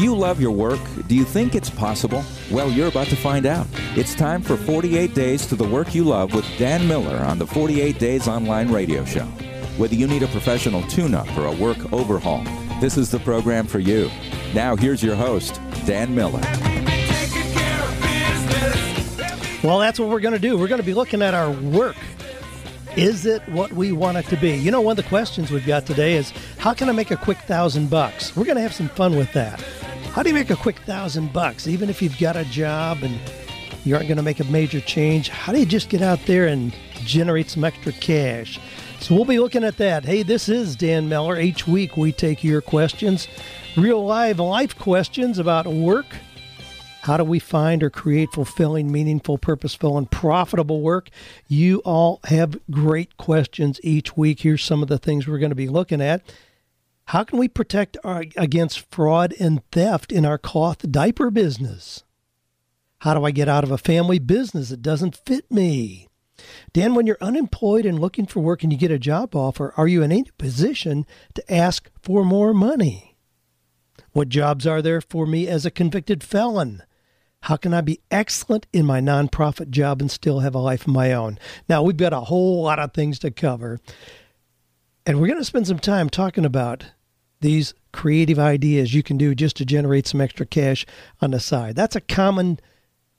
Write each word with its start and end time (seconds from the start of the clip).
Do 0.00 0.04
you 0.04 0.16
love 0.16 0.40
your 0.40 0.52
work? 0.52 0.80
Do 1.08 1.14
you 1.14 1.26
think 1.26 1.54
it's 1.54 1.68
possible? 1.68 2.24
Well, 2.50 2.70
you're 2.70 2.88
about 2.88 3.08
to 3.08 3.16
find 3.16 3.44
out. 3.44 3.66
It's 3.96 4.14
time 4.14 4.40
for 4.40 4.56
48 4.56 5.12
Days 5.12 5.44
to 5.44 5.56
the 5.56 5.68
Work 5.68 5.94
You 5.94 6.04
Love 6.04 6.32
with 6.32 6.46
Dan 6.56 6.88
Miller 6.88 7.18
on 7.18 7.38
the 7.38 7.46
48 7.46 7.98
Days 7.98 8.26
Online 8.26 8.72
Radio 8.72 9.04
Show. 9.04 9.26
Whether 9.76 9.96
you 9.96 10.06
need 10.06 10.22
a 10.22 10.26
professional 10.28 10.80
tune 10.84 11.14
up 11.14 11.28
or 11.36 11.44
a 11.44 11.52
work 11.52 11.92
overhaul, 11.92 12.42
this 12.80 12.96
is 12.96 13.10
the 13.10 13.18
program 13.18 13.66
for 13.66 13.78
you. 13.78 14.10
Now, 14.54 14.74
here's 14.74 15.02
your 15.02 15.16
host, 15.16 15.60
Dan 15.84 16.14
Miller. 16.14 16.40
Well, 19.62 19.80
that's 19.80 20.00
what 20.00 20.08
we're 20.08 20.20
going 20.20 20.32
to 20.32 20.40
do. 20.40 20.56
We're 20.56 20.68
going 20.68 20.80
to 20.80 20.86
be 20.86 20.94
looking 20.94 21.20
at 21.20 21.34
our 21.34 21.50
work. 21.50 21.96
Is 22.96 23.26
it 23.26 23.46
what 23.50 23.70
we 23.74 23.92
want 23.92 24.16
it 24.16 24.24
to 24.28 24.36
be? 24.36 24.56
You 24.56 24.70
know, 24.70 24.80
one 24.80 24.98
of 24.98 25.04
the 25.04 25.08
questions 25.10 25.50
we've 25.50 25.66
got 25.66 25.84
today 25.84 26.14
is 26.14 26.32
how 26.56 26.72
can 26.72 26.88
I 26.88 26.92
make 26.92 27.10
a 27.10 27.18
quick 27.18 27.36
thousand 27.40 27.90
bucks? 27.90 28.34
We're 28.34 28.46
going 28.46 28.56
to 28.56 28.62
have 28.62 28.72
some 28.72 28.88
fun 28.88 29.14
with 29.14 29.30
that. 29.34 29.62
How 30.12 30.22
do 30.22 30.28
you 30.28 30.34
make 30.34 30.50
a 30.50 30.56
quick 30.56 30.78
thousand 30.80 31.32
bucks? 31.32 31.66
Even 31.66 31.88
if 31.88 32.02
you've 32.02 32.18
got 32.18 32.36
a 32.36 32.44
job 32.44 33.02
and 33.02 33.18
you 33.84 33.94
aren't 33.94 34.08
going 34.08 34.16
to 34.16 34.22
make 34.22 34.40
a 34.40 34.44
major 34.44 34.80
change, 34.80 35.28
how 35.28 35.52
do 35.52 35.58
you 35.58 35.66
just 35.66 35.88
get 35.88 36.02
out 36.02 36.18
there 36.26 36.46
and 36.46 36.74
generate 37.04 37.48
some 37.48 37.64
extra 37.64 37.92
cash? 37.92 38.58
So 39.00 39.14
we'll 39.14 39.24
be 39.24 39.38
looking 39.38 39.64
at 39.64 39.76
that. 39.78 40.04
Hey, 40.04 40.22
this 40.22 40.48
is 40.48 40.76
Dan 40.76 41.08
Miller. 41.08 41.38
Each 41.38 41.66
week 41.66 41.96
we 41.96 42.12
take 42.12 42.42
your 42.42 42.60
questions, 42.60 43.28
real 43.76 44.04
live 44.04 44.40
life 44.40 44.76
questions 44.76 45.38
about 45.38 45.66
work 45.66 46.06
how 47.02 47.16
do 47.16 47.24
we 47.24 47.38
find 47.38 47.82
or 47.82 47.90
create 47.90 48.30
fulfilling, 48.32 48.92
meaningful, 48.92 49.38
purposeful, 49.38 49.96
and 49.96 50.10
profitable 50.10 50.82
work? 50.82 51.08
You 51.48 51.78
all 51.78 52.20
have 52.24 52.60
great 52.70 53.16
questions 53.16 53.80
each 53.82 54.16
week. 54.16 54.40
Here's 54.40 54.62
some 54.62 54.82
of 54.82 54.88
the 54.88 54.98
things 54.98 55.26
we're 55.26 55.38
going 55.38 55.50
to 55.50 55.56
be 55.56 55.68
looking 55.68 56.02
at. 56.02 56.22
How 57.10 57.24
can 57.24 57.40
we 57.40 57.48
protect 57.48 57.96
our, 58.04 58.24
against 58.36 58.88
fraud 58.94 59.34
and 59.40 59.68
theft 59.72 60.12
in 60.12 60.24
our 60.24 60.38
cloth 60.38 60.88
diaper 60.92 61.28
business? 61.32 62.04
How 63.00 63.14
do 63.14 63.24
I 63.24 63.32
get 63.32 63.48
out 63.48 63.64
of 63.64 63.72
a 63.72 63.78
family 63.78 64.20
business 64.20 64.68
that 64.68 64.80
doesn't 64.80 65.16
fit 65.26 65.50
me? 65.50 66.06
Dan, 66.72 66.94
when 66.94 67.08
you're 67.08 67.18
unemployed 67.20 67.84
and 67.84 67.98
looking 67.98 68.26
for 68.26 68.38
work 68.38 68.62
and 68.62 68.72
you 68.72 68.78
get 68.78 68.92
a 68.92 68.98
job 68.98 69.34
offer, 69.34 69.74
are 69.76 69.88
you 69.88 70.04
in 70.04 70.12
any 70.12 70.30
position 70.38 71.04
to 71.34 71.52
ask 71.52 71.90
for 72.00 72.24
more 72.24 72.54
money? 72.54 73.16
What 74.12 74.28
jobs 74.28 74.64
are 74.64 74.80
there 74.80 75.00
for 75.00 75.26
me 75.26 75.48
as 75.48 75.66
a 75.66 75.70
convicted 75.72 76.22
felon? 76.22 76.84
How 77.40 77.56
can 77.56 77.74
I 77.74 77.80
be 77.80 77.98
excellent 78.12 78.68
in 78.72 78.86
my 78.86 79.00
nonprofit 79.00 79.70
job 79.70 80.00
and 80.00 80.12
still 80.12 80.38
have 80.40 80.54
a 80.54 80.60
life 80.60 80.82
of 80.82 80.92
my 80.92 81.12
own? 81.12 81.40
Now, 81.68 81.82
we've 81.82 81.96
got 81.96 82.12
a 82.12 82.20
whole 82.20 82.62
lot 82.62 82.78
of 82.78 82.94
things 82.94 83.18
to 83.18 83.32
cover. 83.32 83.80
And 85.04 85.20
we're 85.20 85.26
going 85.26 85.40
to 85.40 85.44
spend 85.44 85.66
some 85.66 85.80
time 85.80 86.08
talking 86.08 86.44
about 86.44 86.84
these 87.40 87.74
creative 87.92 88.38
ideas 88.38 88.94
you 88.94 89.02
can 89.02 89.16
do 89.16 89.34
just 89.34 89.56
to 89.56 89.64
generate 89.64 90.06
some 90.06 90.20
extra 90.20 90.46
cash 90.46 90.86
on 91.20 91.32
the 91.32 91.40
side. 91.40 91.74
That's 91.76 91.96
a 91.96 92.00
common 92.00 92.60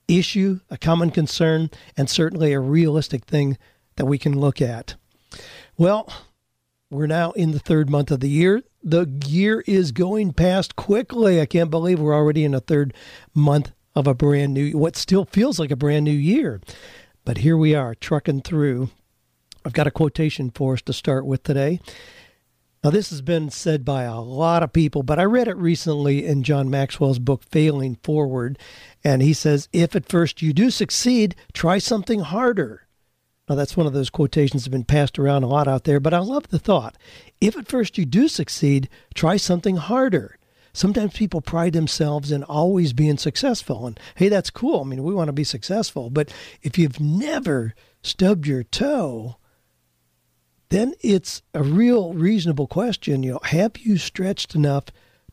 issue, 0.08 0.60
a 0.70 0.78
common 0.78 1.12
concern, 1.12 1.70
and 1.98 2.10
certainly 2.10 2.54
a 2.54 2.60
realistic 2.60 3.26
thing 3.26 3.58
that 3.96 4.06
we 4.06 4.18
can 4.18 4.40
look 4.40 4.62
at. 4.62 4.96
Well, 5.78 6.12
we're 6.90 7.08
now 7.08 7.32
in 7.32 7.52
the 7.52 7.60
third 7.60 7.90
month 7.90 8.12
of 8.12 8.20
the 8.20 8.30
year. 8.30 8.64
The 8.84 9.08
year 9.26 9.64
is 9.68 9.92
going 9.92 10.34
past 10.34 10.76
quickly. 10.76 11.40
I 11.40 11.46
can't 11.46 11.70
believe 11.70 12.00
we're 12.00 12.16
already 12.16 12.44
in 12.44 12.54
a 12.54 12.60
third 12.60 12.94
month 13.34 13.72
of 13.96 14.08
a 14.08 14.14
brand 14.14 14.54
new, 14.54 14.78
what 14.78 14.96
still 14.96 15.26
feels 15.26 15.60
like 15.60 15.72
a 15.72 15.76
brand 15.76 16.06
new 16.06 16.12
year. 16.12 16.62
But 17.24 17.40
here 17.40 17.58
we 17.58 17.76
are, 17.76 17.96
trucking 17.96 18.42
through. 18.42 18.90
I've 19.64 19.74
got 19.74 19.88
a 19.88 19.92
quotation 19.92 20.50
for 20.50 20.74
us 20.74 20.82
to 20.84 20.94
start 20.94 21.26
with 21.26 21.44
today. 21.44 21.80
Now, 22.84 22.90
this 22.90 23.12
has 23.12 23.22
been 23.22 23.52
said 23.52 23.86
by 23.86 24.04
a 24.04 24.20
lot 24.20 24.64
of 24.64 24.74
people, 24.74 25.04
but 25.04 25.20
I 25.20 25.24
read 25.24 25.48
it 25.48 25.56
recently 25.58 26.26
in 26.26 26.42
John 26.42 26.68
Maxwell's 26.68 27.20
book, 27.20 27.44
Failing 27.44 27.96
Forward. 28.02 28.58
And 29.04 29.22
he 29.22 29.34
says, 29.34 29.70
If 29.72 29.96
at 29.96 30.10
first 30.10 30.42
you 30.42 30.52
do 30.52 30.72
succeed, 30.72 31.36
try 31.54 31.78
something 31.78 32.22
harder. 32.22 32.88
Now, 33.48 33.56
that's 33.56 33.78
one 33.78 33.86
of 33.86 33.94
those 33.94 34.10
quotations 34.10 34.64
that 34.64 34.72
have 34.72 34.72
been 34.72 34.84
passed 34.84 35.20
around 35.20 35.44
a 35.44 35.48
lot 35.48 35.68
out 35.68 35.84
there, 35.84 36.00
but 36.00 36.14
I 36.14 36.20
love 36.20 36.48
the 36.48 36.58
thought. 36.58 36.98
If 37.40 37.56
at 37.56 37.68
first 37.68 38.00
you 38.00 38.06
do 38.06 38.28
succeed, 38.28 38.90
try 39.14 39.38
something 39.38 39.76
harder 39.78 40.40
sometimes 40.74 41.14
people 41.14 41.42
pride 41.42 41.74
themselves 41.74 42.32
in 42.32 42.44
always 42.44 42.94
being 42.94 43.18
successful. 43.18 43.86
And 43.88 44.00
hey, 44.16 44.30
that's 44.30 44.50
cool. 44.50 44.82
I 44.82 44.84
mean, 44.86 45.04
we 45.04 45.14
want 45.14 45.28
to 45.28 45.34
be 45.34 45.44
successful. 45.44 46.10
But 46.10 46.34
if 46.62 46.78
you've 46.78 47.00
never 47.00 47.74
stubbed 48.02 48.48
your 48.48 48.64
toe, 48.64 49.38
then 50.72 50.94
it's 51.02 51.42
a 51.54 51.62
real 51.62 52.14
reasonable 52.14 52.68
question. 52.68 53.24
You 53.24 53.34
know, 53.34 53.40
have 53.44 53.78
you 53.78 53.98
stretched 53.98 54.56
enough 54.56 54.86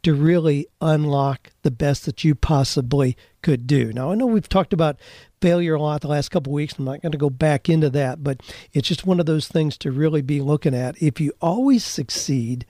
to 0.03 0.15
really 0.15 0.67
unlock 0.81 1.51
the 1.63 1.71
best 1.71 2.05
that 2.07 2.23
you 2.25 2.35
possibly 2.35 3.17
could 3.43 3.67
do? 3.67 3.93
Now, 3.93 4.13
I 4.13 4.15
know 4.15 4.27
we've 4.27 4.49
talked 4.49 4.73
about 4.73 5.01
failure 5.41 5.75
a 5.75 5.81
lot 5.81 6.03
the 6.03 6.09
last 6.09 6.31
couple 6.31 6.53
weeks. 6.53 6.79
I'm 6.79 6.85
not 6.85 7.03
going 7.03 7.13
to 7.13 7.19
go 7.19 7.31
back 7.31 7.69
into 7.69 7.89
that, 7.91 8.23
but 8.23 8.43
it's 8.73 8.89
just 8.89 9.07
one 9.07 9.21
of 9.21 9.27
those 9.27 9.49
things 9.49 9.79
to 9.79 9.91
really 9.91 10.23
be 10.23 10.41
looking 10.41 10.75
at. 10.75 11.01
If 11.03 11.21
you 11.21 11.33
always 11.41 11.85
succeed, 11.85 12.67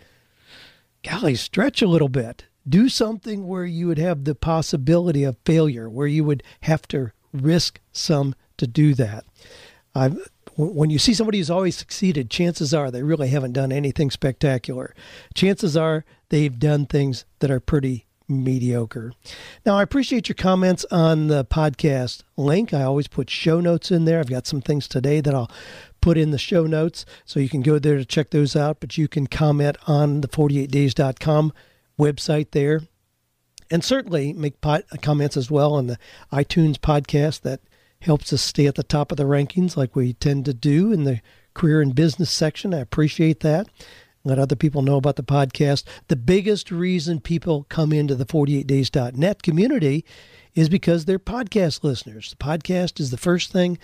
golly, 1.03 1.35
stretch 1.35 1.83
a 1.83 1.89
little 1.89 2.09
bit 2.09 2.45
do 2.69 2.89
something 2.89 3.47
where 3.47 3.65
you 3.65 3.87
would 3.87 3.99
have 3.99 4.25
the 4.25 4.35
possibility 4.35 5.25
of 5.25 5.39
failure, 5.45 5.89
where 5.89 6.07
you 6.07 6.25
would 6.25 6.43
have 6.63 6.87
to 6.89 7.13
risk 7.33 7.81
some 7.93 8.35
to 8.57 8.67
do 8.67 8.95
that. 8.95 9.25
I've, 9.95 10.19
when 10.59 10.91
you 10.91 10.99
see 10.99 11.15
somebody 11.15 11.39
who's 11.39 11.51
always 11.51 11.77
succeeded, 11.77 12.31
chances 12.31 12.75
are 12.75 12.91
they 12.91 13.05
really 13.05 13.29
haven't 13.29 13.53
done 13.53 13.71
anything 13.71 14.11
spectacular. 14.11 14.93
Chances 15.33 15.77
are 15.77 16.05
they've 16.31 16.59
done 16.59 16.85
things 16.85 17.25
that 17.39 17.51
are 17.51 17.61
pretty 17.61 18.07
mediocre. 18.29 19.13
Now, 19.65 19.79
I 19.79 19.83
appreciate 19.83 20.29
your 20.29 20.35
comments 20.35 20.85
on 20.91 21.29
the 21.29 21.45
podcast 21.45 22.25
link. 22.37 22.75
I 22.75 22.83
always 22.83 23.07
put 23.07 23.31
show 23.31 23.61
notes 23.61 23.93
in 23.93 24.05
there. 24.05 24.19
I've 24.19 24.29
got 24.29 24.49
some 24.49 24.61
things 24.61 24.89
today 24.89 25.21
that 25.21 25.35
I'll 25.35 25.51
put 26.01 26.19
in 26.19 26.33
the 26.33 26.39
show 26.39 26.67
notes, 26.67 27.07
so 27.25 27.41
you 27.41 27.49
can 27.49 27.63
go 27.63 27.79
there 27.79 27.97
to 27.97 28.05
check 28.05 28.31
those 28.31 28.57
out. 28.57 28.81
But 28.81 28.99
you 28.99 29.07
can 29.07 29.29
comment 29.29 29.77
on 29.87 30.23
the 30.23 30.29
48days.com 30.29 31.53
website 31.99 32.51
there. 32.51 32.83
And 33.71 33.85
certainly 33.85 34.33
make 34.33 34.61
comments 35.03 35.37
as 35.37 35.51
well 35.51 35.75
on 35.75 35.87
the 35.87 35.99
iTunes 36.33 36.79
podcast 36.79 37.43
that 37.43 37.61
helps 38.01 38.33
us 38.33 38.43
stay 38.43 38.67
at 38.67 38.77
the 38.77 38.83
top 38.83 39.11
of 39.11 39.17
the 39.17 39.25
rankings 39.25 39.77
like 39.77 39.97
we 39.97 40.13
tend 40.15 40.45
to 40.45 40.55
do 40.55 40.93
in 40.93 41.05
the 41.05 41.21
career 41.55 41.81
and 41.81 41.95
business 41.95 42.31
section. 42.31 42.73
I 42.73 42.79
appreciate 42.79 43.41
that. 43.41 43.69
Let 44.25 44.39
other 44.39 44.57
people 44.57 44.83
know 44.83 44.97
about 44.97 45.17
the 45.17 45.23
podcast. 45.23 45.85
The 46.09 46.17
biggest 46.17 46.71
reason 46.71 47.21
people 47.21 47.67
come 47.69 47.93
into 47.93 48.15
the 48.15 48.27
48days.net 48.27 49.43
community 49.43 50.05
is 50.55 50.69
because 50.69 51.05
they're 51.05 51.19
podcast 51.19 51.83
listeners. 51.83 52.31
The 52.31 52.45
podcast 52.45 53.01
is 53.01 53.11
the 53.11 53.17
first 53.17 53.53
thing, 53.53 53.79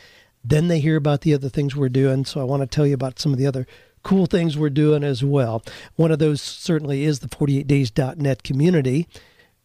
then 0.44 0.68
they 0.68 0.80
hear 0.80 0.96
about 0.96 1.22
the 1.22 1.34
other 1.34 1.48
things 1.48 1.74
we're 1.74 1.88
doing. 1.88 2.24
So 2.24 2.40
I 2.40 2.44
want 2.44 2.62
to 2.62 2.66
tell 2.66 2.86
you 2.86 2.94
about 2.94 3.18
some 3.18 3.32
of 3.32 3.38
the 3.38 3.46
other 3.46 3.66
cool 4.02 4.26
things 4.26 4.58
we're 4.58 4.70
doing 4.70 5.02
as 5.02 5.24
well. 5.24 5.62
One 5.96 6.12
of 6.12 6.18
those 6.18 6.42
certainly 6.42 7.04
is 7.04 7.20
the 7.20 7.28
48days.net 7.28 8.42
community, 8.42 9.08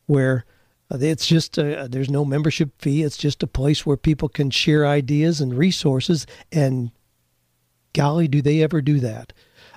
where 0.06 0.46
Uh, 0.92 0.98
it's 1.00 1.28
just 1.28 1.58
a, 1.58 1.88
there's 1.90 2.10
no 2.10 2.26
membership 2.26 2.72
fee. 2.80 3.04
It's 3.04 3.18
just 3.18 3.44
a 3.44 3.48
place 3.48 3.86
where 3.86 3.98
people 3.98 4.30
can 4.30 4.50
share 4.50 4.86
ideas 4.86 5.42
and 5.42 5.54
resources. 5.54 6.26
And 6.52 6.92
golly, 7.94 8.28
do 8.28 8.42
they 8.42 8.64
ever 8.64 8.82
do 8.82 9.00
that? 9.00 9.34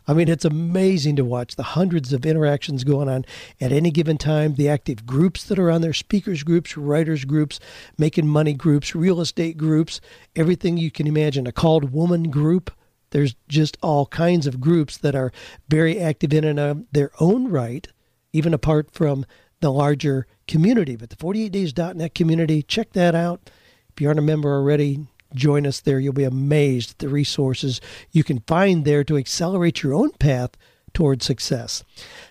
I 0.06 0.14
mean, 0.14 0.28
it's 0.28 0.44
amazing 0.44 1.14
to 1.16 1.24
watch 1.24 1.54
the 1.54 1.62
hundreds 1.62 2.12
of 2.12 2.26
interactions 2.26 2.82
going 2.82 3.08
on 3.08 3.24
at 3.60 3.70
any 3.70 3.92
given 3.92 4.18
time, 4.18 4.54
the 4.54 4.68
active 4.68 5.06
groups 5.06 5.44
that 5.44 5.60
are 5.60 5.70
on 5.70 5.80
there, 5.80 5.92
speakers 5.92 6.42
groups, 6.42 6.76
writers 6.76 7.24
groups, 7.24 7.60
making 7.96 8.26
money 8.26 8.52
groups, 8.52 8.96
real 8.96 9.20
estate 9.20 9.56
groups, 9.56 10.00
everything 10.34 10.76
you 10.76 10.90
can 10.90 11.06
imagine, 11.06 11.46
a 11.46 11.52
called 11.52 11.92
woman 11.92 12.30
group. 12.30 12.72
There's 13.10 13.36
just 13.46 13.76
all 13.80 14.06
kinds 14.06 14.46
of 14.46 14.60
groups 14.60 14.96
that 14.98 15.14
are 15.14 15.30
very 15.68 16.00
active 16.00 16.32
in 16.32 16.44
and 16.44 16.58
of 16.58 16.84
their 16.90 17.12
own 17.20 17.48
right, 17.48 17.86
even 18.32 18.54
apart 18.54 18.90
from 18.90 19.24
the 19.62 19.72
larger 19.72 20.26
community. 20.46 20.96
But 20.96 21.10
the 21.10 21.16
48days.net 21.16 22.14
community, 22.14 22.62
check 22.62 22.92
that 22.92 23.14
out. 23.14 23.50
If 23.88 24.00
you 24.00 24.08
aren't 24.08 24.18
a 24.18 24.22
member 24.22 24.52
already, 24.52 25.06
join 25.34 25.66
us 25.66 25.80
there. 25.80 25.98
You'll 25.98 26.12
be 26.12 26.24
amazed 26.24 26.92
at 26.92 26.98
the 26.98 27.08
resources 27.08 27.80
you 28.10 28.22
can 28.22 28.40
find 28.40 28.84
there 28.84 29.04
to 29.04 29.16
accelerate 29.16 29.82
your 29.82 29.94
own 29.94 30.10
path 30.12 30.50
toward 30.92 31.22
success. 31.22 31.84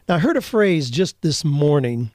Now, 0.07 0.16
I 0.16 0.19
heard 0.19 0.38
a 0.38 0.42
phrase 0.42 0.89
just 0.89 1.22
this 1.22 1.44
morning 1.44 2.12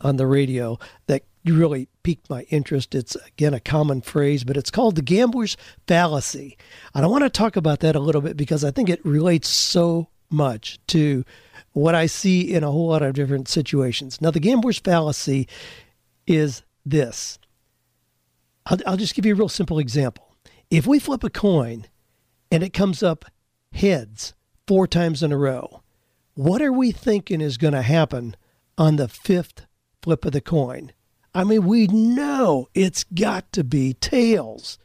on 0.00 0.16
the 0.16 0.26
radio 0.26 0.78
that 1.06 1.22
really 1.44 1.88
piqued 2.02 2.28
my 2.28 2.42
interest. 2.50 2.94
It's 2.94 3.16
again 3.16 3.54
a 3.54 3.60
common 3.60 4.00
phrase, 4.00 4.44
but 4.44 4.56
it's 4.56 4.70
called 4.70 4.96
the 4.96 5.02
gambler's 5.02 5.56
fallacy. 5.86 6.56
And 6.94 7.04
I 7.04 7.08
want 7.08 7.24
to 7.24 7.30
talk 7.30 7.56
about 7.56 7.80
that 7.80 7.96
a 7.96 8.00
little 8.00 8.20
bit 8.20 8.36
because 8.36 8.64
I 8.64 8.70
think 8.70 8.88
it 8.88 9.04
relates 9.04 9.48
so 9.48 10.08
much 10.30 10.78
to 10.88 11.24
what 11.72 11.94
I 11.94 12.06
see 12.06 12.52
in 12.52 12.64
a 12.64 12.70
whole 12.70 12.88
lot 12.88 13.02
of 13.02 13.14
different 13.14 13.48
situations. 13.48 14.20
Now, 14.20 14.30
the 14.30 14.40
gambler's 14.40 14.78
fallacy 14.78 15.48
is 16.26 16.62
this. 16.84 17.38
I'll, 18.66 18.78
I'll 18.86 18.96
just 18.96 19.14
give 19.14 19.26
you 19.26 19.34
a 19.34 19.36
real 19.36 19.48
simple 19.48 19.78
example. 19.78 20.36
If 20.70 20.86
we 20.86 20.98
flip 20.98 21.24
a 21.24 21.30
coin 21.30 21.86
and 22.50 22.62
it 22.62 22.72
comes 22.72 23.02
up 23.02 23.24
heads 23.72 24.34
four 24.66 24.86
times 24.86 25.22
in 25.22 25.32
a 25.32 25.36
row, 25.36 25.82
what 26.34 26.62
are 26.62 26.72
we 26.72 26.92
thinking 26.92 27.40
is 27.40 27.56
going 27.56 27.74
to 27.74 27.82
happen 27.82 28.36
on 28.80 28.96
the 28.96 29.08
fifth 29.08 29.66
flip 30.02 30.24
of 30.24 30.32
the 30.32 30.40
coin. 30.40 30.92
I 31.34 31.44
mean, 31.44 31.66
we 31.66 31.86
know 31.86 32.68
it's 32.74 33.04
got 33.04 33.52
to 33.52 33.62
be 33.62 33.92
tails. 33.94 34.78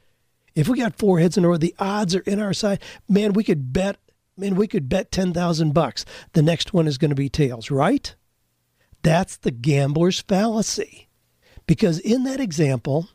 If 0.53 0.67
we 0.67 0.77
got 0.77 0.97
four 0.97 1.19
heads 1.19 1.37
in 1.37 1.45
a 1.45 1.49
row, 1.49 1.57
the 1.57 1.75
odds 1.79 2.13
are 2.13 2.21
in 2.21 2.39
our 2.39 2.53
side. 2.53 2.81
Man, 3.07 3.33
we 3.33 3.43
could 3.43 3.73
bet. 3.73 3.97
Man, 4.37 4.55
we 4.55 4.67
could 4.67 4.89
bet 4.89 5.11
ten 5.11 5.33
thousand 5.33 5.73
bucks. 5.73 6.03
The 6.33 6.41
next 6.41 6.73
one 6.73 6.87
is 6.87 6.97
going 6.97 7.09
to 7.09 7.15
be 7.15 7.29
tails, 7.29 7.71
right? 7.71 8.13
That's 9.01 9.37
the 9.37 9.51
gambler's 9.51 10.21
fallacy. 10.21 11.07
Because 11.67 11.99
in 11.99 12.23
that 12.23 12.39
example, 12.39 13.09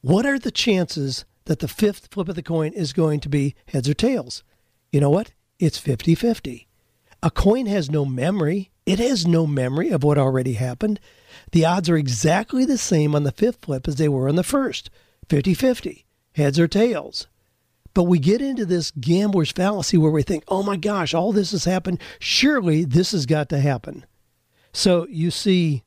what 0.00 0.24
are 0.24 0.38
the 0.38 0.50
chances 0.50 1.24
that 1.44 1.58
the 1.58 1.68
fifth 1.68 2.08
flip 2.10 2.28
of 2.28 2.34
the 2.34 2.42
coin 2.42 2.72
is 2.72 2.92
going 2.92 3.20
to 3.20 3.28
be 3.28 3.54
heads 3.66 3.88
or 3.88 3.94
tails? 3.94 4.42
You 4.90 5.00
know 5.00 5.10
what? 5.10 5.32
It's 5.58 5.78
50 5.78 6.14
50. 6.14 6.68
A 7.22 7.30
coin 7.30 7.66
has 7.66 7.90
no 7.90 8.04
memory. 8.04 8.70
It 8.86 9.00
has 9.00 9.26
no 9.26 9.46
memory 9.46 9.90
of 9.90 10.04
what 10.04 10.18
already 10.18 10.54
happened. 10.54 11.00
The 11.52 11.64
odds 11.64 11.90
are 11.90 11.96
exactly 11.96 12.64
the 12.64 12.78
same 12.78 13.14
on 13.14 13.24
the 13.24 13.32
fifth 13.32 13.58
flip 13.62 13.88
as 13.88 13.96
they 13.96 14.08
were 14.08 14.28
on 14.28 14.36
the 14.36 14.42
first 14.44 14.88
50 15.28 15.52
50, 15.52 16.06
heads 16.36 16.58
or 16.58 16.68
tails. 16.68 17.26
But 17.98 18.04
we 18.04 18.20
get 18.20 18.40
into 18.40 18.64
this 18.64 18.92
gambler's 18.92 19.50
fallacy 19.50 19.98
where 19.98 20.12
we 20.12 20.22
think, 20.22 20.44
oh 20.46 20.62
my 20.62 20.76
gosh, 20.76 21.14
all 21.14 21.32
this 21.32 21.50
has 21.50 21.64
happened. 21.64 22.00
Surely 22.20 22.84
this 22.84 23.10
has 23.10 23.26
got 23.26 23.48
to 23.48 23.58
happen. 23.58 24.06
So 24.72 25.08
you 25.10 25.32
see, 25.32 25.82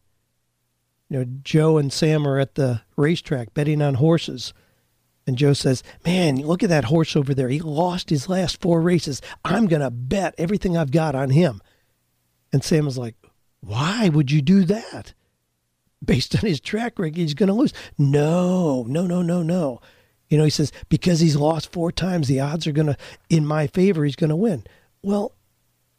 you 1.08 1.20
know, 1.20 1.26
Joe 1.42 1.78
and 1.78 1.94
Sam 1.94 2.28
are 2.28 2.38
at 2.38 2.56
the 2.56 2.82
racetrack 2.98 3.54
betting 3.54 3.82
on 3.82 3.94
horses. 3.94 4.54
And 5.26 5.38
Joe 5.38 5.54
says, 5.54 5.84
Man, 6.06 6.36
look 6.36 6.64
at 6.64 6.70
that 6.70 6.84
horse 6.84 7.16
over 7.16 7.34
there. 7.34 7.48
He 7.48 7.62
lost 7.62 8.10
his 8.10 8.28
last 8.28 8.60
four 8.60 8.82
races. 8.82 9.22
I'm 9.46 9.68
going 9.68 9.82
to 9.82 9.90
bet 9.90 10.36
everything 10.38 10.76
I've 10.76 10.92
got 10.92 11.16
on 11.16 11.30
him. 11.30 11.62
And 12.52 12.62
Sam 12.62 12.88
is 12.88 12.98
like, 12.98 13.16
Why 13.62 14.10
would 14.10 14.32
you 14.32 14.42
do 14.42 14.66
that? 14.66 15.14
Based 16.04 16.36
on 16.36 16.42
his 16.42 16.60
track 16.60 17.00
record, 17.00 17.16
he's 17.16 17.36
going 17.36 17.48
to 17.48 17.54
lose. 17.54 17.72
No, 17.98 18.84
no, 18.84 19.08
no, 19.08 19.22
no, 19.22 19.44
no. 19.44 19.80
You 20.32 20.38
know, 20.38 20.46
he 20.46 20.50
says, 20.50 20.72
Because 20.88 21.20
he's 21.20 21.36
lost 21.36 21.74
four 21.74 21.92
times, 21.92 22.28
the 22.28 22.40
odds 22.40 22.66
are 22.66 22.72
going 22.72 22.88
to, 22.88 22.98
in 23.30 23.46
my 23.46 23.68
favor, 23.68 24.06
he's 24.06 24.16
going 24.16 24.30
to 24.30 24.36
win. 24.36 24.64
Well, 25.04 25.36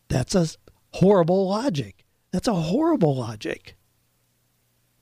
that's 0.09 0.35
a 0.35 0.49
horrible 0.93 1.49
logic. 1.49 2.07
That's 2.33 2.49
a 2.49 2.55
horrible 2.55 3.15
logic. 3.15 3.77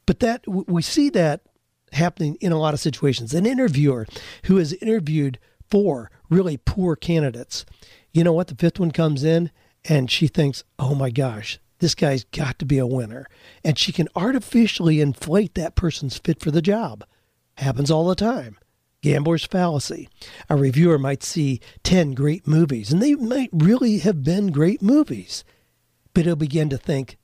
But 0.04 0.18
that 0.18 0.42
we 0.48 0.82
see 0.82 1.10
that 1.10 1.42
happening 1.92 2.36
in 2.40 2.50
a 2.50 2.58
lot 2.58 2.74
of 2.74 2.80
situations. 2.80 3.32
An 3.32 3.46
interviewer 3.46 4.04
who 4.46 4.56
has 4.56 4.72
interviewed 4.74 5.38
four 5.70 6.10
really 6.28 6.56
poor 6.56 6.96
candidates. 6.96 7.64
You 8.12 8.24
know 8.24 8.32
what? 8.32 8.48
The 8.48 8.56
fifth 8.56 8.80
one 8.80 8.90
comes 8.90 9.22
in 9.22 9.52
and 9.84 10.10
she 10.10 10.26
thinks, 10.26 10.64
oh 10.80 10.96
my 10.96 11.10
gosh, 11.10 11.60
this 11.78 11.94
guy's 11.94 12.24
got 12.24 12.58
to 12.58 12.64
be 12.64 12.78
a 12.78 12.86
winner. 12.86 13.28
And 13.64 13.78
she 13.78 13.92
can 13.92 14.08
artificially 14.16 15.00
inflate 15.00 15.54
that 15.54 15.76
person's 15.76 16.18
fit 16.18 16.40
for 16.40 16.50
the 16.50 16.62
job. 16.62 17.04
Happens 17.58 17.92
all 17.92 18.08
the 18.08 18.16
time. 18.16 18.58
Gambler's 19.02 19.44
fallacy. 19.44 20.08
A 20.48 20.56
reviewer 20.56 20.98
might 20.98 21.22
see 21.22 21.60
10 21.84 22.12
great 22.12 22.46
movies, 22.46 22.92
and 22.92 23.02
they 23.02 23.14
might 23.14 23.50
really 23.52 23.98
have 23.98 24.22
been 24.22 24.52
great 24.52 24.82
movies, 24.82 25.44
but 26.12 26.26
he'll 26.26 26.36
begin 26.36 26.68
to 26.70 26.76
think, 26.76 27.16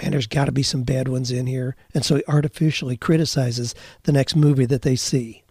man, 0.00 0.12
there's 0.12 0.26
got 0.26 0.44
to 0.46 0.52
be 0.52 0.62
some 0.62 0.82
bad 0.82 1.08
ones 1.08 1.30
in 1.30 1.46
here. 1.46 1.76
And 1.92 2.04
so 2.04 2.16
he 2.16 2.24
artificially 2.28 2.96
criticizes 2.96 3.74
the 4.04 4.12
next 4.12 4.36
movie 4.36 4.66
that 4.66 4.82
they 4.82 4.96
see. 4.96 5.42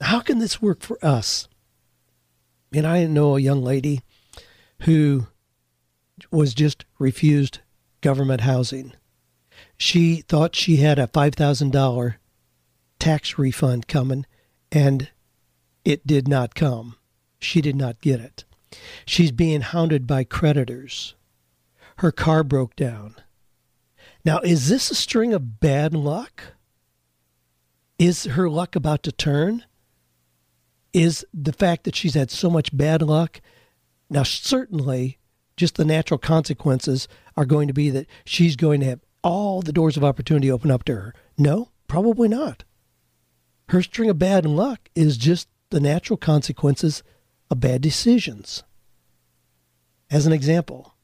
How 0.00 0.20
can 0.20 0.38
this 0.38 0.60
work 0.60 0.80
for 0.80 1.02
us? 1.04 1.48
And 2.72 2.86
I 2.86 3.04
know 3.06 3.36
a 3.36 3.40
young 3.40 3.62
lady 3.62 4.02
who 4.80 5.28
was 6.30 6.54
just 6.54 6.84
refused 6.98 7.60
government 8.00 8.42
housing. 8.42 8.92
She 9.76 10.16
thought 10.16 10.54
she 10.54 10.76
had 10.76 10.98
a 10.98 11.06
$5,000 11.06 12.14
tax 12.98 13.38
refund 13.38 13.88
coming, 13.88 14.26
and 14.74 15.08
it 15.84 16.06
did 16.06 16.26
not 16.26 16.56
come. 16.56 16.96
She 17.38 17.60
did 17.60 17.76
not 17.76 18.00
get 18.00 18.20
it. 18.20 18.44
She's 19.06 19.30
being 19.30 19.60
hounded 19.60 20.06
by 20.06 20.24
creditors. 20.24 21.14
Her 21.98 22.10
car 22.10 22.42
broke 22.42 22.74
down. 22.74 23.14
Now, 24.24 24.40
is 24.40 24.68
this 24.68 24.90
a 24.90 24.94
string 24.94 25.32
of 25.32 25.60
bad 25.60 25.94
luck? 25.94 26.42
Is 27.98 28.24
her 28.24 28.50
luck 28.50 28.74
about 28.74 29.04
to 29.04 29.12
turn? 29.12 29.64
Is 30.92 31.24
the 31.32 31.52
fact 31.52 31.84
that 31.84 31.94
she's 31.94 32.14
had 32.14 32.30
so 32.30 32.50
much 32.50 32.76
bad 32.76 33.00
luck? 33.00 33.40
Now, 34.10 34.24
certainly, 34.24 35.18
just 35.56 35.76
the 35.76 35.84
natural 35.84 36.18
consequences 36.18 37.06
are 37.36 37.44
going 37.44 37.68
to 37.68 37.74
be 37.74 37.90
that 37.90 38.06
she's 38.24 38.56
going 38.56 38.80
to 38.80 38.86
have 38.86 39.00
all 39.22 39.62
the 39.62 39.72
doors 39.72 39.96
of 39.96 40.02
opportunity 40.02 40.50
open 40.50 40.70
up 40.70 40.84
to 40.84 40.94
her. 40.94 41.14
No, 41.38 41.70
probably 41.86 42.28
not. 42.28 42.64
Her 43.68 43.82
string 43.82 44.10
of 44.10 44.18
bad 44.18 44.46
luck 44.46 44.90
is 44.94 45.16
just 45.16 45.48
the 45.70 45.80
natural 45.80 46.16
consequences 46.16 47.02
of 47.50 47.60
bad 47.60 47.80
decisions. 47.80 48.62
As 50.10 50.26
an 50.26 50.32
example, 50.32 50.94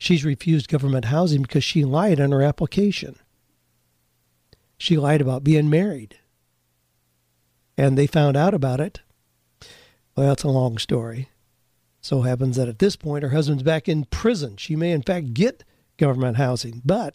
She's 0.00 0.24
refused 0.24 0.70
government 0.70 1.04
housing 1.04 1.42
because 1.42 1.62
she 1.62 1.84
lied 1.84 2.20
on 2.20 2.32
her 2.32 2.42
application. 2.42 3.16
She 4.78 4.96
lied 4.96 5.20
about 5.20 5.44
being 5.44 5.68
married. 5.68 6.16
And 7.76 7.98
they 7.98 8.06
found 8.06 8.34
out 8.34 8.54
about 8.54 8.80
it. 8.80 9.02
Well, 10.16 10.28
that's 10.28 10.42
a 10.42 10.48
long 10.48 10.78
story. 10.78 11.28
So 12.00 12.22
happens 12.22 12.56
that 12.56 12.66
at 12.66 12.78
this 12.78 12.96
point, 12.96 13.24
her 13.24 13.28
husband's 13.28 13.62
back 13.62 13.90
in 13.90 14.06
prison. 14.06 14.56
She 14.56 14.74
may, 14.74 14.92
in 14.92 15.02
fact, 15.02 15.34
get 15.34 15.64
government 15.98 16.38
housing, 16.38 16.80
but 16.82 17.14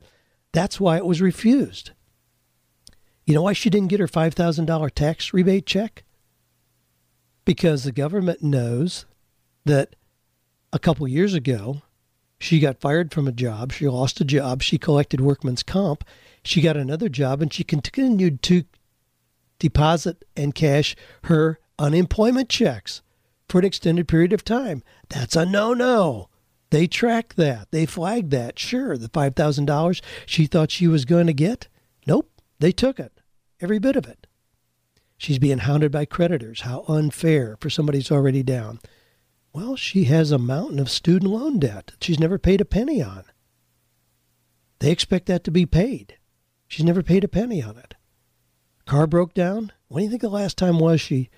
that's 0.51 0.79
why 0.79 0.97
it 0.97 1.07
was 1.07 1.23
refused. 1.23 1.89
You 3.25 3.33
know 3.33 3.42
why 3.42 3.54
she 3.54 3.69
didn't 3.69 3.89
get 3.89 4.00
her 4.00 4.07
$5,000 4.07 4.92
tax 4.92 5.33
rebate 5.33 5.66
check? 5.66 6.04
Because 7.44 7.83
the 7.83 7.92
government 7.92 8.44
knows 8.44 9.06
that 9.66 9.95
a 10.72 10.80
couple 10.80 11.07
years 11.07 11.33
ago, 11.33 11.81
she 12.39 12.60
got 12.60 12.81
fired 12.81 13.12
from 13.12 13.27
a 13.27 13.31
job. 13.31 13.72
She 13.72 13.88
lost 13.88 14.22
a 14.22 14.25
job. 14.25 14.62
She 14.62 14.77
collected 14.77 15.22
workman's 15.22 15.63
comp. 15.63 16.04
She 16.44 16.62
got 16.62 16.77
another 16.77 17.10
job 17.10 17.42
and 17.42 17.51
she 17.51 17.63
continued 17.63 18.44
to 18.44 18.66
deposit 19.57 20.24
and 20.36 20.54
cash 20.54 20.95
her 21.24 21.60
unemployment 21.80 22.50
checks 22.50 23.01
for 23.50 23.60
an 23.60 23.66
extended 23.66 24.07
period 24.07 24.33
of 24.33 24.44
time. 24.44 24.83
That's 25.10 25.36
a 25.36 25.45
no 25.45 25.74
no. 25.74 26.30
They 26.71 26.88
tracked 26.88 27.38
that. 27.38 27.69
They 27.71 27.85
flagged 27.85 28.31
that. 28.31 28.59
Sure, 28.59 28.97
the 28.97 29.07
$5,000 29.07 30.02
she 30.26 30.45
thought 30.45 30.71
she 30.71 30.88
was 30.88 31.06
going 31.06 31.28
to 31.28 31.33
get. 31.33 31.68
Nope, 32.06 32.30
they 32.59 32.71
took 32.71 32.99
it. 32.99 33.15
Every 33.62 33.80
bit 33.80 33.95
of 33.95 34.06
it. 34.06 34.28
She's 35.18 35.40
being 35.40 35.59
hounded 35.59 35.92
by 35.92 36.06
creditors. 36.06 36.62
How 36.62 36.83
unfair 36.88 37.57
for 37.59 37.69
somebody 37.69 38.00
who's 38.00 38.12
already 38.12 38.44
down. 38.44 38.80
Well, 39.54 39.76
she 39.78 40.04
has 40.06 40.31
a 40.31 40.38
mountain 40.38 40.80
of 40.80 40.90
student 40.90 41.31
loan 41.31 41.59
debt 41.59 41.88
that 41.88 42.04
she's 42.04 42.19
never 42.19 42.38
paid 42.38 42.59
a 42.59 42.66
penny 42.66 43.02
on. 43.02 43.24
They 44.80 44.92
expect 44.92 45.28
that 45.28 45.45
to 45.45 45.52
be 45.52 45.66
paid. 45.66 46.18
She's 46.68 46.83
never 46.83 47.02
paid 47.02 47.24
a 47.24 47.30
penny 47.30 47.64
on 47.64 47.78
it. 47.78 47.95
Car 48.85 49.07
broke 49.07 49.33
down. 49.33 49.71
When 49.88 50.02
do 50.02 50.04
you 50.06 50.09
think 50.09 50.21
the 50.21 50.30
last 50.30 50.57
time 50.57 50.80
was 50.80 51.00
she 51.00 51.30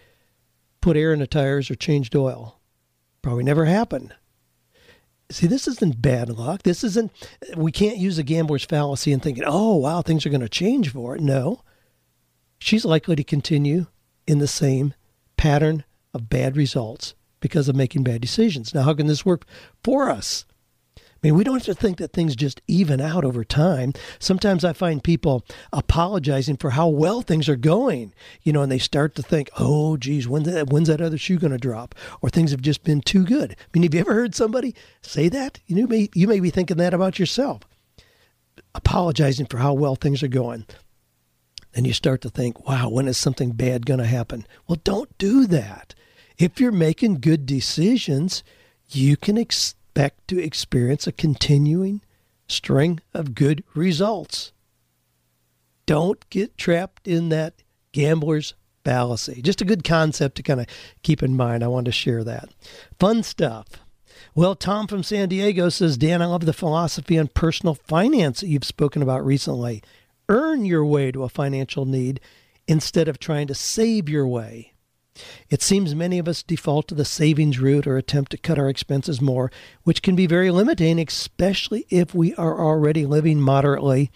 put 0.81 0.97
air 0.97 1.13
in 1.13 1.19
the 1.19 1.27
tires 1.27 1.69
or 1.69 1.75
changed 1.75 2.15
oil? 2.15 2.59
Probably 3.21 3.43
never 3.43 3.65
happened. 3.65 4.15
See, 5.29 5.45
this 5.45 5.67
isn't 5.67 6.01
bad 6.01 6.29
luck. 6.29 6.63
This 6.63 6.83
isn't, 6.83 7.11
we 7.55 7.71
can't 7.71 7.97
use 7.97 8.17
a 8.17 8.23
gambler's 8.23 8.63
fallacy 8.63 9.13
and 9.13 9.21
thinking, 9.21 9.43
oh, 9.45 9.75
wow, 9.75 10.01
things 10.01 10.25
are 10.25 10.29
going 10.29 10.41
to 10.41 10.49
change 10.49 10.91
for 10.91 11.15
it. 11.15 11.21
No. 11.21 11.61
She's 12.59 12.85
likely 12.85 13.15
to 13.15 13.23
continue 13.23 13.87
in 14.25 14.39
the 14.39 14.47
same 14.47 14.93
pattern 15.37 15.83
of 16.13 16.29
bad 16.29 16.57
results 16.57 17.13
because 17.39 17.69
of 17.69 17.75
making 17.75 18.03
bad 18.03 18.21
decisions. 18.21 18.73
Now, 18.73 18.81
how 18.83 18.93
can 18.93 19.07
this 19.07 19.25
work 19.25 19.45
for 19.83 20.09
us? 20.09 20.45
I 20.97 21.19
mean, 21.23 21.35
we 21.35 21.43
don't 21.43 21.55
have 21.55 21.65
to 21.65 21.73
think 21.73 21.97
that 21.97 22.13
things 22.13 22.35
just 22.35 22.61
even 22.67 23.01
out 23.01 23.25
over 23.25 23.43
time. 23.43 23.93
Sometimes 24.19 24.63
I 24.63 24.73
find 24.73 25.03
people 25.03 25.43
apologizing 25.73 26.57
for 26.57 26.71
how 26.71 26.87
well 26.89 27.21
things 27.21 27.49
are 27.49 27.55
going, 27.55 28.13
you 28.43 28.53
know, 28.53 28.61
and 28.61 28.71
they 28.71 28.77
start 28.77 29.15
to 29.15 29.23
think, 29.23 29.49
oh, 29.57 29.97
geez, 29.97 30.27
when's 30.27 30.45
that, 30.45 30.69
when's 30.69 30.87
that 30.89 31.01
other 31.01 31.17
shoe 31.17 31.39
going 31.39 31.51
to 31.51 31.57
drop? 31.57 31.95
Or 32.21 32.29
things 32.29 32.51
have 32.51 32.61
just 32.61 32.83
been 32.83 33.01
too 33.01 33.25
good. 33.25 33.53
I 33.53 33.65
mean, 33.73 33.81
have 33.83 33.95
you 33.95 33.99
ever 34.01 34.13
heard 34.13 34.35
somebody 34.35 34.75
say 35.01 35.27
that? 35.29 35.59
You, 35.65 35.77
you, 35.77 35.87
may, 35.87 36.09
you 36.13 36.27
may 36.27 36.39
be 36.39 36.51
thinking 36.51 36.77
that 36.77 36.93
about 36.93 37.17
yourself, 37.17 37.61
apologizing 38.75 39.47
for 39.47 39.57
how 39.57 39.73
well 39.73 39.95
things 39.95 40.21
are 40.21 40.27
going. 40.27 40.65
And 41.77 41.87
you 41.87 41.93
start 41.93 42.19
to 42.21 42.29
think, 42.29 42.67
wow, 42.67 42.89
when 42.89 43.07
is 43.07 43.17
something 43.17 43.51
bad 43.51 43.85
going 43.85 43.99
to 43.99 44.05
happen? 44.05 44.45
Well, 44.67 44.81
don't 44.83 45.17
do 45.17 45.45
that 45.45 45.93
if 46.37 46.59
you're 46.59 46.71
making 46.71 47.15
good 47.19 47.45
decisions, 47.45 48.43
you 48.89 49.17
can 49.17 49.37
expect 49.37 50.27
to 50.27 50.39
experience 50.39 51.07
a 51.07 51.11
continuing 51.11 52.01
string 52.47 52.99
of 53.13 53.35
good 53.35 53.63
results. 53.73 54.51
Don't 55.85 56.29
get 56.29 56.57
trapped 56.57 57.07
in 57.07 57.29
that 57.29 57.55
gambler's 57.91 58.53
fallacy. 58.83 59.41
Just 59.41 59.61
a 59.61 59.65
good 59.65 59.83
concept 59.83 60.35
to 60.37 60.43
kind 60.43 60.61
of 60.61 60.67
keep 61.01 61.23
in 61.23 61.35
mind. 61.35 61.63
I 61.63 61.67
wanted 61.67 61.85
to 61.85 61.91
share 61.91 62.23
that. 62.23 62.49
Fun 62.99 63.23
stuff. 63.23 63.67
Well, 64.35 64.55
Tom 64.55 64.87
from 64.87 65.03
San 65.03 65.29
Diego 65.29 65.69
says, 65.69 65.97
Dan, 65.97 66.21
I 66.21 66.25
love 66.25 66.45
the 66.45 66.53
philosophy 66.53 67.17
on 67.17 67.27
personal 67.27 67.73
finance 67.73 68.41
that 68.41 68.47
you've 68.47 68.63
spoken 68.63 69.01
about 69.01 69.25
recently. 69.25 69.81
Earn 70.29 70.65
your 70.65 70.85
way 70.85 71.11
to 71.11 71.23
a 71.23 71.29
financial 71.29 71.85
need 71.85 72.19
instead 72.67 73.07
of 73.07 73.19
trying 73.19 73.47
to 73.47 73.55
save 73.55 74.09
your 74.09 74.27
way. 74.27 74.73
It 75.49 75.61
seems 75.61 75.95
many 75.95 76.19
of 76.19 76.27
us 76.27 76.43
default 76.43 76.87
to 76.89 76.95
the 76.95 77.05
savings 77.05 77.59
route 77.59 77.87
or 77.87 77.97
attempt 77.97 78.31
to 78.31 78.37
cut 78.37 78.59
our 78.59 78.69
expenses 78.69 79.21
more, 79.21 79.51
which 79.83 80.01
can 80.01 80.15
be 80.15 80.27
very 80.27 80.51
limiting, 80.51 80.99
especially 80.99 81.85
if 81.89 82.13
we 82.13 82.35
are 82.35 82.59
already 82.59 83.05
living 83.05 83.41
moderately, 83.41 84.11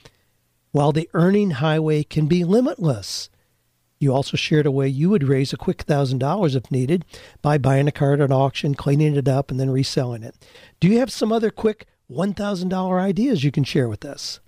while 0.72 0.92
the 0.92 1.10
earning 1.14 1.52
highway 1.52 2.04
can 2.04 2.28
be 2.28 2.44
limitless. 2.44 3.30
You 4.00 4.14
also 4.14 4.36
shared 4.36 4.66
a 4.66 4.72
way 4.72 4.88
you 4.88 5.10
would 5.10 5.24
raise 5.24 5.54
a 5.54 5.58
quick 5.58 5.86
$1,000 5.86 6.56
if 6.56 6.72
needed 6.72 7.06
by 7.42 7.58
buying 7.58 7.88
a 7.88 7.92
car 7.92 8.14
at 8.14 8.22
an 8.22 8.32
auction, 8.32 8.74
cleaning 8.74 9.16
it 9.16 9.28
up, 9.28 9.52
and 9.52 9.60
then 9.60 9.70
reselling 9.70 10.24
it. 10.24 10.36
Do 10.80 10.88
you 10.88 11.00
have 11.00 11.12
some 11.12 11.32
other 11.32 11.52
quick 11.52 11.86
$1,000 12.12 13.00
ideas 13.00 13.44
you 13.44 13.52
can 13.52 13.64
share 13.64 13.88
with 13.88 14.04
us? 14.04 14.40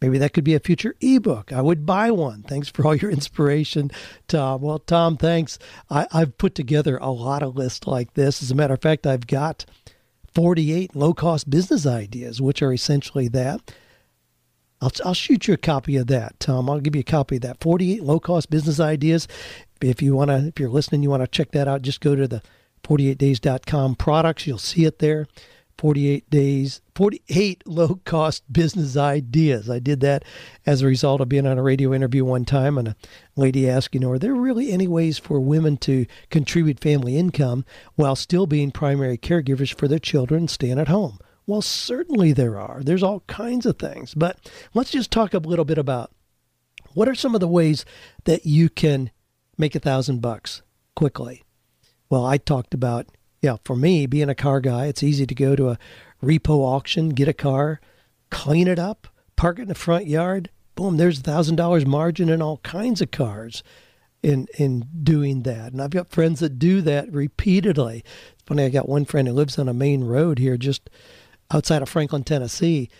Maybe 0.00 0.16
that 0.18 0.32
could 0.32 0.44
be 0.44 0.54
a 0.54 0.60
future 0.60 0.94
ebook. 1.00 1.52
I 1.52 1.60
would 1.60 1.84
buy 1.84 2.10
one. 2.10 2.42
Thanks 2.42 2.70
for 2.70 2.86
all 2.86 2.94
your 2.94 3.10
inspiration, 3.10 3.90
Tom. 4.28 4.62
Well, 4.62 4.78
Tom, 4.78 5.16
thanks. 5.16 5.58
I, 5.90 6.06
have 6.12 6.38
put 6.38 6.54
together 6.54 6.96
a 6.96 7.10
lot 7.10 7.42
of 7.42 7.56
lists 7.56 7.86
like 7.86 8.14
this. 8.14 8.42
As 8.42 8.50
a 8.50 8.54
matter 8.54 8.74
of 8.74 8.82
fact, 8.82 9.06
I've 9.06 9.26
got 9.26 9.66
48 10.34 10.96
low 10.96 11.12
cost 11.12 11.50
business 11.50 11.86
ideas, 11.86 12.40
which 12.40 12.62
are 12.62 12.72
essentially 12.72 13.28
that. 13.28 13.72
I'll, 14.80 14.92
I'll 15.04 15.14
shoot 15.14 15.46
you 15.46 15.54
a 15.54 15.58
copy 15.58 15.96
of 15.96 16.06
that, 16.06 16.40
Tom. 16.40 16.70
I'll 16.70 16.80
give 16.80 16.96
you 16.96 17.00
a 17.00 17.04
copy 17.04 17.36
of 17.36 17.42
that. 17.42 17.60
48 17.60 18.02
low 18.02 18.20
cost 18.20 18.48
business 18.48 18.80
ideas. 18.80 19.28
If 19.82 20.00
you 20.00 20.16
want 20.16 20.30
to, 20.30 20.46
if 20.46 20.58
you're 20.58 20.70
listening, 20.70 21.02
you 21.02 21.10
want 21.10 21.22
to 21.22 21.28
check 21.28 21.52
that 21.52 21.68
out, 21.68 21.82
just 21.82 22.00
go 22.00 22.14
to 22.14 22.26
the 22.26 22.42
48days.com 22.84 23.96
products. 23.96 24.46
You'll 24.46 24.58
see 24.58 24.86
it 24.86 24.98
there. 24.98 25.26
48 25.80 26.28
days, 26.28 26.82
48 26.94 27.62
low 27.66 28.00
cost 28.04 28.52
business 28.52 28.98
ideas. 28.98 29.70
I 29.70 29.78
did 29.78 30.00
that 30.00 30.26
as 30.66 30.82
a 30.82 30.86
result 30.86 31.22
of 31.22 31.30
being 31.30 31.46
on 31.46 31.56
a 31.56 31.62
radio 31.62 31.94
interview 31.94 32.22
one 32.22 32.44
time, 32.44 32.76
and 32.76 32.88
a 32.88 32.96
lady 33.34 33.66
asked, 33.66 33.94
you 33.94 34.00
know, 34.00 34.10
are 34.10 34.18
there 34.18 34.34
really 34.34 34.72
any 34.72 34.86
ways 34.86 35.16
for 35.16 35.40
women 35.40 35.78
to 35.78 36.04
contribute 36.28 36.80
family 36.80 37.16
income 37.16 37.64
while 37.94 38.14
still 38.14 38.46
being 38.46 38.70
primary 38.70 39.16
caregivers 39.16 39.72
for 39.74 39.88
their 39.88 39.98
children 39.98 40.48
staying 40.48 40.78
at 40.78 40.88
home? 40.88 41.18
Well, 41.46 41.62
certainly 41.62 42.34
there 42.34 42.58
are. 42.58 42.82
There's 42.84 43.02
all 43.02 43.20
kinds 43.20 43.64
of 43.64 43.78
things. 43.78 44.12
But 44.12 44.50
let's 44.74 44.90
just 44.90 45.10
talk 45.10 45.32
a 45.32 45.38
little 45.38 45.64
bit 45.64 45.78
about 45.78 46.12
what 46.92 47.08
are 47.08 47.14
some 47.14 47.34
of 47.34 47.40
the 47.40 47.48
ways 47.48 47.86
that 48.24 48.44
you 48.44 48.68
can 48.68 49.10
make 49.56 49.74
a 49.74 49.80
thousand 49.80 50.20
bucks 50.20 50.60
quickly. 50.94 51.42
Well, 52.10 52.26
I 52.26 52.36
talked 52.36 52.74
about 52.74 53.06
yeah, 53.42 53.56
for 53.64 53.76
me, 53.76 54.06
being 54.06 54.28
a 54.28 54.34
car 54.34 54.60
guy, 54.60 54.86
it's 54.86 55.02
easy 55.02 55.26
to 55.26 55.34
go 55.34 55.56
to 55.56 55.70
a 55.70 55.78
repo 56.22 56.58
auction, 56.58 57.10
get 57.10 57.28
a 57.28 57.32
car, 57.32 57.80
clean 58.30 58.68
it 58.68 58.78
up, 58.78 59.08
park 59.36 59.58
it 59.58 59.62
in 59.62 59.68
the 59.68 59.74
front 59.74 60.06
yard. 60.06 60.50
Boom, 60.74 60.96
there's 60.96 61.20
a 61.20 61.22
thousand 61.22 61.56
dollars 61.56 61.86
margin 61.86 62.28
in 62.28 62.42
all 62.42 62.58
kinds 62.58 63.00
of 63.00 63.10
cars 63.10 63.62
in 64.22 64.46
in 64.58 64.86
doing 65.02 65.42
that. 65.42 65.72
And 65.72 65.80
I've 65.80 65.90
got 65.90 66.10
friends 66.10 66.40
that 66.40 66.58
do 66.58 66.80
that 66.82 67.12
repeatedly. 67.12 68.04
It's 68.32 68.42
funny, 68.44 68.64
I 68.64 68.68
got 68.68 68.88
one 68.88 69.04
friend 69.04 69.26
who 69.26 69.34
lives 69.34 69.58
on 69.58 69.68
a 69.68 69.74
main 69.74 70.04
road 70.04 70.38
here 70.38 70.56
just 70.56 70.90
outside 71.50 71.82
of 71.82 71.88
Franklin, 71.88 72.24
Tennessee. 72.24 72.90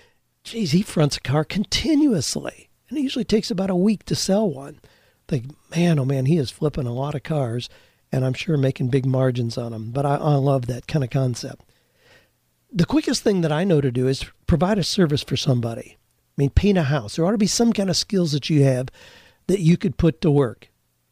Geez, 0.43 0.73
he 0.73 0.83
fronts 0.83 1.19
a 1.19 1.21
car 1.21 1.45
continuously. 1.45 2.71
And 2.89 2.99
it 2.99 3.03
usually 3.03 3.25
takes 3.25 3.51
about 3.51 3.71
a 3.71 3.77
week 3.77 4.05
to 4.07 4.17
sell 4.17 4.49
one. 4.51 4.81
I 4.83 4.89
think, 5.29 5.55
man, 5.75 5.99
oh 5.99 6.05
man, 6.05 6.27
he 6.27 6.39
is 6.39 6.51
flipping 6.51 6.87
a 6.87 6.95
lot 6.95 7.15
of 7.15 7.23
cars 7.23 7.69
and 8.13 8.25
I'm 8.25 8.35
sure 8.35 8.57
making 8.57 8.89
big 8.89 9.07
margins 9.07 9.57
on 9.57 9.73
them. 9.73 9.91
But 9.91 10.07
I, 10.07 10.17
I 10.17 10.35
love 10.35 10.67
that 10.67 10.87
kind 10.87 11.05
of 11.05 11.11
concept. 11.11 11.65
The 12.73 12.87
quickest 12.87 13.23
thing 13.23 13.41
that 13.41 13.53
I 13.53 13.65
know 13.65 13.81
to 13.81 13.91
do 13.91 14.07
is 14.07 14.25
provide 14.47 14.79
a 14.79 14.85
service 14.85 15.23
for 15.23 15.37
somebody. 15.37 15.97
I 15.97 16.35
mean, 16.37 16.51
paint 16.51 16.79
a 16.79 16.85
house. 16.85 17.17
There 17.17 17.27
ought 17.27 17.33
to 17.33 17.39
be 17.39 17.47
some 17.47 17.73
kind 17.73 17.91
of 17.91 17.97
skills 17.97 18.33
that 18.33 18.49
you 18.49 18.63
have 18.65 18.89
that 19.49 19.61
you 19.61 19.77
could 19.77 19.97
put 19.97 20.21
to 20.21 20.31
work. 20.31 20.69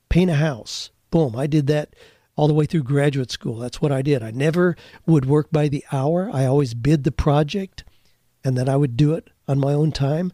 Paint 0.09 0.31
a 0.31 0.35
house. 0.35 0.91
Boom. 1.11 1.37
I 1.37 1.47
did 1.47 1.67
that 1.67 1.95
all 2.37 2.47
the 2.47 2.55
way 2.55 2.67
through 2.67 2.85
graduate 2.85 3.33
school. 3.33 3.57
That's 3.57 3.83
what 3.83 3.91
I 3.91 4.01
did. 4.01 4.23
I 4.23 4.31
never 4.31 4.77
would 5.07 5.25
work 5.25 5.49
by 5.51 5.69
the 5.69 5.85
hour. 5.91 6.31
I 6.33 6.47
always 6.47 6.75
bid 6.75 7.03
the 7.03 7.11
project 7.11 7.85
and 8.45 8.57
then 8.57 8.69
I 8.69 8.77
would 8.77 8.97
do 8.97 9.15
it 9.15 9.31
on 9.49 9.59
my 9.59 9.73
own 9.73 9.91
time. 9.91 10.33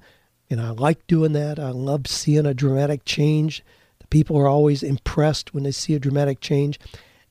And 0.51 0.61
I 0.61 0.71
like 0.71 1.07
doing 1.07 1.33
that. 1.33 1.59
I 1.59 1.71
love 1.71 2.07
seeing 2.07 2.45
a 2.45 2.53
dramatic 2.53 3.07
change 3.07 3.65
People 4.11 4.39
are 4.39 4.49
always 4.49 4.83
impressed 4.83 5.55
when 5.55 5.65
they 5.65 5.71
see 5.71 5.95
a 5.95 5.99
dramatic 5.99 6.41
change. 6.41 6.79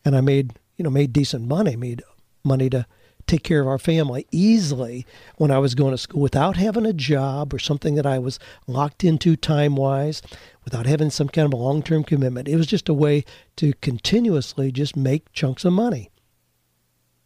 And 0.06 0.15
I 0.15 0.22
made, 0.22 0.60
you 0.77 0.84
know, 0.84 0.89
made 0.89 1.13
decent 1.13 1.48
money, 1.48 1.75
made 1.75 2.03
money 2.44 2.70
to 2.70 2.86
take 3.25 3.44
care 3.44 3.62
of 3.62 3.68
our 3.68 3.77
family 3.77 4.27
easily 4.32 5.06
when 5.38 5.51
I 5.51 5.58
was 5.58 5.75
going 5.75 5.92
to 5.92 5.98
school 5.98 6.22
without 6.22 6.58
having 6.58 6.86
a 6.86 6.94
job 6.94 7.53
or 7.53 7.60
something 7.60 7.96
that 7.96 8.06
I 8.06 8.20
was 8.20 8.38
locked 8.68 9.03
into 9.03 9.36
time 9.36 9.75
wise, 9.75 10.22
without 10.65 10.86
having 10.86 11.10
some 11.10 11.30
kind 11.30 11.46
of 11.46 11.58
a 11.58 11.62
long 11.62 11.82
term 11.84 12.03
commitment. 12.03 12.48
It 12.48 12.58
was 12.58 12.68
just 12.68 12.89
a 12.89 12.94
way 12.94 13.24
to 13.58 13.74
continuously 13.82 14.72
just 14.72 14.98
make 14.98 15.32
chunks 15.32 15.65
of 15.65 15.74
money. 15.74 16.10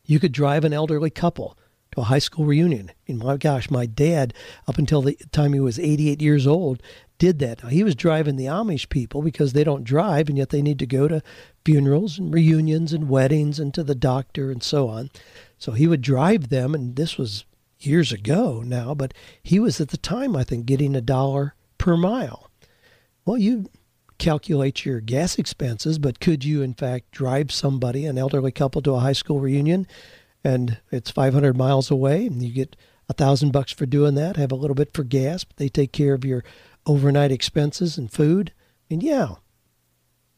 You 0.06 0.20
could 0.20 0.32
drive 0.32 0.64
an 0.64 0.74
elderly 0.74 1.10
couple 1.10 1.58
to 1.98 2.02
a 2.02 2.06
high 2.06 2.20
school 2.20 2.46
reunion. 2.46 2.92
And 3.08 3.18
my 3.18 3.38
gosh, 3.38 3.72
my 3.72 3.88
dad, 3.88 4.34
up 4.68 4.78
until 4.78 5.02
the 5.02 5.18
time 5.32 5.54
he 5.54 5.60
was 5.60 5.80
88 5.80 6.22
years 6.22 6.46
old, 6.46 6.82
did 7.18 7.40
that. 7.40 7.64
Now, 7.64 7.70
he 7.70 7.84
was 7.84 7.96
driving 7.96 8.36
the 8.36 8.46
Amish 8.46 8.90
people 8.90 9.24
because 9.24 9.54
they 9.54 9.64
don't 9.64 9.84
drive 9.84 10.30
and 10.30 10.38
yet 10.38 10.50
they 10.50 10.62
need 10.62 10.78
to 10.80 10.86
go 10.86 11.08
to 11.08 11.24
funerals 11.66 12.20
and 12.20 12.32
reunions 12.32 12.94
and 12.94 13.10
weddings 13.10 13.60
and 13.60 13.74
to 13.74 13.84
the 13.84 13.96
doctor 13.96 14.52
and 14.52 14.62
so 14.62 14.88
on. 14.88 15.10
So 15.58 15.72
he 15.72 15.88
would 15.88 16.04
drive 16.04 16.50
them, 16.50 16.76
and 16.76 16.96
this 16.96 17.18
was 17.18 17.46
years 17.80 18.12
ago 18.12 18.62
now, 18.64 18.94
but 18.94 19.16
he 19.42 19.60
was 19.60 19.82
at 19.82 19.90
the 19.90 19.98
time, 19.98 20.36
I 20.36 20.44
think, 20.44 20.68
getting 20.68 20.96
a 20.96 21.02
dollar 21.02 21.56
per 21.80 21.98
mile. 21.98 22.52
Well, 23.26 23.40
you 23.40 23.72
calculate 24.20 24.86
your 24.86 25.02
gas 25.02 25.40
expenses, 25.40 25.98
but 25.98 26.20
could 26.20 26.46
you, 26.46 26.62
in 26.62 26.76
fact, 26.76 27.10
drive 27.10 27.52
somebody, 27.52 28.06
an 28.06 28.20
elderly 28.20 28.52
couple, 28.52 28.84
to 28.84 28.94
a 28.94 29.00
high 29.00 29.14
school 29.14 29.40
reunion 29.40 29.88
and 30.48 30.78
it's 30.92 31.12
500 31.12 31.58
miles 31.58 31.92
away 31.92 32.26
and 32.26 32.42
you 32.42 32.54
get 32.54 32.78
a 33.10 33.14
thousand 33.14 33.52
bucks 33.52 33.74
for 33.74 33.86
doing 33.86 34.16
that, 34.16 34.38
have 34.38 34.52
a 34.52 34.56
little 34.56 34.76
bit 34.76 34.94
for 34.94 35.04
gas, 35.04 35.44
but 35.44 35.58
they 35.58 35.68
take 35.68 35.92
care 35.92 36.14
of 36.14 36.24
your 36.24 36.44
overnight 36.86 37.32
expenses 37.32 37.98
and 37.98 38.10
food. 38.10 38.54
And 38.90 39.04
yeah, 39.04 39.36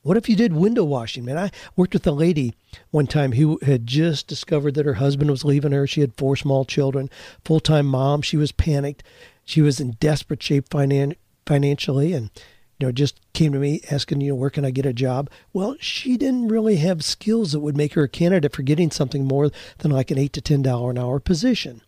what 0.01 0.17
if 0.17 0.27
you 0.27 0.35
did 0.35 0.53
window 0.53 0.83
washing, 0.83 1.25
man? 1.25 1.37
I 1.37 1.51
worked 1.75 1.93
with 1.93 2.07
a 2.07 2.11
lady 2.11 2.55
one 2.89 3.05
time 3.05 3.33
who 3.33 3.59
had 3.61 3.85
just 3.85 4.27
discovered 4.27 4.73
that 4.73 4.85
her 4.85 4.95
husband 4.95 5.29
was 5.29 5.45
leaving 5.45 5.73
her. 5.73 5.85
She 5.85 6.01
had 6.01 6.15
four 6.15 6.35
small 6.35 6.65
children, 6.65 7.09
full 7.45 7.59
time 7.59 7.85
mom. 7.85 8.23
She 8.23 8.37
was 8.37 8.51
panicked. 8.51 9.03
She 9.45 9.61
was 9.61 9.79
in 9.79 9.91
desperate 9.99 10.41
shape 10.41 10.69
finan- 10.69 11.17
financially 11.45 12.13
and, 12.13 12.31
you 12.79 12.87
know, 12.87 12.91
just 12.91 13.19
came 13.33 13.51
to 13.51 13.59
me 13.59 13.81
asking, 13.91 14.21
you 14.21 14.29
know, 14.29 14.35
where 14.35 14.49
can 14.49 14.63
I 14.63 14.71
get 14.71 14.85
a 14.85 14.93
job? 14.93 15.29
Well, 15.51 15.75
she 15.79 16.15
didn't 16.15 16.47
really 16.47 16.77
have 16.77 17.03
skills 17.03 17.51
that 17.51 17.59
would 17.59 17.75
make 17.75 17.93
her 17.93 18.03
a 18.03 18.09
candidate 18.09 18.55
for 18.55 18.63
getting 18.63 18.89
something 18.89 19.25
more 19.25 19.51
than 19.79 19.91
like 19.91 20.11
an 20.11 20.17
eight 20.17 20.33
to 20.33 20.41
ten 20.41 20.61
dollar 20.61 20.91
an 20.91 20.97
hour 20.97 21.19
position. 21.19 21.81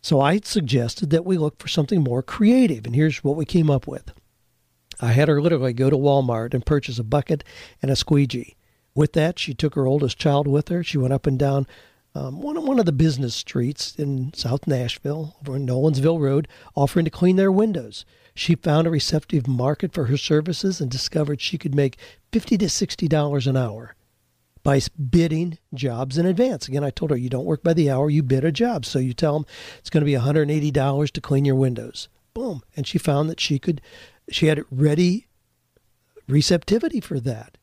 So 0.00 0.20
I 0.20 0.38
suggested 0.40 1.10
that 1.10 1.24
we 1.24 1.36
look 1.36 1.58
for 1.58 1.68
something 1.68 2.02
more 2.02 2.22
creative, 2.22 2.86
and 2.86 2.94
here's 2.94 3.24
what 3.24 3.36
we 3.36 3.44
came 3.44 3.70
up 3.70 3.86
with. 3.86 4.12
I 5.00 5.12
had 5.12 5.28
her 5.28 5.42
literally 5.42 5.72
go 5.72 5.90
to 5.90 5.96
Walmart 5.96 6.54
and 6.54 6.64
purchase 6.64 6.98
a 6.98 7.04
bucket 7.04 7.42
and 7.82 7.90
a 7.90 7.96
squeegee. 7.96 8.54
With 8.94 9.14
that, 9.14 9.38
she 9.38 9.54
took 9.54 9.74
her 9.74 9.86
oldest 9.86 10.18
child 10.18 10.46
with 10.46 10.68
her. 10.68 10.84
She 10.84 10.98
went 10.98 11.12
up 11.12 11.26
and 11.26 11.38
down 11.38 11.66
um, 12.14 12.40
one, 12.40 12.64
one 12.64 12.78
of 12.78 12.86
the 12.86 12.92
business 12.92 13.34
streets 13.34 13.96
in 13.96 14.32
South 14.34 14.68
Nashville, 14.68 15.36
over 15.40 15.56
in 15.56 15.66
Nolensville 15.66 16.20
Road, 16.20 16.46
offering 16.76 17.04
to 17.04 17.10
clean 17.10 17.34
their 17.34 17.50
windows. 17.50 18.04
She 18.34 18.56
found 18.56 18.86
a 18.86 18.90
receptive 18.90 19.46
market 19.46 19.92
for 19.92 20.06
her 20.06 20.16
services 20.16 20.80
and 20.80 20.90
discovered 20.90 21.40
she 21.40 21.58
could 21.58 21.74
make 21.74 21.98
fifty 22.32 22.58
to 22.58 22.68
sixty 22.68 23.06
dollars 23.08 23.46
an 23.46 23.56
hour 23.56 23.94
by 24.64 24.80
bidding 25.10 25.58
jobs 25.74 26.18
in 26.18 26.26
advance. 26.26 26.66
Again, 26.66 26.82
I 26.82 26.90
told 26.90 27.10
her 27.10 27.16
you 27.16 27.28
don't 27.28 27.44
work 27.44 27.62
by 27.62 27.74
the 27.74 27.90
hour, 27.90 28.10
you 28.10 28.22
bid 28.22 28.44
a 28.44 28.50
job. 28.50 28.84
So 28.84 28.98
you 28.98 29.12
tell 29.12 29.34
them 29.34 29.46
it's 29.78 29.90
going 29.90 30.00
to 30.00 30.06
be 30.06 30.12
$180 30.18 31.10
to 31.10 31.20
clean 31.20 31.44
your 31.44 31.54
windows. 31.54 32.08
Boom. 32.32 32.62
And 32.74 32.86
she 32.86 32.98
found 32.98 33.28
that 33.28 33.38
she 33.38 33.58
could, 33.58 33.82
she 34.30 34.46
had 34.46 34.64
ready 34.70 35.26
receptivity 36.26 36.98
for 36.98 37.20
that, 37.20 37.58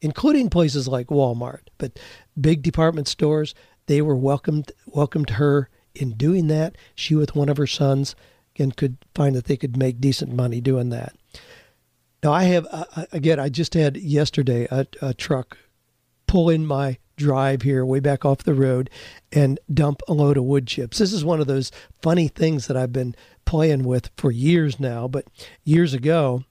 including 0.00 0.48
places 0.48 0.86
like 0.86 1.08
Walmart. 1.08 1.68
But 1.78 1.98
big 2.40 2.62
department 2.62 3.08
stores, 3.08 3.52
they 3.86 4.00
were 4.00 4.16
welcomed, 4.16 4.70
welcomed 4.86 5.30
her 5.30 5.68
in 5.96 6.12
doing 6.12 6.46
that. 6.46 6.76
She, 6.94 7.16
with 7.16 7.34
one 7.34 7.48
of 7.48 7.56
her 7.56 7.66
sons, 7.66 8.14
again, 8.56 8.72
could 8.72 8.96
find 9.14 9.36
that 9.36 9.44
they 9.44 9.56
could 9.56 9.76
make 9.76 10.00
decent 10.00 10.32
money 10.32 10.60
doing 10.60 10.88
that. 10.90 11.14
Now, 12.22 12.32
I 12.32 12.44
have, 12.44 12.66
uh, 12.70 13.06
again, 13.12 13.38
I 13.38 13.48
just 13.48 13.74
had 13.74 13.96
yesterday 13.96 14.66
a, 14.70 14.86
a 15.02 15.14
truck 15.14 15.58
pull 16.26 16.50
in 16.50 16.66
my 16.66 16.98
drive 17.16 17.62
here 17.62 17.84
way 17.84 18.00
back 18.00 18.24
off 18.24 18.38
the 18.38 18.54
road 18.54 18.90
and 19.32 19.60
dump 19.72 20.00
a 20.08 20.12
load 20.12 20.36
of 20.36 20.44
wood 20.44 20.66
chips. 20.66 20.98
This 20.98 21.12
is 21.12 21.24
one 21.24 21.40
of 21.40 21.46
those 21.46 21.70
funny 22.02 22.28
things 22.28 22.66
that 22.66 22.76
I've 22.76 22.92
been 22.92 23.14
playing 23.44 23.84
with 23.84 24.10
for 24.16 24.30
years 24.30 24.80
now, 24.80 25.06
but 25.06 25.26
years 25.64 25.94
ago, 25.94 26.44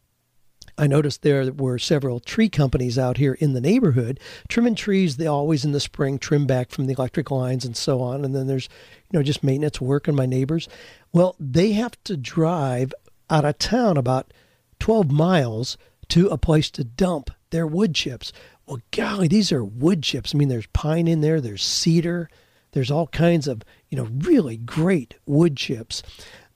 I 0.77 0.88
noticed 0.88 1.22
there 1.22 1.51
were 1.51 1.79
several 1.79 2.20
tree 2.20 2.50
companies 2.50 2.98
out 3.00 3.17
here 3.17 3.34
in 3.34 3.53
the 3.53 3.62
neighborhood 3.62 4.20
trimming 4.50 4.75
trees. 4.75 5.17
They 5.17 5.27
always 5.27 5.63
in 5.63 5.72
the 5.72 5.79
spring 5.79 6.20
trim 6.20 6.46
back 6.46 6.70
from 6.70 6.88
the 6.88 6.94
electric 6.94 7.32
lines 7.32 7.65
and 7.65 7.77
so 7.77 8.01
on. 8.01 8.25
And 8.25 8.36
then 8.36 8.48
there's, 8.48 8.67
you 9.12 9.17
know, 9.17 9.24
just 9.24 9.44
maintenance 9.44 9.79
work 9.79 10.10
on 10.10 10.15
my 10.15 10.25
neighbors. 10.25 10.67
Well, 11.13 11.36
they 11.39 11.74
have 11.74 12.01
to 12.05 12.17
drive 12.17 12.94
out 13.29 13.46
of 13.46 13.58
town 13.58 13.98
about 13.98 14.34
12 14.79 15.12
miles 15.12 15.77
to 16.10 16.27
a 16.27 16.38
place 16.38 16.70
to 16.72 16.84
dump 16.84 17.32
their 17.50 17.65
wood 17.65 17.96
chips. 17.96 18.34
Well, 18.65 18.79
golly, 18.91 19.27
these 19.27 19.51
are 19.51 19.63
wood 19.63 20.03
chips. 20.03 20.36
I 20.36 20.38
mean, 20.38 20.50
there's 20.50 20.67
pine 20.67 21.08
in 21.08 21.22
there, 21.22 21.39
there's 21.39 21.63
cedar, 21.63 22.29
there's 22.72 22.91
all 22.91 23.08
kinds 23.08 23.48
of, 23.48 23.63
you 23.89 23.98
know, 23.98 24.10
really 24.27 24.58
great 24.58 25.15
wood 25.25 25.55
chips 25.55 26.03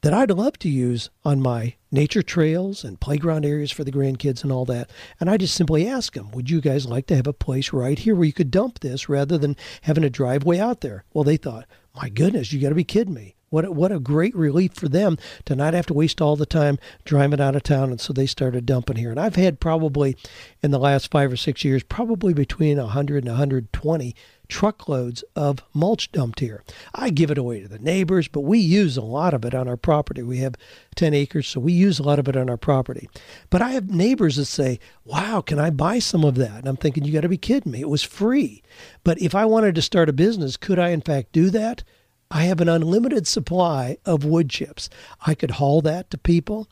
that 0.01 0.13
I'd 0.13 0.31
love 0.31 0.57
to 0.59 0.69
use 0.69 1.09
on 1.25 1.41
my 1.41 1.75
nature 1.91 2.21
trails 2.21 2.83
and 2.83 2.99
playground 2.99 3.45
areas 3.45 3.71
for 3.71 3.83
the 3.83 3.91
grandkids 3.91 4.43
and 4.43 4.51
all 4.51 4.65
that. 4.65 4.89
And 5.19 5.29
I 5.29 5.37
just 5.37 5.55
simply 5.55 5.87
ask 5.87 6.13
them, 6.13 6.31
would 6.31 6.49
you 6.49 6.61
guys 6.61 6.85
like 6.85 7.07
to 7.07 7.15
have 7.15 7.27
a 7.27 7.33
place 7.33 7.73
right 7.73 7.99
here 7.99 8.15
where 8.15 8.25
you 8.25 8.33
could 8.33 8.51
dump 8.51 8.79
this 8.79 9.09
rather 9.09 9.37
than 9.37 9.57
having 9.81 10.03
a 10.03 10.09
driveway 10.09 10.59
out 10.59 10.81
there? 10.81 11.03
Well, 11.13 11.23
they 11.23 11.37
thought, 11.37 11.65
my 11.95 12.09
goodness, 12.09 12.53
you 12.53 12.61
got 12.61 12.69
to 12.69 12.75
be 12.75 12.83
kidding 12.83 13.13
me. 13.13 13.35
What 13.49 13.73
what 13.75 13.91
a 13.91 13.99
great 13.99 14.35
relief 14.35 14.73
for 14.73 14.87
them 14.87 15.17
to 15.45 15.55
not 15.55 15.73
have 15.73 15.85
to 15.87 15.93
waste 15.93 16.21
all 16.21 16.35
the 16.35 16.45
time 16.45 16.77
driving 17.05 17.41
out 17.41 17.55
of 17.55 17.63
town. 17.63 17.91
And 17.91 18.01
so 18.01 18.13
they 18.13 18.25
started 18.25 18.65
dumping 18.65 18.97
here. 18.97 19.11
And 19.11 19.19
I've 19.19 19.35
had 19.35 19.59
probably 19.59 20.15
in 20.61 20.71
the 20.71 20.79
last 20.79 21.11
five 21.11 21.31
or 21.31 21.37
six 21.37 21.63
years, 21.63 21.83
probably 21.83 22.33
between 22.33 22.77
100 22.77 23.23
and 23.23 23.27
120 23.27 24.15
truckloads 24.49 25.23
of 25.35 25.63
mulch 25.73 26.11
dumped 26.11 26.39
here. 26.39 26.63
I 26.93 27.11
give 27.11 27.31
it 27.31 27.37
away 27.37 27.61
to 27.61 27.67
the 27.67 27.79
neighbors, 27.79 28.27
but 28.27 28.41
we 28.41 28.57
use 28.57 28.97
a 28.97 29.01
lot 29.01 29.33
of 29.33 29.45
it 29.45 29.53
on 29.53 29.67
our 29.67 29.77
property. 29.77 30.23
We 30.23 30.39
have 30.39 30.55
10 30.95 31.13
acres, 31.13 31.47
so 31.47 31.59
we 31.59 31.71
use 31.71 31.99
a 31.99 32.03
lot 32.03 32.19
of 32.19 32.27
it 32.27 32.35
on 32.35 32.49
our 32.49 32.57
property. 32.57 33.07
But 33.49 33.61
I 33.61 33.71
have 33.71 33.89
neighbors 33.89 34.35
that 34.35 34.45
say, 34.45 34.79
Wow, 35.05 35.41
can 35.41 35.59
I 35.59 35.69
buy 35.69 35.99
some 35.99 36.25
of 36.25 36.35
that? 36.35 36.57
And 36.57 36.67
I'm 36.67 36.77
thinking, 36.77 37.05
You 37.05 37.13
got 37.13 37.21
to 37.21 37.29
be 37.29 37.37
kidding 37.37 37.71
me. 37.71 37.81
It 37.81 37.89
was 37.89 38.03
free. 38.03 38.61
But 39.03 39.21
if 39.21 39.33
I 39.33 39.45
wanted 39.45 39.75
to 39.75 39.81
start 39.81 40.09
a 40.09 40.13
business, 40.13 40.57
could 40.57 40.79
I 40.79 40.89
in 40.89 41.01
fact 41.01 41.31
do 41.31 41.49
that? 41.51 41.83
I 42.31 42.43
have 42.43 42.61
an 42.61 42.69
unlimited 42.69 43.27
supply 43.27 43.97
of 44.05 44.23
wood 44.23 44.49
chips. 44.49 44.89
I 45.25 45.33
could 45.33 45.51
haul 45.51 45.81
that 45.81 46.11
to 46.11 46.17
people. 46.17 46.67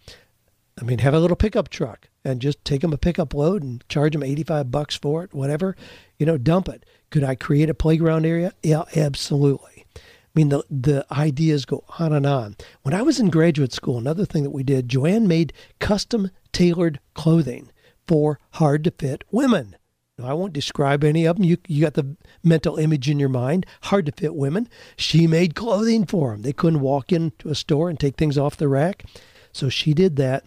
I 0.80 0.84
mean, 0.84 1.00
have 1.00 1.16
a 1.16 1.20
little 1.20 1.36
pickup 1.36 1.70
truck 1.70 2.10
and 2.24 2.42
just 2.42 2.64
take 2.64 2.82
them 2.82 2.94
a 2.94 2.98
pickup 2.98 3.34
load 3.34 3.64
and 3.64 3.84
charge 3.90 4.14
them 4.14 4.22
85 4.22 4.70
bucks 4.70 4.96
for 4.96 5.24
it, 5.24 5.34
whatever, 5.34 5.76
you 6.20 6.26
know, 6.26 6.38
dump 6.38 6.70
it. 6.70 6.86
Could 7.10 7.24
I 7.24 7.34
create 7.36 7.70
a 7.70 7.74
playground 7.74 8.26
area? 8.26 8.54
Yeah, 8.62 8.84
absolutely. 8.96 9.86
I 9.96 10.00
mean, 10.36 10.50
the, 10.50 10.64
the 10.70 11.06
ideas 11.12 11.66
go 11.66 11.84
on 11.98 12.14
and 12.14 12.28
on. 12.28 12.58
When 12.84 12.94
I 12.94 13.02
was 13.02 13.20
in 13.20 13.32
graduate 13.32 13.74
school, 13.74 13.98
another 13.98 14.26
thing 14.26 14.44
that 14.44 14.52
we 14.52 14.62
did, 14.62 14.90
Joanne 14.90 15.28
made 15.28 15.54
custom 15.80 16.30
tailored 16.52 17.00
clothing 17.16 17.72
for 18.08 18.40
hard 18.52 18.84
to 18.84 18.92
fit 18.92 19.24
women. 19.32 19.76
I 20.24 20.34
won't 20.34 20.54
describe 20.54 21.04
any 21.04 21.26
of 21.26 21.36
them. 21.36 21.46
You, 21.46 21.58
you 21.68 21.82
got 21.82 21.94
the 21.94 22.16
mental 22.44 22.78
image 22.78 23.08
in 23.08 23.20
your 23.20 23.30
mind. 23.30 23.68
Hard 23.84 24.08
to 24.08 24.12
fit 24.12 24.36
women. 24.36 24.68
She 24.96 25.28
made 25.28 25.54
clothing 25.54 26.06
for 26.06 26.32
them. 26.32 26.42
They 26.42 26.54
couldn't 26.54 26.82
walk 26.82 27.12
into 27.12 27.50
a 27.50 27.56
store 27.56 27.90
and 27.90 28.00
take 28.00 28.18
things 28.18 28.38
off 28.38 28.58
the 28.58 28.68
rack. 28.68 29.06
So 29.52 29.70
she 29.70 29.94
did 29.94 30.16
that 30.16 30.44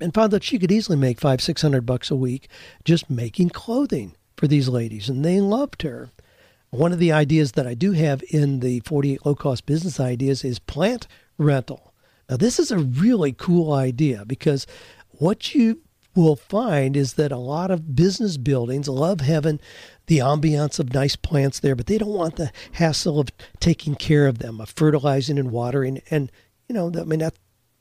and 0.00 0.12
found 0.12 0.32
that 0.32 0.44
she 0.44 0.58
could 0.58 0.70
easily 0.70 0.98
make 0.98 1.18
five, 1.18 1.40
six 1.40 1.62
hundred 1.62 1.86
bucks 1.86 2.10
a 2.10 2.16
week 2.16 2.48
just 2.84 3.08
making 3.08 3.50
clothing 3.50 4.16
for 4.36 4.46
these 4.46 4.68
ladies. 4.68 5.08
And 5.08 5.24
they 5.24 5.40
loved 5.40 5.80
her. 5.82 6.10
One 6.68 6.92
of 6.92 6.98
the 6.98 7.12
ideas 7.12 7.52
that 7.52 7.66
I 7.66 7.74
do 7.74 7.92
have 7.92 8.22
in 8.30 8.60
the 8.60 8.80
48 8.80 9.24
low 9.24 9.34
cost 9.34 9.66
business 9.66 9.98
ideas 9.98 10.44
is 10.44 10.58
plant 10.58 11.06
rental. 11.38 11.94
Now, 12.28 12.36
this 12.36 12.58
is 12.58 12.70
a 12.70 12.78
really 12.78 13.32
cool 13.32 13.72
idea 13.72 14.24
because 14.24 14.66
what 15.10 15.54
you 15.54 15.80
will 16.20 16.36
find 16.36 16.96
is 16.96 17.14
that 17.14 17.32
a 17.32 17.36
lot 17.36 17.70
of 17.70 17.94
business 17.94 18.36
buildings 18.36 18.88
love 18.88 19.20
having 19.20 19.60
the 20.06 20.18
ambiance 20.18 20.78
of 20.78 20.94
nice 20.94 21.16
plants 21.16 21.60
there, 21.60 21.76
but 21.76 21.86
they 21.86 21.98
don't 21.98 22.08
want 22.08 22.36
the 22.36 22.52
hassle 22.72 23.20
of 23.20 23.28
taking 23.60 23.94
care 23.94 24.26
of 24.26 24.38
them, 24.38 24.60
of 24.60 24.70
fertilizing 24.70 25.38
and 25.38 25.50
watering. 25.50 26.00
And, 26.10 26.30
you 26.68 26.74
know, 26.74 26.92
I 26.98 27.04
mean, 27.04 27.20
that 27.20 27.34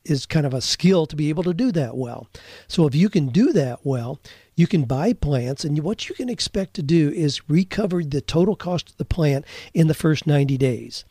is 0.06 0.26
kind 0.26 0.46
of 0.46 0.54
a 0.54 0.62
skill 0.62 1.06
to 1.06 1.16
be 1.16 1.30
able 1.30 1.44
to 1.44 1.54
do 1.54 1.72
that 1.72 1.96
well. 1.96 2.28
So 2.68 2.86
if 2.88 2.96
you 2.96 3.10
can 3.10 3.30
do 3.30 3.52
that 3.54 3.80
well, 3.84 4.20
you 4.56 4.68
can 4.68 4.84
buy 4.84 5.14
plants, 5.14 5.64
and 5.64 5.80
what 5.80 6.10
you 6.10 6.16
can 6.16 6.30
expect 6.30 6.74
to 6.74 6.84
do 6.84 7.10
is 7.10 7.50
recover 7.50 8.04
the 8.04 8.22
total 8.22 8.56
cost 8.56 8.90
of 8.90 8.98
the 8.98 9.06
plant 9.06 9.46
in 9.74 9.88
the 9.88 9.94
first 9.94 10.28
90 10.28 10.58
days. 10.58 11.06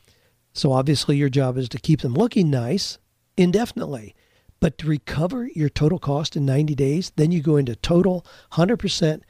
So 0.53 0.73
obviously, 0.73 1.17
your 1.17 1.29
job 1.29 1.57
is 1.57 1.69
to 1.71 1.79
keep 1.79 2.01
them 2.01 2.15
looking 2.15 2.51
nice 2.51 2.99
indefinitely. 3.37 4.15
But 4.61 4.79
to 4.79 4.89
recover 4.89 5.49
your 5.55 5.69
total 5.69 5.99
cost 5.99 6.37
in 6.37 6.45
90 6.45 6.75
days, 6.75 7.13
then 7.17 7.31
you 7.31 7.41
go 7.41 7.57
into 7.57 7.77
total 7.77 8.27
100% 8.53 9.23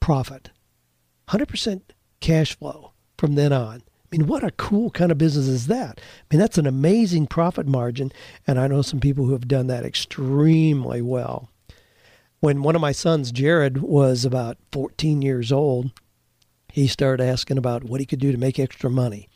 profit, 0.00 0.50
100% 1.28 1.80
cash 2.20 2.56
flow 2.56 2.92
from 3.18 3.34
then 3.34 3.52
on. 3.52 3.82
I 4.06 4.16
mean, 4.16 4.28
what 4.28 4.44
a 4.44 4.52
cool 4.52 4.90
kind 4.90 5.10
of 5.10 5.18
business 5.18 5.48
is 5.48 5.66
that? 5.66 6.00
I 6.00 6.34
mean, 6.34 6.38
that's 6.38 6.58
an 6.58 6.66
amazing 6.66 7.26
profit 7.26 7.66
margin. 7.66 8.12
And 8.46 8.58
I 8.58 8.68
know 8.68 8.82
some 8.82 9.00
people 9.00 9.24
who 9.24 9.32
have 9.32 9.48
done 9.48 9.66
that 9.66 9.84
extremely 9.84 11.02
well. 11.02 11.50
When 12.38 12.62
one 12.62 12.76
of 12.76 12.80
my 12.80 12.92
sons, 12.92 13.32
Jared, 13.32 13.78
was 13.78 14.24
about 14.24 14.58
14 14.70 15.22
years 15.22 15.50
old, 15.50 15.90
he 16.72 16.86
started 16.86 17.24
asking 17.24 17.58
about 17.58 17.84
what 17.84 17.98
he 17.98 18.06
could 18.06 18.20
do 18.20 18.30
to 18.30 18.38
make 18.38 18.60
extra 18.60 18.90
money. 18.90 19.28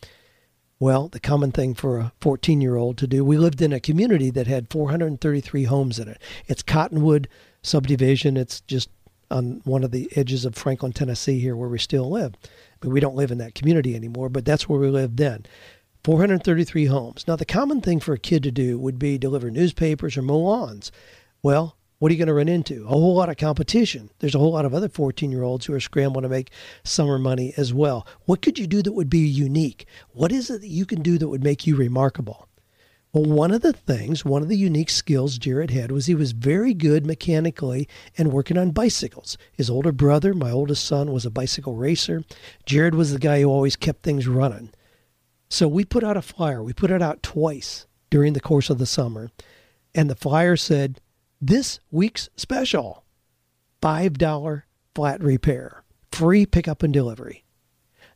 Well, 0.80 1.08
the 1.08 1.20
common 1.20 1.52
thing 1.52 1.74
for 1.74 1.98
a 1.98 2.12
14 2.22 2.62
year 2.62 2.76
old 2.76 2.96
to 2.98 3.06
do, 3.06 3.22
we 3.22 3.36
lived 3.36 3.60
in 3.60 3.70
a 3.70 3.78
community 3.78 4.30
that 4.30 4.46
had 4.46 4.70
433 4.70 5.64
homes 5.64 5.98
in 5.98 6.08
it. 6.08 6.20
It's 6.46 6.62
Cottonwood 6.62 7.28
subdivision. 7.62 8.38
It's 8.38 8.62
just 8.62 8.88
on 9.30 9.60
one 9.64 9.84
of 9.84 9.90
the 9.90 10.10
edges 10.16 10.46
of 10.46 10.54
Franklin, 10.54 10.92
Tennessee, 10.92 11.38
here 11.38 11.54
where 11.54 11.68
we 11.68 11.78
still 11.78 12.10
live. 12.10 12.32
But 12.80 12.88
we 12.88 12.98
don't 12.98 13.14
live 13.14 13.30
in 13.30 13.36
that 13.38 13.54
community 13.54 13.94
anymore, 13.94 14.30
but 14.30 14.46
that's 14.46 14.70
where 14.70 14.80
we 14.80 14.88
lived 14.88 15.18
then. 15.18 15.44
433 16.02 16.86
homes. 16.86 17.26
Now, 17.28 17.36
the 17.36 17.44
common 17.44 17.82
thing 17.82 18.00
for 18.00 18.14
a 18.14 18.18
kid 18.18 18.42
to 18.44 18.50
do 18.50 18.78
would 18.78 18.98
be 18.98 19.18
deliver 19.18 19.50
newspapers 19.50 20.16
or 20.16 20.22
mow 20.22 20.38
lawns. 20.38 20.90
Well, 21.42 21.76
what 22.00 22.10
are 22.10 22.14
you 22.14 22.18
going 22.18 22.28
to 22.28 22.34
run 22.34 22.48
into? 22.48 22.84
A 22.86 22.88
whole 22.88 23.14
lot 23.14 23.28
of 23.28 23.36
competition. 23.36 24.08
There's 24.18 24.34
a 24.34 24.38
whole 24.38 24.52
lot 24.52 24.64
of 24.64 24.74
other 24.74 24.88
14 24.88 25.30
year 25.30 25.42
olds 25.42 25.66
who 25.66 25.74
are 25.74 25.80
scrambling 25.80 26.22
to 26.22 26.30
make 26.30 26.50
summer 26.82 27.18
money 27.18 27.52
as 27.58 27.74
well. 27.74 28.06
What 28.24 28.40
could 28.40 28.58
you 28.58 28.66
do 28.66 28.82
that 28.82 28.92
would 28.92 29.10
be 29.10 29.18
unique? 29.18 29.86
What 30.12 30.32
is 30.32 30.48
it 30.48 30.62
that 30.62 30.68
you 30.68 30.86
can 30.86 31.02
do 31.02 31.18
that 31.18 31.28
would 31.28 31.44
make 31.44 31.66
you 31.66 31.76
remarkable? 31.76 32.48
Well, 33.12 33.24
one 33.24 33.50
of 33.50 33.60
the 33.60 33.74
things, 33.74 34.24
one 34.24 34.40
of 34.40 34.48
the 34.48 34.56
unique 34.56 34.88
skills 34.88 35.36
Jared 35.36 35.72
had 35.72 35.92
was 35.92 36.06
he 36.06 36.14
was 36.14 36.32
very 36.32 36.72
good 36.72 37.04
mechanically 37.04 37.86
and 38.16 38.32
working 38.32 38.56
on 38.56 38.70
bicycles. 38.70 39.36
His 39.52 39.68
older 39.68 39.92
brother, 39.92 40.32
my 40.32 40.50
oldest 40.50 40.86
son, 40.86 41.12
was 41.12 41.26
a 41.26 41.30
bicycle 41.30 41.74
racer. 41.74 42.24
Jared 42.64 42.94
was 42.94 43.12
the 43.12 43.18
guy 43.18 43.42
who 43.42 43.48
always 43.48 43.76
kept 43.76 44.04
things 44.04 44.26
running. 44.26 44.70
So 45.50 45.68
we 45.68 45.84
put 45.84 46.04
out 46.04 46.16
a 46.16 46.22
flyer. 46.22 46.62
We 46.62 46.72
put 46.72 46.90
it 46.90 47.02
out 47.02 47.22
twice 47.22 47.86
during 48.08 48.32
the 48.32 48.40
course 48.40 48.70
of 48.70 48.78
the 48.78 48.86
summer. 48.86 49.30
And 49.94 50.08
the 50.08 50.14
flyer 50.14 50.56
said, 50.56 50.98
this 51.40 51.80
week's 51.90 52.28
special 52.36 53.04
$5 53.82 54.62
flat 54.94 55.22
repair, 55.22 55.82
free 56.12 56.44
pickup 56.44 56.82
and 56.82 56.92
delivery. 56.92 57.44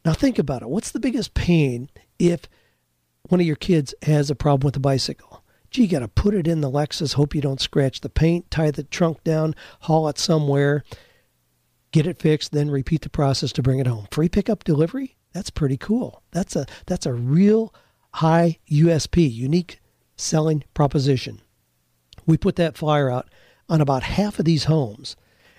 Now, 0.04 0.12
think 0.12 0.38
about 0.38 0.62
it. 0.62 0.68
What's 0.68 0.90
the 0.90 1.00
biggest 1.00 1.32
pain 1.32 1.88
if 2.18 2.42
one 3.28 3.40
of 3.40 3.46
your 3.46 3.56
kids 3.56 3.94
has 4.02 4.28
a 4.28 4.34
problem 4.34 4.66
with 4.66 4.76
a 4.76 4.80
bicycle? 4.80 5.42
Gee, 5.70 5.82
you 5.82 5.88
got 5.88 6.00
to 6.00 6.08
put 6.08 6.34
it 6.34 6.46
in 6.46 6.60
the 6.60 6.70
Lexus, 6.70 7.14
hope 7.14 7.34
you 7.34 7.40
don't 7.40 7.60
scratch 7.60 8.00
the 8.00 8.10
paint, 8.10 8.50
tie 8.50 8.70
the 8.70 8.84
trunk 8.84 9.24
down, 9.24 9.54
haul 9.80 10.06
it 10.08 10.18
somewhere, 10.18 10.84
get 11.90 12.06
it 12.06 12.20
fixed, 12.20 12.52
then 12.52 12.70
repeat 12.70 13.00
the 13.00 13.08
process 13.08 13.50
to 13.52 13.62
bring 13.62 13.78
it 13.78 13.86
home. 13.86 14.06
Free 14.10 14.28
pickup 14.28 14.64
delivery? 14.64 15.16
That's 15.32 15.50
pretty 15.50 15.76
cool. 15.76 16.22
That's 16.30 16.54
a 16.54 16.66
that's 16.86 17.06
a 17.06 17.12
real 17.12 17.74
high 18.12 18.58
USP, 18.70 19.32
unique 19.32 19.80
selling 20.16 20.62
proposition 20.74 21.40
we 22.26 22.36
put 22.36 22.56
that 22.56 22.76
flyer 22.76 23.10
out 23.10 23.28
on 23.68 23.80
about 23.80 24.02
half 24.02 24.38
of 24.38 24.44
these 24.44 24.64
homes, 24.64 25.16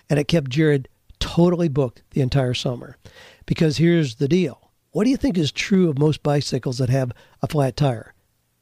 and 0.09 0.19
it 0.19 0.27
kept 0.27 0.49
Jared 0.49 0.87
totally 1.19 1.67
booked 1.67 2.03
the 2.11 2.21
entire 2.21 2.53
summer. 2.53 2.97
Because 3.45 3.77
here's 3.77 4.15
the 4.15 4.27
deal 4.27 4.71
what 4.91 5.03
do 5.03 5.09
you 5.09 5.17
think 5.17 5.37
is 5.37 5.51
true 5.51 5.89
of 5.89 5.99
most 5.99 6.23
bicycles 6.23 6.77
that 6.77 6.89
have 6.89 7.11
a 7.41 7.47
flat 7.47 7.75
tire? 7.75 8.13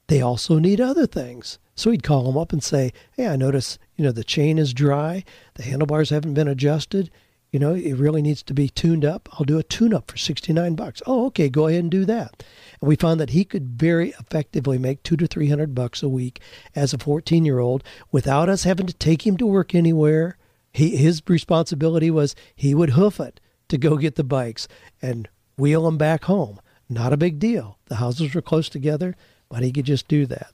They 0.08 0.22
also 0.22 0.58
need 0.60 0.82
other 0.82 1.06
things. 1.06 1.60
So 1.76 1.92
he'd 1.92 2.04
call 2.04 2.24
them 2.24 2.38
up 2.38 2.52
and 2.52 2.63
say, 2.63 2.92
Hey, 3.16 3.28
I 3.28 3.36
notice, 3.36 3.78
you 3.96 4.04
know, 4.04 4.12
the 4.12 4.24
chain 4.24 4.58
is 4.58 4.74
dry, 4.74 5.24
the 5.56 5.63
handlebars 5.63 6.10
haven't 6.10 6.34
been 6.34 6.48
adjusted, 6.48 7.10
you 7.54 7.60
know, 7.60 7.76
it 7.76 7.94
really 7.94 8.24
needs 8.24 8.42
to 8.42 8.54
be 8.54 8.68
tuned 8.68 9.06
up. 9.06 9.30
I'll 9.34 9.46
do 9.46 9.60
a 9.60 9.63
tune 9.63 9.94
up 9.94 10.10
for 10.10 10.18
69 10.18 10.74
bucks. 10.74 11.04
Oh, 11.06 11.28
okay, 11.28 11.50
go 11.50 11.68
ahead 11.68 11.82
and 11.82 11.92
do 11.92 12.04
that. 12.04 12.44
And 12.82 12.88
we 12.88 12.96
found 12.96 13.20
that 13.20 13.30
he 13.30 13.46
could 13.46 13.80
very 13.80 14.10
effectively 14.20 14.80
make 14.80 15.04
2 15.04 15.16
to 15.18 15.28
300 15.28 15.76
bucks 15.76 16.02
a 16.02 16.10
week 16.10 16.42
as 16.76 16.96
a 16.96 16.98
14-year-old 16.98 17.84
without 18.12 18.50
us 18.50 18.63
having 18.63 18.88
to 18.88 18.94
take 18.94 19.28
him 19.28 19.38
to 19.38 19.46
work 19.46 19.76
anywhere. 19.76 20.36
He, 20.72 20.98
his 20.98 21.22
responsibility 21.28 22.10
was 22.10 22.36
he 22.56 22.74
would 22.74 22.89
hoof 22.89 23.20
it 23.20 23.39
to 23.68 23.78
go 23.78 23.98
get 23.98 24.16
the 24.16 24.24
bikes 24.24 24.68
and 25.00 25.30
wheel 25.56 25.84
them 25.84 26.00
back 26.00 26.24
home. 26.24 26.60
Not 26.89 27.13
a 27.13 27.18
big 27.18 27.38
deal. 27.38 27.78
The 27.86 27.98
houses 27.98 28.34
were 28.34 28.42
close 28.42 28.68
together, 28.68 29.16
but 29.48 29.62
he 29.62 29.72
could 29.72 29.86
just 29.86 30.08
do 30.08 30.26
that. 30.26 30.54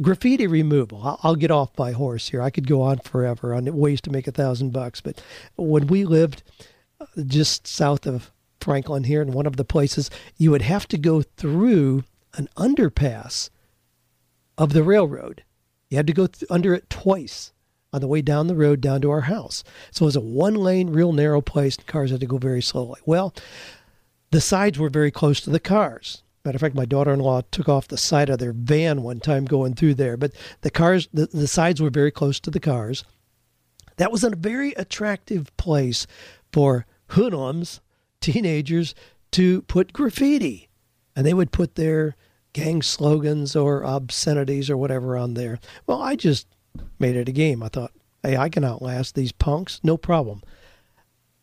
Graffiti 0.00 0.46
removal. 0.46 1.18
I'll, 1.22 1.36
get 1.36 1.50
off 1.50 1.78
my 1.78 1.92
horse 1.92 2.28
here. 2.28 2.42
I 2.42 2.50
could 2.50 2.66
go 2.66 2.82
on 2.82 2.98
forever 2.98 3.54
on 3.54 3.64
ways 3.76 4.00
to 4.02 4.10
make 4.10 4.26
a 4.26 4.32
thousand 4.32 4.72
bucks. 4.72 5.00
But 5.00 5.20
when 5.56 5.86
we 5.86 6.04
lived 6.04 6.42
uh, 7.00 7.06
just 7.26 7.66
south 7.66 8.06
of 8.06 8.32
Franklin 8.60 9.04
here 9.04 9.22
in 9.22 9.32
one 9.32 9.46
of 9.46 9.56
the 9.56 9.64
places, 9.64 10.10
you 10.36 10.50
would 10.50 10.62
have 10.62 10.88
to 10.88 10.98
go 10.98 11.22
through 11.22 12.04
an 12.34 12.48
underpass 12.56 13.50
of 14.56 14.72
the 14.72 14.82
railroad. 14.82 15.44
You 15.88 15.96
had 15.96 16.06
to 16.08 16.12
go 16.12 16.26
th- 16.26 16.50
under 16.50 16.74
it 16.74 16.90
twice 16.90 17.52
on 17.92 18.00
the 18.00 18.08
way 18.08 18.20
down 18.20 18.46
the 18.46 18.54
road 18.54 18.80
down 18.80 19.00
to 19.00 19.10
our 19.10 19.22
house. 19.22 19.64
So 19.90 20.04
it 20.04 20.06
was 20.06 20.16
a 20.16 20.20
one 20.20 20.54
lane, 20.54 20.90
real 20.90 21.12
narrow 21.12 21.40
place. 21.40 21.76
And 21.76 21.86
cars 21.86 22.10
had 22.10 22.20
to 22.20 22.26
go 22.26 22.38
very 22.38 22.60
slowly. 22.60 23.00
Well, 23.06 23.34
the 24.30 24.40
sides 24.40 24.78
were 24.78 24.90
very 24.90 25.10
close 25.10 25.40
to 25.40 25.50
the 25.50 25.60
cars. 25.60 26.22
Matter 26.48 26.56
of 26.56 26.60
fact, 26.62 26.74
my 26.74 26.86
daughter-in-law 26.86 27.42
took 27.50 27.68
off 27.68 27.88
the 27.88 27.98
side 27.98 28.30
of 28.30 28.38
their 28.38 28.54
van 28.54 29.02
one 29.02 29.20
time 29.20 29.44
going 29.44 29.74
through 29.74 29.96
there. 29.96 30.16
But 30.16 30.32
the 30.62 30.70
cars, 30.70 31.06
the, 31.12 31.26
the 31.26 31.46
sides 31.46 31.78
were 31.78 31.90
very 31.90 32.10
close 32.10 32.40
to 32.40 32.50
the 32.50 32.58
cars. 32.58 33.04
That 33.98 34.10
was 34.10 34.24
a 34.24 34.30
very 34.30 34.72
attractive 34.72 35.54
place 35.58 36.06
for 36.50 36.86
hoodlums, 37.08 37.82
teenagers, 38.22 38.94
to 39.32 39.60
put 39.60 39.92
graffiti, 39.92 40.70
and 41.14 41.26
they 41.26 41.34
would 41.34 41.52
put 41.52 41.74
their 41.74 42.16
gang 42.54 42.80
slogans 42.80 43.54
or 43.54 43.84
obscenities 43.84 44.70
or 44.70 44.78
whatever 44.78 45.18
on 45.18 45.34
there. 45.34 45.58
Well, 45.86 46.00
I 46.00 46.16
just 46.16 46.46
made 46.98 47.16
it 47.16 47.28
a 47.28 47.32
game. 47.32 47.62
I 47.62 47.68
thought, 47.68 47.92
hey, 48.22 48.38
I 48.38 48.48
can 48.48 48.64
outlast 48.64 49.14
these 49.14 49.32
punks, 49.32 49.80
no 49.82 49.98
problem. 49.98 50.40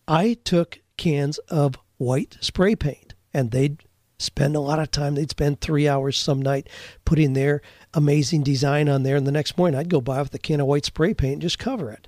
I 0.07 0.33
took 0.43 0.79
cans 0.97 1.37
of 1.47 1.75
white 1.97 2.37
spray 2.41 2.75
paint, 2.75 3.13
and 3.35 3.51
they'd 3.51 3.83
spend 4.25 4.55
a 4.55 4.59
lot 4.59 4.79
of 4.79 4.91
time. 4.91 5.15
They'd 5.15 5.29
spend 5.29 5.61
three 5.61 5.87
hours 5.87 6.17
some 6.17 6.41
night 6.41 6.69
putting 7.05 7.33
their 7.33 7.61
amazing 7.93 8.43
design 8.43 8.89
on 8.89 9.03
there, 9.03 9.15
and 9.15 9.25
the 9.25 9.31
next 9.31 9.57
morning 9.57 9.79
I'd 9.79 9.89
go 9.89 10.01
by 10.01 10.21
with 10.21 10.33
a 10.33 10.39
can 10.39 10.59
of 10.59 10.67
white 10.67 10.85
spray 10.85 11.13
paint 11.13 11.33
and 11.33 11.41
just 11.41 11.59
cover 11.59 11.91
it. 11.91 12.07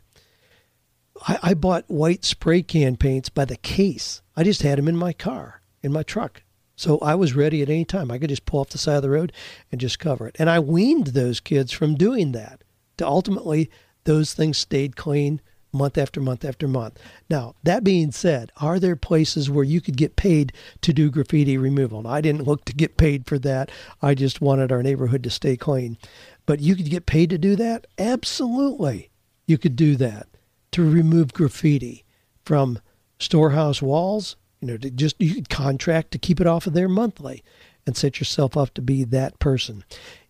I, 1.27 1.39
I 1.41 1.53
bought 1.53 1.86
white 1.88 2.25
spray 2.25 2.62
can 2.62 2.97
paints 2.97 3.30
by 3.30 3.45
the 3.45 3.58
case. 3.58 4.21
I 4.36 4.43
just 4.43 4.62
had 4.62 4.77
them 4.77 4.88
in 4.88 4.97
my 4.97 5.13
car, 5.13 5.62
in 5.82 5.91
my 5.91 6.03
truck. 6.03 6.43
So 6.75 6.99
I 6.99 7.15
was 7.15 7.36
ready 7.36 7.63
at 7.63 7.69
any 7.69 7.86
time. 7.86 8.12
I 8.12 8.19
could 8.19 8.30
just 8.30 8.45
pull 8.45 8.60
off 8.60 8.69
the 8.69 8.77
side 8.77 8.97
of 8.97 9.01
the 9.01 9.10
road 9.10 9.34
and 9.71 9.82
just 9.82 9.97
cover 9.97 10.27
it. 10.27 10.36
And 10.38 10.47
I 10.47 10.60
weaned 10.60 11.08
those 11.08 11.39
kids 11.39 11.71
from 11.71 11.95
doing 11.95 12.34
that. 12.34 12.63
To 12.97 13.08
ultimately, 13.08 13.71
those 14.03 14.34
things 14.34 14.58
stayed 14.58 14.95
clean 14.95 15.41
month 15.71 15.97
after 15.97 16.19
month 16.21 16.45
after 16.45 16.67
month. 16.67 16.99
Now, 17.30 17.56
that 17.63 17.84
being 17.84 18.12
said, 18.12 18.51
are 18.58 18.80
there 18.80 18.95
places 18.95 19.49
where 19.49 19.63
you 19.63 19.82
could 19.82 19.97
get 19.97 20.15
paid 20.15 20.53
to 20.82 20.93
do 20.93 21.10
graffiti 21.10 21.58
removal? 21.58 21.99
And 21.99 22.08
I 22.08 22.21
didn't 22.21 22.45
look 22.45 22.65
to 22.65 22.73
get 22.73 22.97
paid 22.97 23.25
for 23.25 23.38
that. 23.39 23.71
I 24.01 24.13
just 24.13 24.41
wanted 24.41 24.71
our 24.71 24.84
neighborhood 24.84 25.23
to 25.23 25.30
stay 25.30 25.58
clean. 25.58 25.97
But 26.45 26.62
you 26.62 26.75
could 26.75 26.89
get 26.89 27.06
paid 27.06 27.30
to 27.32 27.38
do 27.38 27.56
that? 27.58 27.88
Absolutely. 27.97 29.10
You 29.45 29.58
could 29.58 29.75
do 29.75 29.95
that 29.97 30.27
to 30.71 30.89
remove 30.89 31.34
graffiti 31.34 32.06
from 32.43 32.80
storehouse 33.19 33.82
walls. 33.82 34.36
You 34.62 34.69
know, 34.69 34.77
to 34.77 34.89
just 34.89 35.21
you 35.21 35.36
could 35.36 35.49
contract 35.49 36.12
to 36.12 36.17
keep 36.17 36.41
it 36.41 36.47
off 36.47 36.65
of 36.65 36.73
there 36.73 36.89
monthly 36.89 37.43
and 37.88 37.97
set 37.97 38.19
yourself 38.19 38.56
up 38.56 38.73
to 38.76 38.82
be 38.82 39.04
that 39.06 39.39
person. 39.39 39.84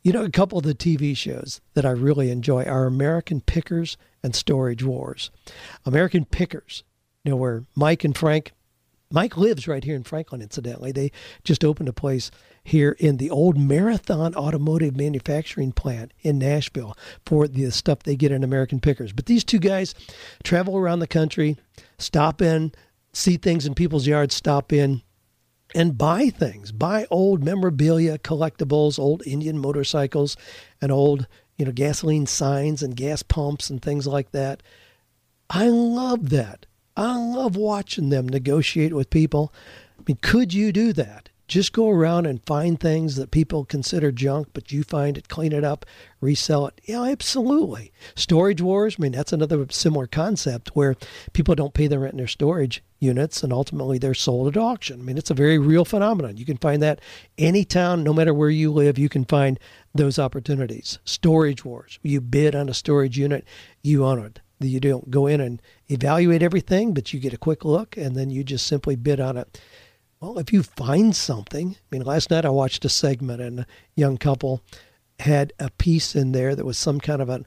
You 0.03 0.13
know, 0.13 0.23
a 0.23 0.29
couple 0.29 0.57
of 0.57 0.63
the 0.63 0.75
TV 0.75 1.17
shows 1.17 1.59
that 1.73 1.85
I 1.85 1.89
really 1.89 2.29
enjoy 2.29 2.63
are 2.63 2.85
American 2.85 3.41
Pickers 3.41 3.97
and 4.23 4.33
Storage 4.33 4.83
Wars. 4.83 5.31
American 5.85 6.23
Pickers, 6.23 6.83
you 7.25 7.31
know, 7.31 7.35
where 7.35 7.65
Mike 7.75 8.05
and 8.05 8.15
Frank, 8.15 8.53
Mike 9.11 9.35
lives 9.37 9.67
right 9.67 9.83
here 9.83 9.95
in 9.95 10.03
Franklin, 10.03 10.41
incidentally. 10.41 10.91
They 10.91 11.11
just 11.43 11.65
opened 11.65 11.89
a 11.89 11.93
place 11.93 12.29
here 12.63 12.95
in 12.99 13.17
the 13.17 13.31
old 13.31 13.57
Marathon 13.57 14.35
Automotive 14.35 14.95
Manufacturing 14.95 15.71
Plant 15.71 16.13
in 16.21 16.37
Nashville 16.37 16.95
for 17.25 17.47
the 17.47 17.71
stuff 17.71 18.03
they 18.03 18.15
get 18.15 18.31
in 18.31 18.43
American 18.43 18.79
Pickers. 18.79 19.13
But 19.13 19.25
these 19.25 19.43
two 19.43 19.59
guys 19.59 19.95
travel 20.43 20.77
around 20.77 20.99
the 20.99 21.07
country, 21.07 21.57
stop 21.97 22.41
in, 22.41 22.73
see 23.13 23.37
things 23.37 23.65
in 23.65 23.73
people's 23.73 24.07
yards, 24.07 24.35
stop 24.35 24.71
in, 24.71 25.01
and 25.75 25.97
buy 25.97 26.29
things, 26.29 26.71
buy 26.71 27.05
old 27.09 27.43
memorabilia, 27.43 28.17
collectibles, 28.17 28.97
old 28.97 29.25
Indian 29.25 29.57
motorcycles, 29.57 30.37
and 30.81 30.91
old 30.91 31.27
you 31.57 31.65
know, 31.65 31.71
gasoline 31.71 32.27
signs 32.27 32.83
and 32.83 32.95
gas 32.95 33.23
pumps 33.23 33.69
and 33.69 33.81
things 33.81 34.07
like 34.07 34.31
that. 34.31 34.61
I 35.49 35.67
love 35.69 36.29
that. 36.29 36.65
I 36.95 37.17
love 37.17 37.55
watching 37.55 38.09
them 38.09 38.27
negotiate 38.27 38.93
with 38.93 39.09
people. 39.09 39.53
I 39.99 40.03
mean, 40.07 40.17
could 40.21 40.53
you 40.53 40.71
do 40.71 40.93
that? 40.93 41.29
Just 41.47 41.71
go 41.71 41.89
around 41.89 42.25
and 42.25 42.45
find 42.45 42.77
things 42.77 43.15
that 43.15 43.31
people 43.31 43.63
consider 43.63 44.11
junk, 44.11 44.49
but 44.53 44.71
you 44.71 44.83
find 44.83 45.17
it, 45.17 45.29
clean 45.29 45.53
it 45.53 45.63
up, 45.63 45.85
resell 46.19 46.67
it. 46.67 46.81
Yeah, 46.83 47.03
absolutely. 47.03 47.93
Storage 48.15 48.61
wars, 48.61 48.97
I 48.99 49.03
mean, 49.03 49.13
that's 49.13 49.31
another 49.31 49.65
similar 49.69 50.07
concept 50.07 50.69
where 50.75 50.95
people 51.31 51.55
don't 51.55 51.73
pay 51.73 51.87
the 51.87 51.99
rent 51.99 52.13
in 52.13 52.17
their 52.17 52.27
storage 52.27 52.83
units 52.99 53.43
and 53.43 53.53
ultimately 53.53 53.97
they're 53.97 54.13
sold 54.13 54.47
at 54.49 54.61
auction. 54.61 54.99
I 54.99 55.03
mean, 55.03 55.17
it's 55.17 55.31
a 55.31 55.35
very 55.35 55.57
real 55.57 55.85
phenomenon. 55.85 56.35
You 56.35 56.45
can 56.45 56.57
find 56.57 56.81
that 56.83 56.99
any 57.37 57.63
town, 57.63 58.03
no 58.03 58.13
matter 58.13 58.33
where 58.33 58.49
you 58.49 58.71
live, 58.71 58.97
you 58.97 59.07
can 59.07 59.23
find 59.23 59.57
those 59.95 60.19
opportunities. 60.19 60.99
Storage 61.05 61.63
wars. 61.63 61.97
You 62.01 62.19
bid 62.19 62.55
on 62.55 62.67
a 62.67 62.73
storage 62.73 63.17
unit, 63.17 63.45
you 63.81 64.03
own 64.03 64.19
it. 64.25 64.41
You 64.59 64.79
don't 64.79 65.11
go 65.11 65.27
in 65.27 65.39
and 65.39 65.61
evaluate 65.87 66.41
everything, 66.41 66.93
but 66.93 67.13
you 67.13 67.19
get 67.19 67.33
a 67.33 67.37
quick 67.37 67.63
look 67.63 67.95
and 67.95 68.15
then 68.15 68.31
you 68.31 68.43
just 68.43 68.65
simply 68.65 68.95
bid 68.95 69.19
on 69.19 69.37
it. 69.37 69.61
Well, 70.19 70.39
if 70.39 70.51
you 70.51 70.63
find 70.63 71.15
something, 71.15 71.75
I 71.75 71.95
mean, 71.95 72.01
last 72.01 72.31
night 72.31 72.43
I 72.43 72.49
watched 72.49 72.83
a 72.85 72.89
segment 72.89 73.39
and 73.39 73.59
a 73.59 73.67
young 73.95 74.17
couple 74.17 74.63
had 75.19 75.53
a 75.59 75.69
piece 75.69 76.15
in 76.15 76.31
there 76.31 76.55
that 76.55 76.65
was 76.65 76.77
some 76.77 76.99
kind 76.99 77.21
of 77.21 77.29
an 77.29 77.45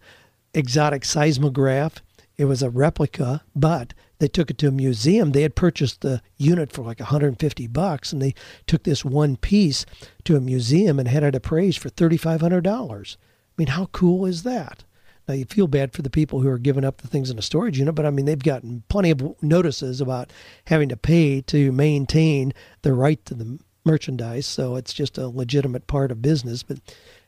exotic 0.55 1.05
seismograph. 1.05 2.01
It 2.39 2.45
was 2.45 2.63
a 2.63 2.71
replica, 2.71 3.43
but 3.57 3.93
they 4.19 4.29
took 4.29 4.51
it 4.51 4.59
to 4.59 4.69
a 4.69 4.73
museum. 4.73 5.33
They 5.33 5.43
had 5.43 5.57
purchased 5.57 6.03
the 6.03 6.23
unit 6.37 6.71
for 6.73 6.83
like 6.83 7.01
150 7.01 7.67
bucks, 7.67 8.13
and 8.13 8.23
they 8.23 8.35
took 8.69 8.85
this 8.85 9.05
one 9.05 9.37
piece 9.37 9.85
to 10.25 10.37
a 10.37 10.41
museum 10.41 11.01
and 11.01 11.09
had 11.09 11.25
it 11.25 11.35
appraised 11.35 11.79
for 11.79 11.91
$3,500. 11.91 13.17
I 13.17 13.19
mean, 13.57 13.69
how 13.69 13.87
cool 13.87 14.27
is 14.27 14.45
that? 14.45 14.85
Now 15.31 15.37
you 15.37 15.45
feel 15.45 15.69
bad 15.69 15.93
for 15.93 16.03
the 16.03 16.11
people 16.11 16.41
who 16.41 16.49
are 16.49 16.59
giving 16.59 16.85
up 16.85 17.03
the 17.03 17.07
things 17.07 17.31
in 17.31 17.39
a 17.39 17.43
storage 17.43 17.79
unit, 17.79 17.95
but 17.95 18.05
I 18.05 18.11
mean 18.11 18.25
they've 18.25 18.37
gotten 18.37 18.83
plenty 18.89 19.13
of 19.13 19.41
notices 19.41 20.01
about 20.01 20.33
having 20.67 20.89
to 20.89 20.97
pay 20.97 21.41
to 21.43 21.71
maintain 21.71 22.53
the 22.83 22.93
right 22.93 23.25
to 23.27 23.35
the 23.35 23.61
merchandise, 23.85 24.47
so 24.47 24.75
it's 24.75 24.93
just 24.93 25.19
a 25.19 25.29
legitimate 25.29 25.87
part 25.87 26.11
of 26.11 26.21
business. 26.21 26.65
But 26.65 26.79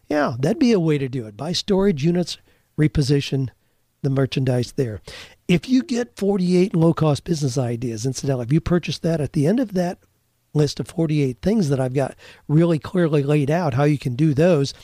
yeah, 0.08 0.34
that'd 0.36 0.58
be 0.58 0.72
a 0.72 0.80
way 0.80 0.98
to 0.98 1.08
do 1.08 1.28
it. 1.28 1.36
Buy 1.36 1.52
storage 1.52 2.04
units, 2.04 2.38
reposition 2.76 3.50
the 4.02 4.10
merchandise 4.10 4.72
there. 4.72 5.00
If 5.46 5.68
you 5.68 5.84
get 5.84 6.16
48 6.16 6.74
low 6.74 6.92
cost 6.94 7.22
business 7.22 7.56
ideas, 7.56 8.04
incidentally, 8.04 8.46
if 8.46 8.52
you 8.52 8.60
purchase 8.60 8.98
that 8.98 9.20
at 9.20 9.32
the 9.32 9.46
end 9.46 9.60
of 9.60 9.74
that 9.74 9.98
list 10.54 10.80
of 10.80 10.88
48 10.88 11.40
things 11.40 11.68
that 11.68 11.78
I've 11.78 11.94
got 11.94 12.16
really 12.48 12.80
clearly 12.80 13.22
laid 13.22 13.48
out 13.48 13.74
how 13.74 13.84
you 13.84 13.96
can 13.96 14.16
do 14.16 14.34
those, 14.34 14.74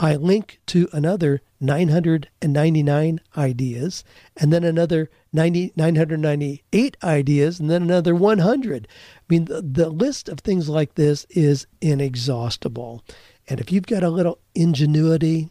I 0.00 0.14
link 0.14 0.60
to 0.66 0.88
another 0.92 1.40
999 1.60 3.20
ideas, 3.36 4.04
and 4.36 4.52
then 4.52 4.62
another 4.62 5.10
90, 5.32 5.72
998 5.74 6.96
ideas, 7.02 7.58
and 7.58 7.68
then 7.68 7.82
another 7.82 8.14
100. 8.14 8.88
I 8.88 9.22
mean, 9.28 9.46
the, 9.46 9.60
the 9.60 9.88
list 9.88 10.28
of 10.28 10.38
things 10.40 10.68
like 10.68 10.94
this 10.94 11.26
is 11.30 11.66
inexhaustible. 11.80 13.04
And 13.48 13.60
if 13.60 13.72
you've 13.72 13.86
got 13.86 14.04
a 14.04 14.10
little 14.10 14.38
ingenuity 14.54 15.48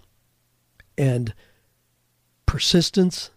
and 0.97 1.33
persistence, 2.45 3.31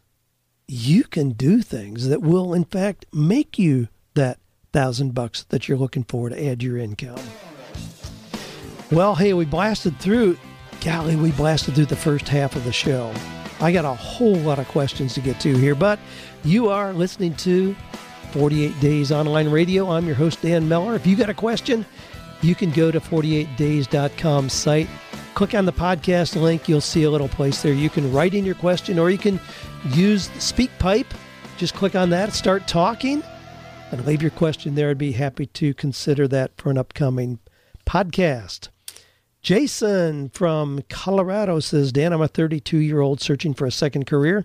you 0.69 1.03
can 1.03 1.31
do 1.31 1.61
things 1.63 2.09
that 2.09 2.23
will, 2.23 2.55
in 2.55 2.65
fact, 2.65 3.05
make 3.13 3.59
you 3.59 3.89
that 4.15 4.39
thousand 4.73 5.15
bucks 5.15 5.45
that 5.49 5.67
you're 5.67 5.79
looking 5.79 6.05
for 6.05 6.29
to 6.29 6.47
add 6.47 6.63
your 6.63 6.79
income. 6.79 7.19
Well, 8.93 9.17
hey, 9.17 9.33
we 9.33 9.45
blasted 9.45 9.99
through 9.99 10.39
golly, 10.81 11.17
we 11.17 11.31
blasted 11.33 11.75
through 11.75 11.87
the 11.87 11.97
first 11.97 12.29
half 12.29 12.57
of 12.57 12.65
the 12.65 12.73
show. 12.73 13.13
I 13.61 13.73
got 13.73 13.85
a 13.85 13.95
whole 13.95 14.37
lot 14.37 14.59
of 14.59 14.67
questions 14.69 15.15
to 15.15 15.21
get 15.21 15.39
to 15.41 15.57
here, 15.57 15.75
but 15.75 15.99
you 16.45 16.69
are 16.71 16.93
listening 16.93 17.35
to 17.37 17.75
48 18.33 18.81
Days 18.81 19.13
Online 19.13 19.51
Radio. 19.51 19.91
I'm 19.91 20.07
your 20.07 20.15
host, 20.15 20.41
Dan 20.41 20.69
Miller. 20.69 20.95
If 20.95 21.07
you 21.07 21.17
got 21.17 21.29
a 21.29 21.35
question, 21.35 21.85
you 22.41 22.55
can 22.55 22.71
go 22.71 22.91
to 22.91 23.01
48days.com 23.01 24.49
site. 24.49 24.89
Click 25.35 25.55
on 25.55 25.67
the 25.67 25.73
podcast 25.73 26.41
link. 26.41 26.69
You'll 26.69 26.81
see 26.81 27.05
a 27.05 27.11
little 27.11 27.29
place 27.29 27.61
there. 27.63 27.75
You 27.75 27.91
can 27.91 28.11
write 28.13 28.35
in 28.35 28.45
your 28.47 28.55
question 28.55 28.99
or 28.99 29.11
you 29.11 29.19
can 29.19 29.39
use 29.91 30.29
SpeakPipe. 30.29 31.07
Just 31.59 31.75
click 31.75 31.95
on 31.95 32.09
that, 32.11 32.33
start 32.33 32.67
talking, 32.67 33.23
and 33.93 34.07
leave 34.07 34.23
your 34.23 34.31
question 34.31 34.75
there. 34.75 34.89
I'd 34.89 34.99
be 34.99 35.13
happy 35.13 35.45
to 35.47 35.75
consider 35.75 36.27
that 36.29 36.57
for 36.57 36.71
an 36.71 36.79
upcoming 36.79 37.39
podcast. 37.87 38.69
Jason 39.43 40.29
from 40.31 40.83
Colorado 40.91 41.61
says, 41.61 41.93
Dan, 41.93 42.13
I'm 42.13 42.21
a 42.21 42.29
32 42.29 42.77
year 42.77 43.01
old 43.01 43.21
searching 43.21 43.55
for 43.55 43.67
a 43.67 43.73
second 43.73 44.07
career. 44.07 44.45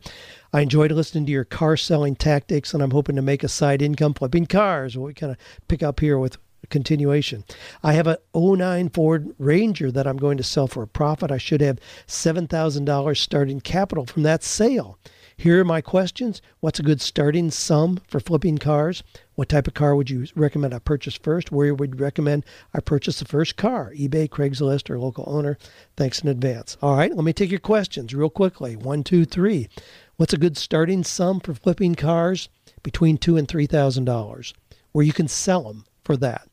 I 0.54 0.62
enjoyed 0.62 0.92
listening 0.92 1.26
to 1.26 1.32
your 1.34 1.44
car 1.44 1.76
selling 1.76 2.16
tactics, 2.16 2.74
and 2.74 2.82
I'm 2.82 2.92
hoping 2.92 3.18
to 3.18 3.22
make 3.22 3.44
a 3.44 3.50
side 3.50 3.82
income 3.82 4.14
flipping 4.14 4.46
cars. 4.46 4.98
What 4.98 5.08
we 5.08 5.14
kind 5.14 5.34
of 5.34 5.38
pick 5.68 5.84
up 5.84 6.00
here 6.00 6.18
with 6.18 6.38
continuation. 6.70 7.44
I 7.84 7.94
have 7.94 8.08
a 8.08 8.20
09 8.34 8.90
Ford 8.90 9.36
Ranger 9.38 9.92
that 9.92 10.08
I'm 10.08 10.18
going 10.18 10.38
to 10.38 10.44
sell 10.44 10.68
for 10.68 10.84
a 10.84 10.88
profit. 10.88 11.30
I 11.30 11.38
should 11.38 11.62
have 11.62 11.80
$7,000 12.08 13.18
starting 13.18 13.62
capital 13.62 14.06
from 14.06 14.24
that 14.24 14.44
sale. 14.44 14.98
Here 15.38 15.60
are 15.60 15.66
my 15.66 15.82
questions. 15.82 16.42
What's 16.62 16.80
a 16.80 16.84
good 16.84 17.02
starting 17.02 17.52
sum 17.52 18.00
for 18.08 18.22
flipping 18.22 18.58
cars? 18.58 19.04
What 19.36 19.50
type 19.50 19.68
of 19.68 19.74
car 19.74 19.94
would 19.96 20.10
you 20.10 20.26
recommend 20.34 20.74
I 20.74 20.80
purchase 20.80 21.16
first? 21.16 21.52
Where 21.52 21.76
would 21.76 21.96
you 21.96 22.00
recommend 22.00 22.46
I 22.74 22.80
purchase 22.80 23.20
the 23.20 23.26
first 23.26 23.58
car? 23.58 23.92
eBay, 23.96 24.30
Craigslist, 24.30 24.90
or 24.90 24.98
local 24.98 25.26
owner? 25.28 25.58
Thanks 25.98 26.22
in 26.22 26.30
advance. 26.30 26.78
All 26.82 26.96
right, 26.96 27.14
let 27.14 27.26
me 27.26 27.34
take 27.34 27.52
your 27.52 27.60
questions 27.60 28.14
real 28.14 28.30
quickly. 28.30 28.78
One, 28.78 29.04
two, 29.04 29.26
three. 29.26 29.68
What's 30.16 30.34
a 30.34 30.38
good 30.38 30.56
starting 30.56 31.04
sum 31.04 31.42
for 31.42 31.54
flipping 31.54 31.96
cars? 31.96 32.48
Between 32.82 33.18
two 33.18 33.36
and 33.36 33.48
three 33.48 33.68
thousand 33.68 34.06
dollars, 34.06 34.54
where 34.94 35.06
you 35.06 35.12
can 35.12 35.28
sell 35.28 35.64
them 35.64 35.86
for 36.04 36.16
that. 36.18 36.48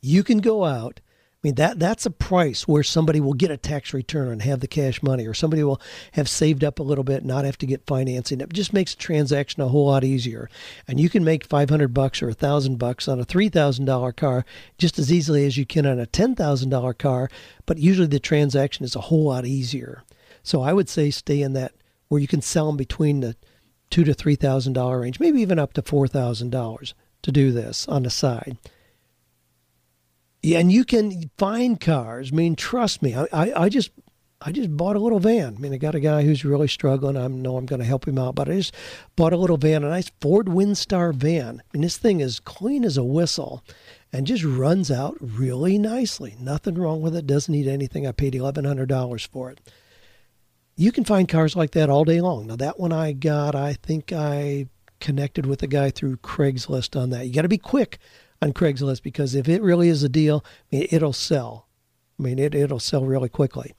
You 0.00 0.24
can 0.24 0.38
go 0.38 0.64
out 0.64 1.00
mean 1.42 1.54
that 1.56 1.78
that's 1.78 2.06
a 2.06 2.10
price 2.10 2.68
where 2.68 2.82
somebody 2.82 3.20
will 3.20 3.34
get 3.34 3.50
a 3.50 3.56
tax 3.56 3.92
return 3.92 4.28
and 4.28 4.42
have 4.42 4.60
the 4.60 4.68
cash 4.68 5.02
money, 5.02 5.26
or 5.26 5.34
somebody 5.34 5.64
will 5.64 5.80
have 6.12 6.28
saved 6.28 6.62
up 6.62 6.78
a 6.78 6.82
little 6.82 7.04
bit, 7.04 7.18
and 7.18 7.26
not 7.26 7.44
have 7.44 7.58
to 7.58 7.66
get 7.66 7.86
financing. 7.86 8.40
It 8.40 8.52
just 8.52 8.72
makes 8.72 8.94
a 8.94 8.98
transaction 8.98 9.62
a 9.62 9.68
whole 9.68 9.86
lot 9.86 10.04
easier, 10.04 10.48
and 10.86 11.00
you 11.00 11.10
can 11.10 11.24
make 11.24 11.44
five 11.44 11.70
hundred 11.70 11.92
bucks 11.94 12.22
or 12.22 12.28
a 12.28 12.34
thousand 12.34 12.78
bucks 12.78 13.08
on 13.08 13.18
a 13.20 13.24
three 13.24 13.48
thousand 13.48 13.86
dollar 13.86 14.12
car 14.12 14.44
just 14.78 14.98
as 14.98 15.12
easily 15.12 15.44
as 15.44 15.56
you 15.56 15.66
can 15.66 15.86
on 15.86 15.98
a 15.98 16.06
ten 16.06 16.34
thousand 16.34 16.70
dollar 16.70 16.94
car. 16.94 17.28
But 17.66 17.78
usually 17.78 18.08
the 18.08 18.20
transaction 18.20 18.84
is 18.84 18.96
a 18.96 19.00
whole 19.00 19.24
lot 19.24 19.46
easier. 19.46 20.04
So 20.42 20.62
I 20.62 20.72
would 20.72 20.88
say 20.88 21.10
stay 21.10 21.42
in 21.42 21.52
that 21.54 21.72
where 22.08 22.20
you 22.20 22.28
can 22.28 22.42
sell 22.42 22.66
them 22.66 22.76
between 22.76 23.20
the 23.20 23.36
two 23.90 24.04
to 24.04 24.14
three 24.14 24.36
thousand 24.36 24.72
dollar 24.72 25.00
range, 25.00 25.20
maybe 25.20 25.40
even 25.40 25.58
up 25.58 25.72
to 25.74 25.82
four 25.82 26.06
thousand 26.08 26.50
dollars 26.50 26.94
to 27.22 27.32
do 27.32 27.52
this 27.52 27.86
on 27.88 28.02
the 28.02 28.10
side. 28.10 28.56
Yeah, 30.42 30.58
and 30.58 30.72
you 30.72 30.84
can 30.84 31.30
find 31.38 31.80
cars. 31.80 32.30
I 32.32 32.36
mean, 32.36 32.56
trust 32.56 33.00
me. 33.00 33.14
I, 33.14 33.26
I, 33.32 33.62
I 33.64 33.68
just 33.68 33.90
I 34.44 34.50
just 34.50 34.76
bought 34.76 34.96
a 34.96 35.00
little 35.00 35.20
van. 35.20 35.54
I 35.56 35.60
mean, 35.60 35.72
I 35.72 35.76
got 35.76 35.94
a 35.94 36.00
guy 36.00 36.22
who's 36.22 36.44
really 36.44 36.66
struggling. 36.66 37.16
I 37.16 37.28
know 37.28 37.56
I'm 37.56 37.66
going 37.66 37.80
to 37.80 37.86
help 37.86 38.06
him 38.06 38.18
out, 38.18 38.34
but 38.34 38.48
I 38.48 38.54
just 38.54 38.74
bought 39.14 39.32
a 39.32 39.36
little 39.36 39.56
van, 39.56 39.84
a 39.84 39.88
nice 39.88 40.10
Ford 40.20 40.46
Windstar 40.46 41.14
van. 41.14 41.60
I 41.60 41.64
mean, 41.72 41.82
this 41.82 41.96
thing 41.96 42.20
is 42.20 42.40
clean 42.40 42.84
as 42.84 42.96
a 42.96 43.04
whistle 43.04 43.62
and 44.12 44.26
just 44.26 44.44
runs 44.44 44.90
out 44.90 45.16
really 45.20 45.78
nicely. 45.78 46.36
Nothing 46.40 46.74
wrong 46.74 47.02
with 47.02 47.14
it. 47.14 47.26
Doesn't 47.26 47.52
need 47.52 47.68
anything. 47.68 48.06
I 48.06 48.12
paid 48.12 48.34
$1,100 48.34 49.28
for 49.28 49.50
it. 49.50 49.60
You 50.74 50.90
can 50.90 51.04
find 51.04 51.28
cars 51.28 51.54
like 51.54 51.70
that 51.72 51.90
all 51.90 52.04
day 52.04 52.20
long. 52.20 52.48
Now, 52.48 52.56
that 52.56 52.80
one 52.80 52.92
I 52.92 53.12
got, 53.12 53.54
I 53.54 53.74
think 53.74 54.12
I 54.12 54.66
connected 54.98 55.46
with 55.46 55.62
a 55.62 55.66
guy 55.66 55.90
through 55.90 56.16
Craigslist 56.16 57.00
on 57.00 57.10
that. 57.10 57.26
You 57.26 57.32
got 57.32 57.42
to 57.42 57.48
be 57.48 57.58
quick 57.58 57.98
on 58.42 58.52
Craigslist 58.52 59.02
because 59.02 59.34
if 59.34 59.48
it 59.48 59.62
really 59.62 59.88
is 59.88 60.02
a 60.02 60.08
deal, 60.08 60.44
I 60.72 60.76
mean, 60.76 60.86
it'll 60.90 61.12
sell. 61.12 61.68
I 62.18 62.22
mean, 62.24 62.38
it, 62.38 62.54
it'll 62.54 62.78
sell 62.78 63.04
really 63.04 63.28
quickly. 63.28 63.72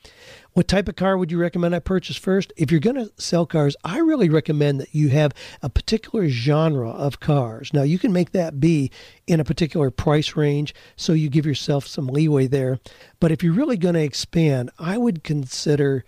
What 0.53 0.67
type 0.67 0.87
of 0.87 0.95
car 0.95 1.17
would 1.17 1.31
you 1.31 1.37
recommend 1.37 1.75
I 1.75 1.79
purchase 1.79 2.17
first? 2.17 2.51
If 2.57 2.71
you're 2.71 2.79
going 2.79 2.95
to 2.95 3.11
sell 3.17 3.45
cars, 3.45 3.75
I 3.83 3.99
really 3.99 4.29
recommend 4.29 4.79
that 4.79 4.93
you 4.93 5.09
have 5.09 5.33
a 5.61 5.69
particular 5.69 6.27
genre 6.29 6.89
of 6.89 7.19
cars. 7.19 7.71
Now, 7.73 7.83
you 7.83 7.99
can 7.99 8.11
make 8.11 8.31
that 8.31 8.59
be 8.59 8.91
in 9.27 9.39
a 9.39 9.45
particular 9.45 9.91
price 9.91 10.35
range, 10.35 10.73
so 10.95 11.13
you 11.13 11.29
give 11.29 11.45
yourself 11.45 11.85
some 11.85 12.07
leeway 12.07 12.47
there. 12.47 12.79
But 13.19 13.31
if 13.31 13.43
you're 13.43 13.53
really 13.53 13.77
going 13.77 13.95
to 13.95 14.01
expand, 14.01 14.71
I 14.79 14.97
would 14.97 15.23
consider 15.23 16.03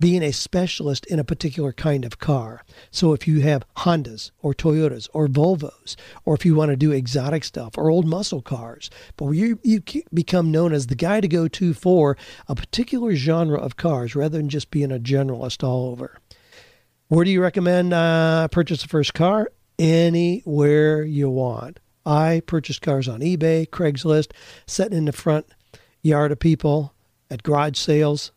being 0.00 0.22
a 0.22 0.32
specialist 0.32 1.04
in 1.06 1.18
a 1.18 1.24
particular 1.24 1.72
kind 1.72 2.04
of 2.04 2.18
car. 2.18 2.62
So 2.90 3.12
if 3.12 3.26
you 3.26 3.40
have 3.40 3.66
Hondas 3.78 4.30
or 4.38 4.54
Toyotas 4.54 5.08
or 5.12 5.26
Volvos, 5.26 5.96
or 6.24 6.34
if 6.34 6.44
you 6.44 6.54
want 6.54 6.70
to 6.70 6.76
do 6.76 6.92
exotic 6.92 7.42
stuff 7.42 7.76
or 7.76 7.90
old 7.90 8.06
muscle 8.06 8.42
cars, 8.42 8.90
but 9.16 9.30
you, 9.30 9.58
you 9.62 9.82
become 10.14 10.52
known 10.52 10.72
as 10.72 10.86
the 10.86 10.94
guy 10.94 11.20
to 11.20 11.28
go 11.28 11.48
to 11.48 11.74
for 11.74 12.16
a 12.46 12.54
particular 12.54 13.14
genre 13.16 13.58
of 13.58 13.76
cars 13.76 14.14
rather 14.14 14.38
than 14.38 14.48
just 14.48 14.70
being 14.70 14.92
a 14.92 15.00
generalist 15.00 15.64
all 15.64 15.90
over. 15.90 16.18
Where 17.08 17.24
do 17.24 17.30
you 17.30 17.42
recommend 17.42 17.92
uh, 17.92 18.48
purchase 18.48 18.82
the 18.82 18.88
first 18.88 19.14
car? 19.14 19.50
Anywhere 19.78 21.02
you 21.02 21.30
want. 21.30 21.80
I 22.04 22.42
purchase 22.46 22.78
cars 22.78 23.08
on 23.08 23.20
eBay, 23.20 23.68
Craigslist, 23.68 24.32
sitting 24.66 24.96
in 24.96 25.04
the 25.06 25.12
front 25.12 25.46
yard 26.02 26.32
of 26.32 26.38
people 26.38 26.94
at 27.30 27.42
garage 27.42 27.78
sales, 27.78 28.32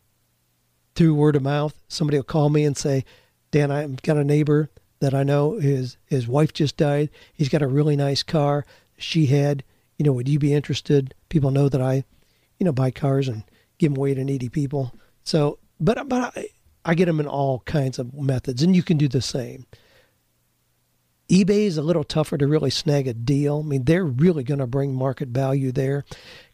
through 0.96 1.16
word 1.16 1.36
of 1.36 1.44
mouth. 1.44 1.74
Somebody 1.88 2.18
will 2.18 2.24
call 2.24 2.50
me 2.50 2.64
and 2.64 2.78
say, 2.78 3.06
Dan, 3.52 3.72
I've 3.72 4.02
got 4.02 4.18
a 4.18 4.24
neighbor 4.24 4.70
that 5.00 5.14
I 5.14 5.24
know 5.24 5.60
his 5.60 5.98
his 6.06 6.28
wife 6.28 6.54
just 6.54 6.78
died. 6.78 7.10
He's 7.34 7.50
got 7.50 7.62
a 7.62 7.68
really 7.68 7.96
nice 7.96 8.24
car. 8.24 8.66
She 8.98 9.26
had, 9.28 9.64
you 9.98 10.06
know, 10.06 10.14
would 10.14 10.30
you 10.30 10.40
be 10.40 10.54
interested? 10.54 11.14
People 11.30 11.52
know 11.52 11.68
that 11.70 11.82
I, 11.82 12.04
you 12.60 12.66
know, 12.66 12.72
buy 12.72 12.92
cars 12.92 13.28
and 13.28 13.44
give 13.78 13.92
them 13.92 13.98
away 13.98 14.14
to 14.14 14.24
needy 14.24 14.48
people. 14.48 14.94
So, 15.24 15.58
but 15.80 16.08
but 16.08 16.38
I, 16.38 16.48
I 16.86 16.94
get 16.94 17.06
them 17.06 17.20
in 17.20 17.28
all 17.28 17.60
kinds 17.66 18.00
of 18.00 18.14
methods, 18.14 18.64
and 18.64 18.76
you 18.76 18.84
can 18.84 18.98
do 18.98 19.08
the 19.08 19.22
same 19.22 19.66
eBay 21.32 21.66
is 21.66 21.78
a 21.78 21.82
little 21.82 22.04
tougher 22.04 22.38
to 22.38 22.46
really 22.46 22.70
snag 22.70 23.08
a 23.08 23.14
deal. 23.14 23.62
I 23.64 23.66
mean, 23.66 23.86
they're 23.86 24.04
really 24.04 24.44
going 24.44 24.60
to 24.60 24.68
bring 24.68 24.94
market 24.94 25.30
value 25.30 25.72
there. 25.72 26.04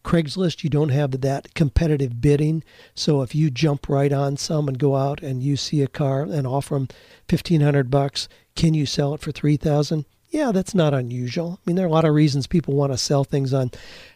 Craigslist, 0.06 0.64
you 0.64 0.70
don't 0.70 0.90
have 0.90 1.20
that 1.22 1.56
competitive 1.56 2.22
bidding. 2.22 2.64
So 2.94 3.24
if 3.24 3.34
you 3.34 3.50
jump 3.50 3.90
right 3.90 4.14
on 4.14 4.38
some 4.38 4.68
and 4.68 4.78
go 4.78 4.96
out 4.96 5.24
and 5.24 5.42
you 5.42 5.58
see 5.58 5.82
a 5.82 5.88
car 5.88 6.22
and 6.22 6.46
offer 6.46 6.76
them 6.76 6.90
fifteen 7.28 7.62
hundred 7.62 7.90
bucks, 7.90 8.30
can 8.56 8.76
you 8.76 8.86
sell 8.86 9.16
it 9.16 9.22
for 9.22 9.32
three 9.32 9.58
thousand? 9.58 10.06
Yeah, 10.30 10.52
that's 10.52 10.76
not 10.76 10.94
unusual. 10.94 11.58
I 11.58 11.62
mean, 11.66 11.76
there 11.76 11.86
are 11.86 11.90
a 11.90 11.92
lot 11.92 12.06
of 12.06 12.14
reasons 12.14 12.46
people 12.46 12.76
want 12.76 12.92
to 12.92 13.00
sell 13.00 13.24
things 13.24 13.56
on 13.56 13.72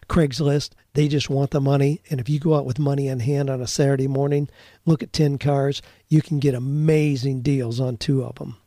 Craigslist. 0.07 0.73
They 0.93 1.07
just 1.07 1.27
want 1.27 1.49
the 1.49 1.61
money. 1.61 2.03
And 2.11 2.19
if 2.19 2.29
you 2.29 2.39
go 2.39 2.53
out 2.53 2.67
with 2.67 2.77
money 2.77 3.07
in 3.07 3.21
hand 3.21 3.49
on 3.49 3.61
a 3.61 3.67
Saturday 3.67 4.07
morning, 4.07 4.47
look 4.85 5.01
at 5.01 5.11
10 5.11 5.39
cars, 5.39 5.81
you 6.07 6.21
can 6.21 6.37
get 6.39 6.53
amazing 6.53 7.41
deals 7.41 7.79
on 7.79 7.97
two 7.97 8.23
of 8.23 8.35
them. 8.35 8.57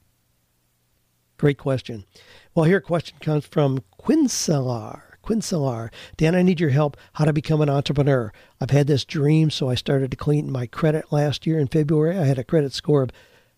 Great 1.45 1.59
question. 1.59 2.07
Well, 2.55 2.65
here 2.65 2.79
a 2.79 2.81
question 2.81 3.19
comes 3.21 3.45
from 3.45 3.85
Quincelar. 4.01 5.19
Quincelar. 5.23 5.93
Dan, 6.17 6.35
I 6.35 6.41
need 6.41 6.59
your 6.59 6.71
help 6.71 6.97
how 7.13 7.27
to 7.27 7.35
become 7.35 7.61
an 7.61 7.69
entrepreneur. 7.69 8.33
I've 8.63 8.71
had 8.71 8.87
this 8.87 9.05
dream, 9.05 9.51
so 9.51 9.69
I 9.69 9.75
started 9.75 10.11
to 10.11 10.17
clean 10.17 10.51
my 10.51 10.67
credit 10.67 11.13
last 11.13 11.47
year 11.47 11.59
in 11.59 11.67
February. 11.67 12.19
I 12.19 12.25
had 12.25 12.39
a 12.39 12.45
credit 12.45 12.73
score 12.73 13.03
of 13.03 13.11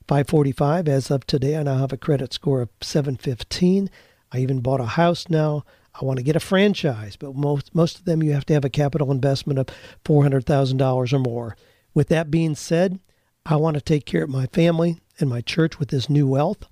545. 0.08 0.88
As 0.88 1.12
of 1.12 1.28
today, 1.28 1.56
I 1.56 1.62
now 1.62 1.76
have 1.78 1.92
a 1.92 1.96
credit 1.96 2.32
score 2.32 2.60
of 2.60 2.70
715. 2.80 3.88
I 4.32 4.38
even 4.38 4.62
bought 4.62 4.80
a 4.80 4.86
house 4.86 5.28
now. 5.28 5.64
I 5.94 6.04
want 6.04 6.16
to 6.16 6.24
get 6.24 6.34
a 6.34 6.40
franchise, 6.40 7.14
but 7.14 7.36
most 7.36 7.72
most 7.72 8.00
of 8.00 8.04
them 8.04 8.20
you 8.20 8.32
have 8.32 8.46
to 8.46 8.54
have 8.54 8.64
a 8.64 8.68
capital 8.68 9.12
investment 9.12 9.60
of 9.60 9.68
$400,000 10.04 11.12
or 11.12 11.18
more. 11.20 11.56
With 11.94 12.08
that 12.08 12.32
being 12.32 12.56
said, 12.56 12.98
I 13.44 13.54
want 13.54 13.74
to 13.74 13.80
take 13.80 14.06
care 14.06 14.24
of 14.24 14.30
my 14.30 14.46
family 14.46 14.98
and 15.20 15.30
my 15.30 15.40
church 15.40 15.78
with 15.78 15.90
this 15.90 16.10
new 16.10 16.26
wealth. 16.26 16.66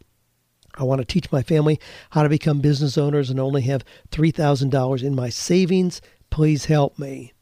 I 0.77 0.85
want 0.85 1.01
to 1.01 1.05
teach 1.05 1.31
my 1.31 1.43
family 1.43 1.79
how 2.11 2.23
to 2.23 2.29
become 2.29 2.61
business 2.61 2.99
owners 2.99 3.31
and 3.31 3.39
only 3.39 3.63
have 3.63 3.85
$3,000 4.11 5.03
in 5.03 5.15
my 5.15 5.29
savings. 5.29 6.01
Please 6.31 6.67
help 6.67 6.99
me. 6.99 7.33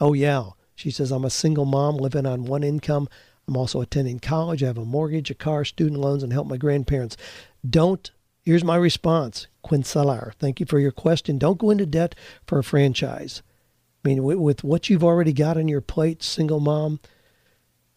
Oh, 0.00 0.12
yeah. 0.12 0.50
She 0.74 0.90
says, 0.90 1.10
I'm 1.10 1.24
a 1.24 1.30
single 1.30 1.66
mom 1.66 1.96
living 1.96 2.26
on 2.26 2.44
one 2.44 2.62
income. 2.62 3.08
I'm 3.46 3.56
also 3.56 3.80
attending 3.80 4.18
college. 4.18 4.62
I 4.62 4.68
have 4.68 4.78
a 4.78 4.84
mortgage, 4.84 5.30
a 5.30 5.34
car, 5.34 5.64
student 5.64 6.00
loans, 6.00 6.22
and 6.22 6.32
help 6.32 6.46
my 6.46 6.56
grandparents. 6.56 7.16
Don't, 7.68 8.10
here's 8.42 8.64
my 8.64 8.76
response 8.76 9.46
Quincelar, 9.64 10.32
thank 10.38 10.60
you 10.60 10.66
for 10.66 10.78
your 10.78 10.92
question. 10.92 11.36
Don't 11.36 11.58
go 11.58 11.70
into 11.70 11.84
debt 11.84 12.14
for 12.46 12.58
a 12.58 12.64
franchise. 12.64 13.42
I 14.02 14.08
mean, 14.08 14.22
with, 14.22 14.64
what 14.64 14.88
you've 14.88 15.04
already 15.04 15.34
got 15.34 15.58
on 15.58 15.68
your 15.68 15.82
plate, 15.82 16.22
single 16.22 16.60
mom, 16.60 17.00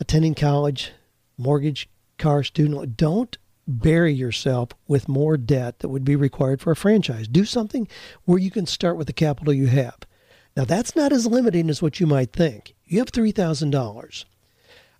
attending 0.02 0.36
college, 0.36 0.92
mortgage, 1.38 1.88
car, 2.18 2.44
student, 2.44 2.98
don't 2.98 3.38
bury 3.68 4.14
yourself 4.14 4.70
with 4.88 5.08
more 5.08 5.38
debt 5.38 5.80
that 5.80 5.90
would 5.90 6.04
be 6.04 6.16
required 6.16 6.62
for 6.62 6.72
a 6.72 6.76
franchise. 6.76 7.28
Do 7.28 7.46
something 7.46 7.88
where 8.26 8.40
you 8.40 8.52
can 8.52 8.66
start 8.66 8.98
with 8.98 9.08
the 9.08 9.14
capital 9.14 9.54
you 9.54 9.68
have. 9.68 9.98
Now, 10.56 10.66
that's 10.66 10.96
not 10.96 11.12
as 11.12 11.26
limiting 11.26 11.70
as 11.70 11.82
what 11.82 12.00
you 12.00 12.08
might 12.08 12.34
think. 12.34 12.76
You 12.86 13.00
have 13.00 13.12
$3,000. 13.12 14.26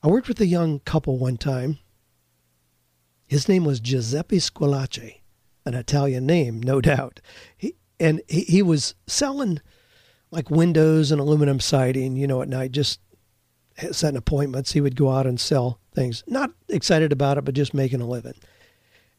I 0.02 0.08
worked 0.08 0.28
with 0.28 0.42
a 0.42 0.48
young 0.48 0.80
couple 0.80 1.18
one 1.18 1.38
time. 1.38 1.80
His 3.28 3.48
name 3.48 3.64
was 3.64 3.80
Giuseppe 3.80 4.38
Squillace, 4.38 5.20
an 5.66 5.74
Italian 5.74 6.26
name, 6.26 6.62
no 6.62 6.82
doubt. 6.82 7.22
He, 7.56 7.76
and 8.00 8.22
he, 8.28 8.42
he 8.42 8.62
was 8.62 8.96
selling 9.08 9.62
like 10.32 10.50
windows 10.50 11.12
and 11.12 11.22
aluminum 11.22 11.60
siding, 11.60 12.16
you 12.16 12.28
know, 12.28 12.42
at 12.42 12.50
night, 12.50 12.72
just 12.72 13.00
setting 13.92 14.18
appointments. 14.18 14.72
He 14.72 14.82
would 14.82 14.96
go 14.96 15.12
out 15.12 15.28
and 15.28 15.40
sell 15.40 15.80
things. 15.94 16.24
Not 16.28 16.52
excited 16.68 17.12
about 17.12 17.38
it, 17.38 17.46
but 17.46 17.56
just 17.56 17.74
making 17.74 18.02
a 18.02 18.08
living 18.08 18.36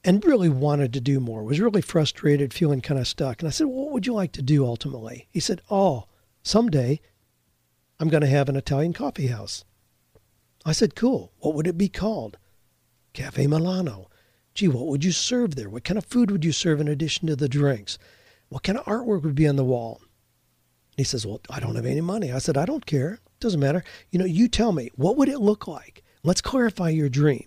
and 0.05 0.25
really 0.25 0.51
wanted 0.51 0.93
to 0.93 1.01
do 1.01 1.19
more, 1.19 1.43
was 1.43 1.61
really 1.61 1.81
frustrated, 1.81 2.53
feeling 2.53 2.81
kind 2.81 3.01
of 3.01 3.09
stuck. 3.09 3.40
And 3.40 3.49
I 3.49 3.51
said, 3.51 3.67
What 3.67 3.93
would 3.93 4.07
you 4.07 4.12
like 4.12 4.33
to 4.33 4.43
do 4.43 4.64
ultimately? 4.64 5.29
He 5.31 5.40
said, 5.40 5.62
Oh, 5.71 6.05
someday 6.43 7.01
I'm 7.99 8.09
going 8.09 8.21
to 8.21 8.27
have 8.27 8.49
an 8.49 8.57
Italian 8.57 8.93
coffee 8.93 9.29
house. 9.29 9.64
I 10.64 10.73
said, 10.73 10.95
Cool. 10.95 11.33
What 11.38 11.55
would 11.55 11.67
it 11.67 11.79
be 11.79 11.88
called? 11.88 12.37
Cafe 13.14 13.47
Milano. 13.47 14.11
Gee, 14.55 14.69
what 14.69 14.87
would 14.87 15.05
you 15.05 15.12
serve 15.12 15.57
there? 15.57 15.71
What 15.71 15.85
kind 15.85 15.99
of 15.99 16.05
food 16.05 16.31
would 16.31 16.45
you 16.45 16.53
serve 16.53 16.81
in 16.81 16.88
addition 16.88 17.27
to 17.27 17.37
the 17.37 17.49
drinks? 17.49 17.99
What 18.51 18.62
kind 18.62 18.79
of 18.79 18.85
artwork 18.85 19.23
would 19.23 19.35
be 19.35 19.49
on 19.49 19.57
the 19.57 19.64
wall? 19.64 20.01
he 20.97 21.05
says, 21.05 21.27
Well, 21.27 21.40
I 21.51 21.61
don't 21.61 21.77
have 21.77 21.87
any 21.87 22.01
money. 22.01 22.31
I 22.31 22.38
said, 22.38 22.57
I 22.57 22.67
don't 22.67 22.87
care. 22.87 23.19
Doesn't 23.40 23.61
matter. 23.61 23.83
You 24.11 24.19
know, 24.19 24.25
you 24.25 24.49
tell 24.49 24.73
me, 24.73 24.90
what 24.95 25.17
would 25.17 25.29
it 25.29 25.40
look 25.40 25.67
like? 25.67 26.05
Let's 26.23 26.40
clarify 26.40 26.90
your 26.90 27.09
dream. 27.09 27.47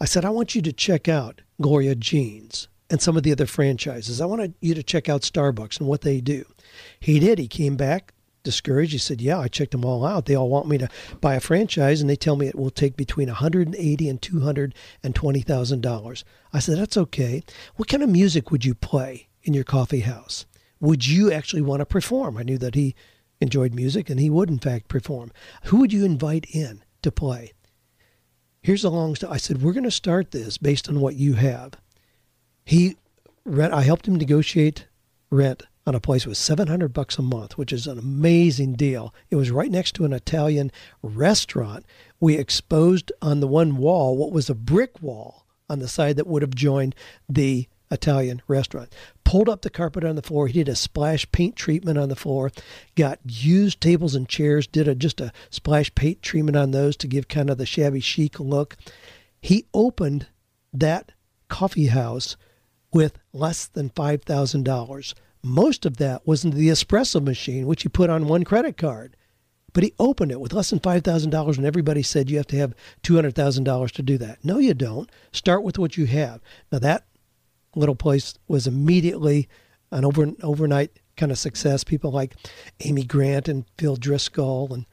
I 0.00 0.04
said, 0.04 0.24
I 0.24 0.30
want 0.30 0.54
you 0.54 0.62
to 0.62 0.72
check 0.72 1.08
out 1.08 1.42
Gloria 1.60 1.94
Jean's 1.94 2.68
and 2.90 3.00
some 3.00 3.16
of 3.16 3.22
the 3.22 3.32
other 3.32 3.46
franchises. 3.46 4.20
I 4.20 4.26
wanted 4.26 4.54
you 4.60 4.74
to 4.74 4.82
check 4.82 5.08
out 5.08 5.22
Starbucks 5.22 5.78
and 5.78 5.88
what 5.88 6.02
they 6.02 6.20
do. 6.20 6.44
He 7.00 7.18
did. 7.18 7.38
He 7.38 7.48
came 7.48 7.76
back 7.76 8.12
discouraged. 8.46 8.92
He 8.92 8.98
said, 8.98 9.20
"Yeah, 9.20 9.40
I 9.40 9.48
checked 9.48 9.72
them 9.72 9.84
all 9.84 10.06
out. 10.06 10.24
They 10.26 10.36
all 10.36 10.48
want 10.48 10.68
me 10.68 10.78
to 10.78 10.88
buy 11.20 11.34
a 11.34 11.40
franchise, 11.40 12.00
and 12.00 12.08
they 12.08 12.16
tell 12.16 12.36
me 12.36 12.46
it 12.46 12.54
will 12.54 12.70
take 12.70 12.96
between 12.96 13.28
180 13.28 14.08
and 14.08 14.22
220 14.22 15.40
thousand 15.40 15.80
dollars." 15.82 16.24
I 16.52 16.60
said, 16.60 16.78
"That's 16.78 16.96
okay. 16.96 17.42
What 17.74 17.88
kind 17.88 18.04
of 18.04 18.08
music 18.08 18.50
would 18.50 18.64
you 18.64 18.74
play 18.74 19.28
in 19.42 19.52
your 19.52 19.64
coffee 19.64 20.00
house? 20.00 20.46
Would 20.80 21.08
you 21.08 21.32
actually 21.32 21.62
want 21.62 21.80
to 21.80 21.86
perform?" 21.86 22.38
I 22.38 22.44
knew 22.44 22.56
that 22.58 22.76
he 22.76 22.94
enjoyed 23.40 23.74
music, 23.74 24.08
and 24.08 24.20
he 24.20 24.30
would 24.30 24.48
in 24.48 24.60
fact 24.60 24.86
perform. 24.88 25.32
Who 25.64 25.78
would 25.78 25.92
you 25.92 26.04
invite 26.04 26.46
in 26.48 26.84
to 27.02 27.10
play? 27.10 27.52
Here's 28.66 28.82
a 28.82 28.90
long 28.90 29.14
story. 29.14 29.32
I 29.32 29.36
said, 29.36 29.62
"We're 29.62 29.72
going 29.72 29.84
to 29.84 29.92
start 29.92 30.32
this 30.32 30.58
based 30.58 30.88
on 30.88 30.98
what 30.98 31.14
you 31.14 31.34
have." 31.34 31.74
He 32.64 32.96
rent. 33.44 33.72
I 33.72 33.82
helped 33.82 34.08
him 34.08 34.16
negotiate 34.16 34.88
rent 35.30 35.62
on 35.86 35.94
a 35.94 36.00
place 36.00 36.26
with 36.26 36.36
700 36.36 36.92
bucks 36.92 37.16
a 37.16 37.22
month, 37.22 37.56
which 37.56 37.72
is 37.72 37.86
an 37.86 37.96
amazing 37.96 38.72
deal. 38.72 39.14
It 39.30 39.36
was 39.36 39.52
right 39.52 39.70
next 39.70 39.94
to 39.94 40.04
an 40.04 40.12
Italian 40.12 40.72
restaurant. 41.00 41.86
We 42.18 42.36
exposed 42.36 43.12
on 43.22 43.38
the 43.38 43.46
one 43.46 43.76
wall 43.76 44.16
what 44.16 44.32
was 44.32 44.50
a 44.50 44.54
brick 44.56 45.00
wall 45.00 45.46
on 45.70 45.78
the 45.78 45.86
side 45.86 46.16
that 46.16 46.26
would 46.26 46.42
have 46.42 46.56
joined 46.56 46.96
the 47.28 47.68
Italian 47.90 48.42
restaurant. 48.48 48.92
Pulled 49.24 49.48
up 49.48 49.62
the 49.62 49.70
carpet 49.70 50.04
on 50.04 50.16
the 50.16 50.22
floor. 50.22 50.46
He 50.46 50.54
did 50.54 50.68
a 50.68 50.76
splash 50.76 51.30
paint 51.32 51.56
treatment 51.56 51.98
on 51.98 52.08
the 52.08 52.16
floor. 52.16 52.50
Got 52.94 53.20
used 53.24 53.80
tables 53.80 54.14
and 54.14 54.28
chairs. 54.28 54.66
Did 54.66 54.88
a 54.88 54.94
just 54.94 55.20
a 55.20 55.32
splash 55.50 55.94
paint 55.94 56.22
treatment 56.22 56.56
on 56.56 56.70
those 56.70 56.96
to 56.98 57.08
give 57.08 57.28
kind 57.28 57.50
of 57.50 57.58
the 57.58 57.66
shabby 57.66 58.00
chic 58.00 58.40
look. 58.40 58.76
He 59.40 59.66
opened 59.72 60.26
that 60.72 61.12
coffee 61.48 61.86
house 61.86 62.36
with 62.92 63.18
less 63.32 63.66
than 63.66 63.90
five 63.90 64.22
thousand 64.22 64.64
dollars. 64.64 65.14
Most 65.42 65.86
of 65.86 65.98
that 65.98 66.26
was 66.26 66.44
in 66.44 66.50
the 66.50 66.68
espresso 66.68 67.22
machine, 67.22 67.66
which 67.66 67.82
he 67.82 67.88
put 67.88 68.10
on 68.10 68.26
one 68.26 68.42
credit 68.42 68.76
card. 68.76 69.16
But 69.72 69.84
he 69.84 69.92
opened 69.98 70.32
it 70.32 70.40
with 70.40 70.54
less 70.54 70.70
than 70.70 70.80
$5,000, 70.80 71.56
and 71.56 71.66
everybody 71.66 72.02
said 72.02 72.30
you 72.30 72.38
have 72.38 72.46
to 72.46 72.56
have 72.56 72.74
$200,000 73.02 73.90
to 73.90 74.02
do 74.02 74.16
that. 74.16 74.42
No, 74.42 74.56
you 74.56 74.72
don't. 74.72 75.10
Start 75.32 75.62
with 75.62 75.78
what 75.78 75.98
you 75.98 76.06
have. 76.06 76.40
Now, 76.72 76.78
that 76.78 77.04
little 77.76 77.94
place 77.94 78.34
was 78.48 78.66
immediately 78.66 79.48
an 79.90 80.04
over, 80.04 80.32
overnight 80.42 80.98
kind 81.16 81.32
of 81.32 81.38
success. 81.38 81.84
People 81.84 82.10
like 82.10 82.34
Amy 82.80 83.04
Grant 83.04 83.48
and 83.48 83.64
Phil 83.78 83.96
Driscoll 83.96 84.72
and 84.72 84.86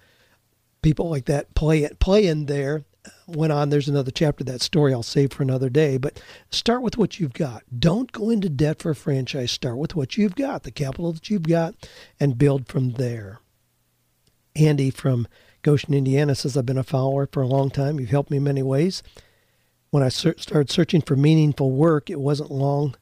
people 0.81 1.09
like 1.09 1.25
that 1.25 1.53
play, 1.55 1.83
it 1.83 1.99
play 1.99 2.27
in 2.27 2.45
there 2.45 2.83
uh, 3.05 3.09
went 3.27 3.51
on. 3.51 3.69
There's 3.69 3.89
another 3.89 4.11
chapter 4.11 4.43
that 4.43 4.61
story 4.61 4.93
I'll 4.93 5.03
save 5.03 5.33
for 5.33 5.43
another 5.43 5.69
day. 5.69 5.97
But 5.97 6.21
start 6.51 6.81
with 6.81 6.97
what 6.97 7.19
you've 7.19 7.33
got. 7.33 7.63
Don't 7.77 8.11
go 8.11 8.29
into 8.29 8.49
debt 8.49 8.79
for 8.79 8.91
a 8.91 8.95
franchise. 8.95 9.51
Start 9.51 9.77
with 9.77 9.95
what 9.95 10.17
you've 10.17 10.35
got, 10.35 10.63
the 10.63 10.71
capital 10.71 11.11
that 11.13 11.29
you've 11.29 11.43
got, 11.43 11.75
and 12.19 12.37
build 12.37 12.67
from 12.67 12.91
there. 12.91 13.39
Andy 14.55 14.91
from 14.91 15.27
Goshen, 15.63 15.93
Indiana 15.93 16.35
says, 16.35 16.55
I've 16.55 16.65
been 16.65 16.77
a 16.77 16.83
follower 16.83 17.27
for 17.31 17.41
a 17.41 17.47
long 17.47 17.71
time. 17.71 17.99
You've 17.99 18.09
helped 18.09 18.29
me 18.29 18.37
in 18.37 18.43
many 18.43 18.61
ways. 18.61 19.01
When 19.93 20.01
I 20.01 20.09
started 20.09 20.71
searching 20.71 21.03
for 21.03 21.15
meaningful 21.15 21.69
work, 21.69 22.09
it 22.09 22.19
wasn't 22.19 22.49
long 22.49 22.95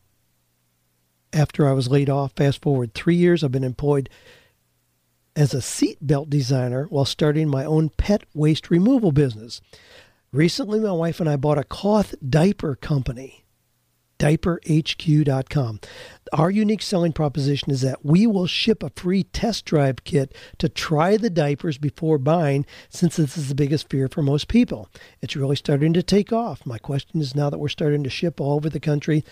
after 1.31 1.65
I 1.65 1.71
was 1.71 1.87
laid 1.87 2.09
off. 2.09 2.33
Fast 2.35 2.61
forward 2.61 2.93
three 2.93 3.15
years, 3.15 3.45
I've 3.45 3.51
been 3.53 3.63
employed 3.63 4.09
as 5.33 5.53
a 5.53 5.59
seatbelt 5.59 6.29
designer 6.29 6.87
while 6.89 7.05
starting 7.05 7.47
my 7.47 7.63
own 7.63 7.91
pet 7.91 8.23
waste 8.33 8.69
removal 8.69 9.13
business. 9.13 9.61
Recently, 10.33 10.81
my 10.81 10.91
wife 10.91 11.21
and 11.21 11.29
I 11.29 11.37
bought 11.37 11.57
a 11.57 11.63
cloth 11.63 12.13
diaper 12.29 12.75
company, 12.75 13.40
diaperhq.com. 14.21 15.79
Our 16.31 16.51
unique 16.51 16.83
selling 16.83 17.11
proposition 17.11 17.71
is 17.71 17.81
that 17.81 18.05
we 18.05 18.27
will 18.27 18.45
ship 18.45 18.83
a 18.83 18.91
free 18.95 19.23
test 19.23 19.65
drive 19.65 20.03
kit 20.03 20.35
to 20.59 20.69
try 20.69 21.17
the 21.17 21.31
diapers 21.31 21.79
before 21.79 22.19
buying, 22.19 22.67
since 22.87 23.15
this 23.15 23.35
is 23.35 23.49
the 23.49 23.55
biggest 23.55 23.89
fear 23.89 24.07
for 24.07 24.21
most 24.21 24.47
people. 24.47 24.87
It's 25.21 25.35
really 25.35 25.55
starting 25.55 25.91
to 25.93 26.03
take 26.03 26.31
off. 26.31 26.67
My 26.67 26.77
question 26.77 27.19
is 27.19 27.35
now 27.35 27.49
that 27.49 27.57
we're 27.57 27.67
starting 27.67 28.03
to 28.03 28.11
ship 28.11 28.39
all 28.39 28.53
over 28.53 28.69
the 28.69 28.79
country, 28.79 29.25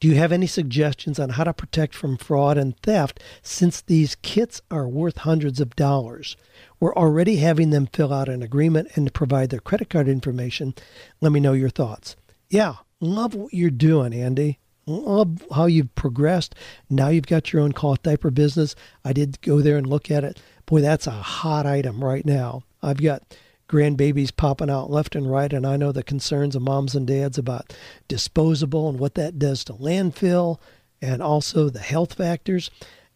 do 0.00 0.08
you 0.08 0.16
have 0.16 0.32
any 0.32 0.48
suggestions 0.48 1.20
on 1.20 1.30
how 1.30 1.44
to 1.44 1.54
protect 1.54 1.94
from 1.94 2.16
fraud 2.16 2.58
and 2.58 2.76
theft 2.80 3.20
since 3.40 3.80
these 3.80 4.16
kits 4.16 4.60
are 4.68 4.88
worth 4.88 5.18
hundreds 5.18 5.60
of 5.60 5.76
dollars? 5.76 6.36
We're 6.80 6.96
already 6.96 7.36
having 7.36 7.70
them 7.70 7.86
fill 7.86 8.12
out 8.12 8.28
an 8.28 8.42
agreement 8.42 8.88
and 8.96 9.14
provide 9.14 9.50
their 9.50 9.60
credit 9.60 9.90
card 9.90 10.08
information. 10.08 10.74
Let 11.20 11.30
me 11.30 11.38
know 11.38 11.52
your 11.52 11.70
thoughts. 11.70 12.16
Yeah, 12.50 12.74
love 13.06 13.34
what 13.34 13.52
you're 13.52 13.70
doing, 13.70 14.12
Andy. 14.14 14.58
Love 14.86 15.42
how 15.54 15.66
you've 15.66 15.94
progressed. 15.94 16.54
Now 16.90 17.08
you've 17.08 17.26
got 17.26 17.52
your 17.52 17.62
own 17.62 17.72
cloth 17.72 18.02
diaper 18.02 18.30
business. 18.30 18.74
I 19.04 19.12
did 19.12 19.40
go 19.40 19.60
there 19.60 19.78
and 19.78 19.86
look 19.86 20.10
at 20.10 20.24
it. 20.24 20.40
Boy, 20.66 20.80
that's 20.80 21.06
a 21.06 21.12
hot 21.12 21.66
item 21.66 22.04
right 22.04 22.24
now. 22.24 22.64
I've 22.82 23.02
got 23.02 23.22
grandbabies 23.68 24.36
popping 24.36 24.68
out 24.68 24.90
left 24.90 25.16
and 25.16 25.30
right, 25.30 25.52
and 25.52 25.66
I 25.66 25.76
know 25.76 25.90
the 25.90 26.02
concerns 26.02 26.54
of 26.54 26.62
moms 26.62 26.94
and 26.94 27.06
dads 27.06 27.38
about 27.38 27.72
disposable 28.08 28.88
and 28.88 28.98
what 28.98 29.14
that 29.14 29.38
does 29.38 29.64
to 29.64 29.72
landfill 29.72 30.58
and 31.00 31.22
also 31.22 31.68
the 31.68 31.80
health 31.80 32.14
factors. 32.14 32.70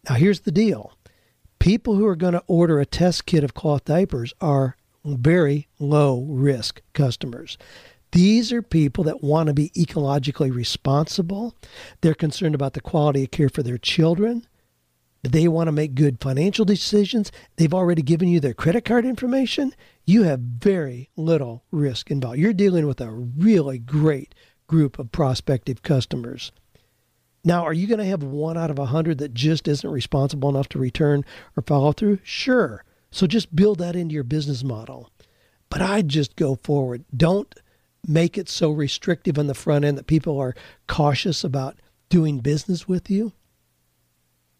Now, 0.07 0.15
here's 0.15 0.41
the 0.41 0.51
deal 0.51 0.93
people 1.59 1.95
who 1.95 2.07
are 2.07 2.15
going 2.15 2.33
to 2.33 2.43
order 2.47 2.79
a 2.79 2.85
test 2.85 3.25
kit 3.25 3.43
of 3.43 3.53
cloth 3.53 3.85
diapers 3.85 4.33
are 4.41 4.75
very 5.05 5.67
low 5.77 6.21
risk 6.21 6.81
customers. 6.93 7.57
These 8.11 8.51
are 8.51 8.61
people 8.61 9.03
that 9.05 9.23
want 9.23 9.47
to 9.47 9.53
be 9.53 9.69
ecologically 9.77 10.53
responsible. 10.53 11.55
They're 12.01 12.13
concerned 12.13 12.55
about 12.55 12.73
the 12.73 12.81
quality 12.81 13.23
of 13.23 13.31
care 13.31 13.49
for 13.49 13.61
their 13.61 13.77
children. 13.77 14.47
They 15.21 15.47
want 15.47 15.67
to 15.67 15.73
make 15.73 15.95
good 15.95 16.21
financial 16.21 16.65
decisions. 16.65 17.31
They've 17.57 17.73
already 17.73 18.01
given 18.01 18.29
you 18.29 18.39
their 18.39 18.53
credit 18.53 18.85
card 18.85 19.05
information. 19.05 19.75
You 20.05 20.23
have 20.23 20.39
very 20.39 21.09
little 21.17 21.65
risk 21.71 22.09
involved. 22.09 22.39
You're 22.39 22.53
dealing 22.53 22.87
with 22.87 23.01
a 23.01 23.11
really 23.11 23.79
great 23.79 24.33
group 24.65 24.97
of 24.97 25.11
prospective 25.11 25.83
customers. 25.83 26.51
Now, 27.43 27.63
are 27.63 27.73
you 27.73 27.87
going 27.87 27.99
to 27.99 28.05
have 28.05 28.23
one 28.23 28.57
out 28.57 28.71
of 28.71 28.79
a 28.79 28.87
hundred 28.87 29.17
that 29.19 29.33
just 29.33 29.67
isn't 29.67 29.89
responsible 29.89 30.49
enough 30.49 30.69
to 30.69 30.79
return 30.79 31.25
or 31.55 31.63
follow 31.63 31.91
through? 31.91 32.19
Sure. 32.23 32.83
So 33.11 33.27
just 33.27 33.55
build 33.55 33.79
that 33.79 33.95
into 33.95 34.13
your 34.13 34.23
business 34.23 34.63
model. 34.63 35.09
But 35.69 35.81
I'd 35.81 36.07
just 36.09 36.35
go 36.35 36.55
forward. 36.55 37.05
Don't 37.15 37.53
make 38.07 38.37
it 38.37 38.49
so 38.49 38.71
restrictive 38.71 39.37
on 39.37 39.47
the 39.47 39.53
front 39.53 39.85
end 39.85 39.97
that 39.97 40.07
people 40.07 40.39
are 40.39 40.55
cautious 40.87 41.43
about 41.43 41.77
doing 42.09 42.39
business 42.39 42.87
with 42.87 43.09
you. 43.09 43.33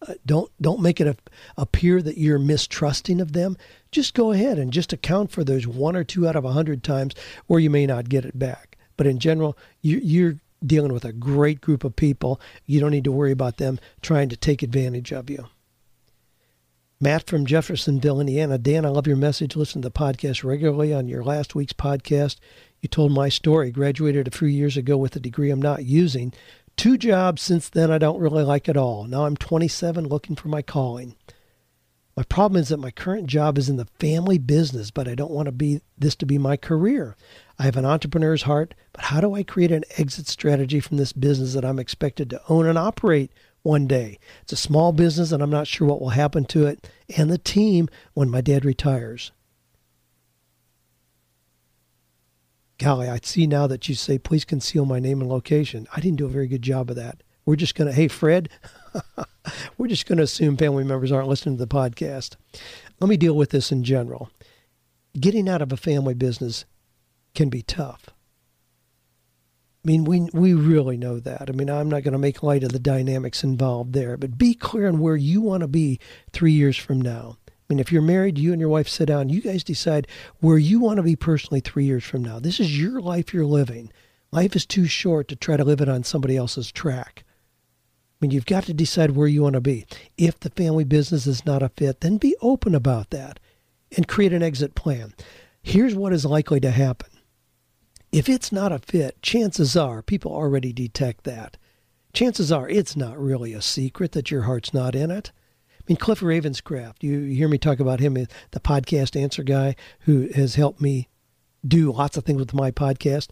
Uh, 0.06 0.14
don't 0.24 0.50
don't 0.60 0.80
make 0.80 1.00
it 1.00 1.18
appear 1.58 2.00
that 2.00 2.16
you're 2.16 2.38
mistrusting 2.38 3.20
of 3.20 3.32
them. 3.32 3.56
Just 3.92 4.14
go 4.14 4.32
ahead 4.32 4.58
and 4.58 4.72
just 4.72 4.92
account 4.92 5.30
for 5.30 5.44
those 5.44 5.66
one 5.66 5.94
or 5.94 6.04
two 6.04 6.26
out 6.26 6.36
of 6.36 6.44
a 6.44 6.52
hundred 6.52 6.82
times 6.82 7.14
where 7.46 7.60
you 7.60 7.68
may 7.68 7.86
not 7.86 8.08
get 8.08 8.24
it 8.24 8.38
back. 8.38 8.78
But 8.96 9.06
in 9.06 9.18
general, 9.18 9.58
you, 9.82 9.98
you're 9.98 10.36
dealing 10.64 10.92
with 10.92 11.04
a 11.04 11.12
great 11.12 11.60
group 11.60 11.84
of 11.84 11.96
people. 11.96 12.40
You 12.66 12.80
don't 12.80 12.90
need 12.90 13.04
to 13.04 13.12
worry 13.12 13.32
about 13.32 13.58
them 13.58 13.78
trying 14.00 14.28
to 14.30 14.36
take 14.36 14.62
advantage 14.62 15.12
of 15.12 15.28
you. 15.28 15.48
Matt 17.02 17.26
from 17.26 17.46
Jeffersonville, 17.46 18.20
Indiana. 18.20 18.58
Dan, 18.58 18.84
I 18.84 18.90
love 18.90 19.06
your 19.06 19.16
message. 19.16 19.56
Listen 19.56 19.80
to 19.80 19.88
the 19.88 19.92
podcast 19.92 20.44
regularly. 20.44 20.92
On 20.92 21.08
your 21.08 21.24
last 21.24 21.54
week's 21.54 21.72
podcast, 21.72 22.36
you 22.80 22.88
told 22.88 23.12
my 23.12 23.28
story. 23.28 23.70
Graduated 23.70 24.26
a 24.26 24.36
few 24.36 24.48
years 24.48 24.76
ago 24.76 24.96
with 24.96 25.16
a 25.16 25.20
degree 25.20 25.50
I'm 25.50 25.62
not 25.62 25.84
using. 25.84 26.32
Two 26.76 26.96
jobs 26.96 27.42
since 27.42 27.68
then 27.68 27.90
I 27.90 27.98
don't 27.98 28.20
really 28.20 28.44
like 28.44 28.68
at 28.68 28.76
all. 28.76 29.04
Now 29.04 29.26
I'm 29.26 29.36
27 29.36 30.08
looking 30.08 30.36
for 30.36 30.48
my 30.48 30.62
calling. 30.62 31.14
My 32.16 32.24
problem 32.24 32.60
is 32.60 32.68
that 32.68 32.78
my 32.78 32.90
current 32.90 33.28
job 33.28 33.56
is 33.56 33.68
in 33.68 33.76
the 33.76 33.88
family 33.98 34.38
business, 34.38 34.90
but 34.90 35.08
I 35.08 35.14
don't 35.14 35.30
want 35.30 35.46
to 35.46 35.52
be 35.52 35.80
this 35.96 36.16
to 36.16 36.26
be 36.26 36.38
my 36.38 36.56
career. 36.56 37.16
I 37.58 37.62
have 37.62 37.76
an 37.76 37.84
entrepreneur's 37.84 38.42
heart, 38.42 38.74
but 38.92 39.04
how 39.04 39.20
do 39.20 39.34
I 39.34 39.42
create 39.42 39.72
an 39.72 39.84
exit 39.96 40.26
strategy 40.26 40.80
from 40.80 40.96
this 40.96 41.12
business 41.12 41.54
that 41.54 41.64
I'm 41.64 41.78
expected 41.78 42.28
to 42.30 42.42
own 42.48 42.66
and 42.66 42.76
operate 42.76 43.30
one 43.62 43.86
day? 43.86 44.18
It's 44.42 44.52
a 44.52 44.56
small 44.56 44.92
business 44.92 45.32
and 45.32 45.42
I'm 45.42 45.50
not 45.50 45.66
sure 45.66 45.86
what 45.86 46.00
will 46.00 46.10
happen 46.10 46.44
to 46.46 46.66
it 46.66 46.90
and 47.16 47.30
the 47.30 47.38
team 47.38 47.88
when 48.14 48.28
my 48.28 48.40
dad 48.40 48.64
retires. 48.64 49.32
Golly, 52.80 53.08
I 53.08 53.20
see 53.22 53.46
now 53.46 53.66
that 53.66 53.88
you 53.88 53.94
say, 53.94 54.18
please 54.18 54.44
conceal 54.44 54.84
my 54.86 54.98
name 54.98 55.20
and 55.20 55.30
location. 55.30 55.86
I 55.94 56.00
didn't 56.00 56.16
do 56.16 56.24
a 56.24 56.30
very 56.30 56.48
good 56.48 56.62
job 56.62 56.90
of 56.90 56.96
that. 56.96 57.22
We're 57.44 57.56
just 57.56 57.74
going 57.74 57.88
to, 57.88 57.94
hey, 57.94 58.08
Fred, 58.08 58.48
we're 59.78 59.86
just 59.86 60.06
going 60.06 60.18
to 60.18 60.24
assume 60.24 60.56
family 60.56 60.84
members 60.84 61.12
aren't 61.12 61.28
listening 61.28 61.58
to 61.58 61.64
the 61.64 61.74
podcast. 61.74 62.36
Let 62.98 63.08
me 63.08 63.16
deal 63.16 63.34
with 63.34 63.50
this 63.50 63.70
in 63.70 63.84
general. 63.84 64.30
Getting 65.18 65.48
out 65.48 65.62
of 65.62 65.72
a 65.72 65.76
family 65.76 66.14
business 66.14 66.64
can 67.34 67.50
be 67.50 67.62
tough. 67.62 68.06
I 69.84 69.88
mean, 69.88 70.04
we 70.04 70.28
we 70.34 70.52
really 70.52 70.98
know 70.98 71.20
that. 71.20 71.48
I 71.48 71.52
mean, 71.52 71.70
I'm 71.70 71.88
not 71.88 72.02
going 72.02 72.12
to 72.12 72.18
make 72.18 72.42
light 72.42 72.62
of 72.62 72.72
the 72.72 72.78
dynamics 72.78 73.42
involved 73.42 73.94
there, 73.94 74.18
but 74.18 74.36
be 74.36 74.52
clear 74.52 74.86
on 74.86 74.98
where 74.98 75.16
you 75.16 75.40
want 75.40 75.62
to 75.62 75.68
be 75.68 75.98
three 76.32 76.52
years 76.52 76.76
from 76.76 77.00
now. 77.00 77.38
I 77.70 77.72
mean, 77.72 77.78
if 77.78 77.92
you're 77.92 78.02
married, 78.02 78.36
you 78.36 78.50
and 78.50 78.58
your 78.58 78.68
wife 78.68 78.88
sit 78.88 79.06
down, 79.06 79.28
you 79.28 79.40
guys 79.40 79.62
decide 79.62 80.08
where 80.40 80.58
you 80.58 80.80
want 80.80 80.96
to 80.96 81.04
be 81.04 81.14
personally 81.14 81.60
three 81.60 81.84
years 81.84 82.02
from 82.02 82.24
now. 82.24 82.40
This 82.40 82.58
is 82.58 82.76
your 82.80 83.00
life 83.00 83.32
you're 83.32 83.46
living. 83.46 83.92
Life 84.32 84.56
is 84.56 84.66
too 84.66 84.86
short 84.86 85.28
to 85.28 85.36
try 85.36 85.56
to 85.56 85.62
live 85.62 85.80
it 85.80 85.88
on 85.88 86.02
somebody 86.02 86.36
else's 86.36 86.72
track. 86.72 87.22
I 87.24 88.16
mean, 88.20 88.32
you've 88.32 88.44
got 88.44 88.64
to 88.64 88.74
decide 88.74 89.12
where 89.12 89.28
you 89.28 89.42
want 89.42 89.54
to 89.54 89.60
be. 89.60 89.86
If 90.18 90.40
the 90.40 90.50
family 90.50 90.82
business 90.82 91.28
is 91.28 91.46
not 91.46 91.62
a 91.62 91.68
fit, 91.68 92.00
then 92.00 92.16
be 92.16 92.34
open 92.42 92.74
about 92.74 93.10
that 93.10 93.38
and 93.96 94.08
create 94.08 94.32
an 94.32 94.42
exit 94.42 94.74
plan. 94.74 95.14
Here's 95.62 95.94
what 95.94 96.12
is 96.12 96.24
likely 96.24 96.58
to 96.60 96.72
happen 96.72 97.10
if 98.10 98.28
it's 98.28 98.50
not 98.50 98.72
a 98.72 98.80
fit, 98.80 99.22
chances 99.22 99.76
are 99.76 100.02
people 100.02 100.32
already 100.32 100.72
detect 100.72 101.22
that. 101.22 101.56
Chances 102.12 102.50
are 102.50 102.68
it's 102.68 102.96
not 102.96 103.16
really 103.16 103.52
a 103.52 103.62
secret 103.62 104.10
that 104.12 104.32
your 104.32 104.42
heart's 104.42 104.74
not 104.74 104.96
in 104.96 105.12
it. 105.12 105.30
I 105.80 105.82
mean, 105.88 105.96
Cliff 105.96 106.20
Ravenscraft, 106.20 107.02
you 107.02 107.22
hear 107.22 107.48
me 107.48 107.58
talk 107.58 107.80
about 107.80 108.00
him, 108.00 108.14
the 108.14 108.60
podcast 108.60 109.20
answer 109.20 109.42
guy 109.42 109.74
who 110.00 110.28
has 110.34 110.54
helped 110.54 110.80
me 110.80 111.08
do 111.66 111.90
lots 111.90 112.16
of 112.16 112.24
things 112.24 112.38
with 112.38 112.54
my 112.54 112.70
podcast. 112.70 113.28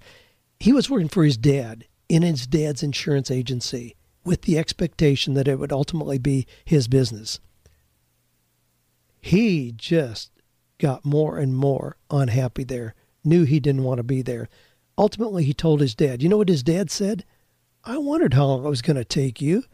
He 0.58 0.72
was 0.72 0.90
working 0.90 1.08
for 1.08 1.24
his 1.24 1.36
dad 1.36 1.84
in 2.08 2.22
his 2.22 2.46
dad's 2.46 2.82
insurance 2.82 3.30
agency 3.30 3.96
with 4.24 4.42
the 4.42 4.58
expectation 4.58 5.34
that 5.34 5.48
it 5.48 5.58
would 5.58 5.72
ultimately 5.72 6.18
be 6.18 6.46
his 6.64 6.88
business. 6.88 7.38
He 9.20 9.72
just 9.76 10.30
got 10.78 11.04
more 11.04 11.38
and 11.38 11.56
more 11.56 11.96
unhappy 12.10 12.64
there, 12.64 12.94
knew 13.24 13.44
he 13.44 13.60
didn't 13.60 13.84
want 13.84 13.98
to 13.98 14.04
be 14.04 14.22
there. 14.22 14.48
Ultimately, 14.96 15.44
he 15.44 15.54
told 15.54 15.80
his 15.80 15.94
dad, 15.94 16.22
you 16.22 16.28
know 16.28 16.38
what 16.38 16.48
his 16.48 16.62
dad 16.62 16.90
said? 16.90 17.24
I 17.84 17.98
wondered 17.98 18.34
how 18.34 18.46
long 18.46 18.64
it 18.64 18.68
was 18.68 18.82
going 18.82 18.96
to 18.96 19.04
take 19.04 19.40
you 19.40 19.64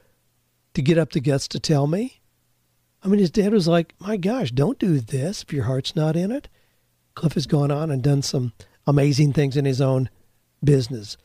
to 0.75 0.83
get 0.83 0.99
up 0.99 1.13
the 1.13 1.21
guts 1.21 1.49
to 1.49 1.61
tell 1.61 1.87
me. 1.87 2.21
I 3.05 3.09
mean, 3.09 3.21
his 3.21 3.31
dad 3.31 3.53
was 3.53 3.69
like, 3.69 3.95
my 4.01 4.17
gosh, 4.17 4.51
don't 4.51 4.79
do 4.79 4.99
this 4.99 5.43
if 5.43 5.53
your 5.53 5.65
heart's 5.65 5.95
not 5.95 6.17
in 6.17 6.33
it. 6.33 6.49
Cliff 7.15 7.35
has 7.35 7.47
gone 7.47 7.71
on 7.71 7.91
and 7.91 8.03
done 8.03 8.23
some 8.23 8.55
amazing 8.87 9.35
things 9.35 9.59
in 9.59 9.67
his 9.67 9.81
own 9.81 10.09
business. 10.65 11.19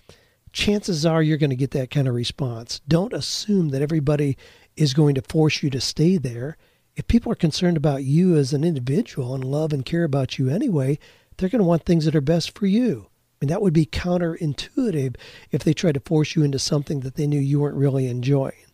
Chances 0.51 1.05
are 1.05 1.23
you're 1.23 1.37
going 1.37 1.51
to 1.51 1.55
get 1.55 1.71
that 1.71 1.89
kind 1.89 2.07
of 2.07 2.15
response. 2.15 2.81
Don't 2.87 3.13
assume 3.13 3.69
that 3.69 3.81
everybody 3.81 4.37
is 4.75 4.93
going 4.93 5.15
to 5.15 5.21
force 5.21 5.63
you 5.63 5.69
to 5.69 5.79
stay 5.79 6.17
there. 6.17 6.57
If 6.97 7.07
people 7.07 7.31
are 7.31 7.35
concerned 7.35 7.77
about 7.77 8.03
you 8.03 8.35
as 8.35 8.51
an 8.51 8.65
individual 8.65 9.33
and 9.33 9.45
love 9.45 9.71
and 9.71 9.85
care 9.85 10.03
about 10.03 10.37
you 10.37 10.49
anyway, 10.49 10.99
they're 11.37 11.47
going 11.47 11.61
to 11.61 11.67
want 11.67 11.85
things 11.85 12.03
that 12.03 12.15
are 12.15 12.21
best 12.21 12.57
for 12.57 12.65
you. 12.65 13.07
I 13.41 13.45
mean, 13.45 13.49
that 13.49 13.61
would 13.61 13.73
be 13.73 13.85
counterintuitive 13.85 15.15
if 15.51 15.63
they 15.63 15.73
tried 15.73 15.93
to 15.93 16.01
force 16.01 16.35
you 16.35 16.43
into 16.43 16.59
something 16.59 16.99
that 17.01 17.15
they 17.15 17.25
knew 17.25 17.39
you 17.39 17.61
weren't 17.61 17.77
really 17.77 18.07
enjoying. 18.07 18.65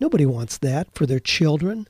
Nobody 0.00 0.26
wants 0.26 0.58
that 0.58 0.92
for 0.94 1.06
their 1.06 1.20
children. 1.20 1.86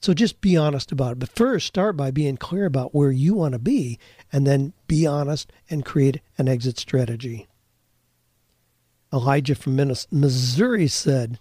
So 0.00 0.14
just 0.14 0.40
be 0.40 0.56
honest 0.56 0.92
about 0.92 1.12
it. 1.12 1.18
But 1.18 1.34
first, 1.34 1.66
start 1.66 1.96
by 1.96 2.10
being 2.10 2.36
clear 2.36 2.66
about 2.66 2.94
where 2.94 3.10
you 3.10 3.34
want 3.34 3.52
to 3.52 3.58
be, 3.58 3.98
and 4.32 4.46
then 4.46 4.72
be 4.86 5.06
honest 5.06 5.52
and 5.70 5.84
create 5.84 6.20
an 6.38 6.48
exit 6.48 6.78
strategy. 6.78 7.46
Elijah 9.12 9.54
from 9.54 9.76
Missouri 9.76 10.88
said, 10.88 11.38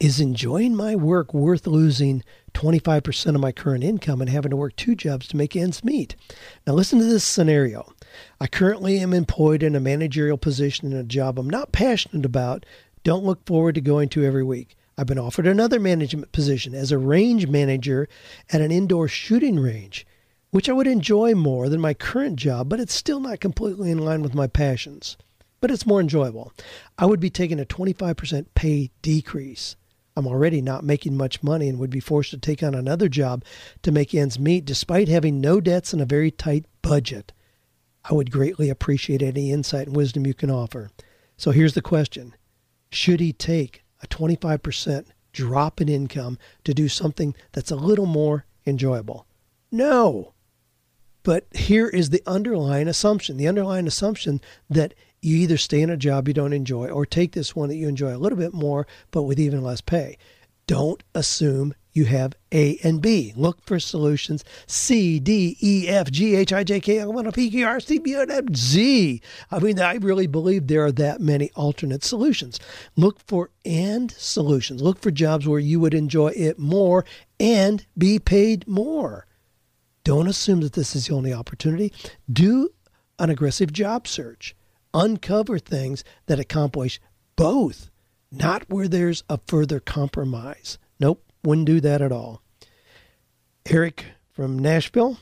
Is 0.00 0.20
enjoying 0.20 0.74
my 0.74 0.96
work 0.96 1.32
worth 1.32 1.66
losing 1.66 2.22
25% 2.54 3.34
of 3.34 3.40
my 3.40 3.52
current 3.52 3.84
income 3.84 4.20
and 4.20 4.30
having 4.30 4.50
to 4.50 4.56
work 4.56 4.74
two 4.76 4.94
jobs 4.94 5.28
to 5.28 5.36
make 5.36 5.54
ends 5.54 5.84
meet? 5.84 6.16
Now, 6.66 6.72
listen 6.72 6.98
to 6.98 7.04
this 7.04 7.24
scenario. 7.24 7.92
I 8.40 8.46
currently 8.46 8.98
am 8.98 9.12
employed 9.12 9.62
in 9.62 9.76
a 9.76 9.80
managerial 9.80 10.38
position 10.38 10.90
in 10.90 10.98
a 10.98 11.04
job 11.04 11.38
I'm 11.38 11.50
not 11.50 11.72
passionate 11.72 12.26
about, 12.26 12.66
don't 13.04 13.24
look 13.24 13.46
forward 13.46 13.76
to 13.76 13.80
going 13.80 14.08
to 14.10 14.24
every 14.24 14.42
week. 14.42 14.75
I've 14.98 15.06
been 15.06 15.18
offered 15.18 15.46
another 15.46 15.78
management 15.78 16.32
position 16.32 16.74
as 16.74 16.90
a 16.90 16.96
range 16.96 17.46
manager 17.46 18.08
at 18.50 18.62
an 18.62 18.70
indoor 18.70 19.08
shooting 19.08 19.58
range, 19.58 20.06
which 20.52 20.70
I 20.70 20.72
would 20.72 20.86
enjoy 20.86 21.34
more 21.34 21.68
than 21.68 21.82
my 21.82 21.92
current 21.92 22.36
job, 22.36 22.70
but 22.70 22.80
it's 22.80 22.94
still 22.94 23.20
not 23.20 23.40
completely 23.40 23.90
in 23.90 23.98
line 23.98 24.22
with 24.22 24.34
my 24.34 24.46
passions. 24.46 25.18
But 25.60 25.70
it's 25.70 25.84
more 25.84 26.00
enjoyable. 26.00 26.50
I 26.96 27.04
would 27.04 27.20
be 27.20 27.28
taking 27.28 27.60
a 27.60 27.66
25% 27.66 28.46
pay 28.54 28.90
decrease. 29.02 29.76
I'm 30.16 30.26
already 30.26 30.62
not 30.62 30.82
making 30.82 31.14
much 31.14 31.42
money 31.42 31.68
and 31.68 31.78
would 31.78 31.90
be 31.90 32.00
forced 32.00 32.30
to 32.30 32.38
take 32.38 32.62
on 32.62 32.74
another 32.74 33.10
job 33.10 33.44
to 33.82 33.92
make 33.92 34.14
ends 34.14 34.38
meet 34.38 34.64
despite 34.64 35.08
having 35.08 35.42
no 35.42 35.60
debts 35.60 35.92
and 35.92 36.00
a 36.00 36.06
very 36.06 36.30
tight 36.30 36.64
budget. 36.80 37.34
I 38.02 38.14
would 38.14 38.30
greatly 38.30 38.70
appreciate 38.70 39.20
any 39.20 39.52
insight 39.52 39.88
and 39.88 39.96
wisdom 39.96 40.26
you 40.26 40.32
can 40.32 40.50
offer. 40.50 40.88
So 41.36 41.50
here's 41.50 41.74
the 41.74 41.82
question 41.82 42.34
Should 42.90 43.20
he 43.20 43.34
take 43.34 43.82
a 44.06 44.16
25% 44.16 45.06
drop 45.32 45.80
in 45.80 45.88
income 45.88 46.38
to 46.64 46.72
do 46.72 46.88
something 46.88 47.34
that's 47.52 47.70
a 47.70 47.76
little 47.76 48.06
more 48.06 48.46
enjoyable? 48.66 49.26
No. 49.70 50.32
But 51.22 51.46
here 51.52 51.88
is 51.88 52.10
the 52.10 52.22
underlying 52.26 52.88
assumption 52.88 53.36
the 53.36 53.48
underlying 53.48 53.86
assumption 53.86 54.40
that 54.70 54.94
you 55.20 55.36
either 55.38 55.56
stay 55.56 55.82
in 55.82 55.90
a 55.90 55.96
job 55.96 56.28
you 56.28 56.34
don't 56.34 56.52
enjoy 56.52 56.88
or 56.88 57.04
take 57.04 57.32
this 57.32 57.56
one 57.56 57.68
that 57.68 57.76
you 57.76 57.88
enjoy 57.88 58.14
a 58.14 58.18
little 58.18 58.38
bit 58.38 58.54
more, 58.54 58.86
but 59.10 59.24
with 59.24 59.40
even 59.40 59.62
less 59.62 59.80
pay. 59.80 60.18
Don't 60.66 61.02
assume 61.14 61.74
you 61.96 62.04
have 62.04 62.34
A 62.52 62.78
and 62.84 63.00
B. 63.00 63.32
Look 63.34 63.64
for 63.64 63.80
solutions 63.80 64.44
C, 64.66 65.18
D, 65.18 65.56
E, 65.60 65.88
F, 65.88 66.10
G, 66.10 66.34
H, 66.36 66.52
I, 66.52 66.62
J, 66.62 66.80
K, 66.80 66.98
L, 66.98 67.10
M, 67.10 67.18
N, 67.18 67.26
O, 67.28 67.32
P, 67.32 67.50
Q, 67.50 67.66
R, 67.66 67.76
S, 67.76 67.84
T, 67.86 67.98
V, 67.98 68.12
W, 68.12 68.34
X, 68.34 68.52
Z. 68.54 69.22
I 69.50 69.58
mean, 69.58 69.80
I 69.80 69.94
really 69.94 70.26
believe 70.26 70.66
there 70.66 70.84
are 70.84 70.92
that 70.92 71.20
many 71.20 71.50
alternate 71.56 72.04
solutions. 72.04 72.60
Look 72.96 73.18
for 73.26 73.50
and 73.64 74.10
solutions. 74.12 74.82
Look 74.82 75.00
for 75.00 75.10
jobs 75.10 75.48
where 75.48 75.58
you 75.58 75.80
would 75.80 75.94
enjoy 75.94 76.28
it 76.28 76.58
more 76.58 77.04
and 77.40 77.84
be 77.96 78.18
paid 78.18 78.66
more. 78.68 79.26
Don't 80.04 80.28
assume 80.28 80.60
that 80.60 80.74
this 80.74 80.94
is 80.94 81.08
the 81.08 81.14
only 81.14 81.32
opportunity. 81.32 81.92
Do 82.30 82.70
an 83.18 83.30
aggressive 83.30 83.72
job 83.72 84.06
search. 84.06 84.54
Uncover 84.94 85.58
things 85.58 86.04
that 86.26 86.38
accomplish 86.38 87.00
both, 87.34 87.90
not 88.30 88.68
where 88.70 88.88
there's 88.88 89.24
a 89.28 89.38
further 89.46 89.80
compromise. 89.80 90.78
Nope. 90.98 91.25
Wouldn't 91.46 91.68
do 91.68 91.80
that 91.80 92.02
at 92.02 92.10
all. 92.10 92.42
Eric 93.66 94.04
from 94.32 94.58
Nashville. 94.58 95.18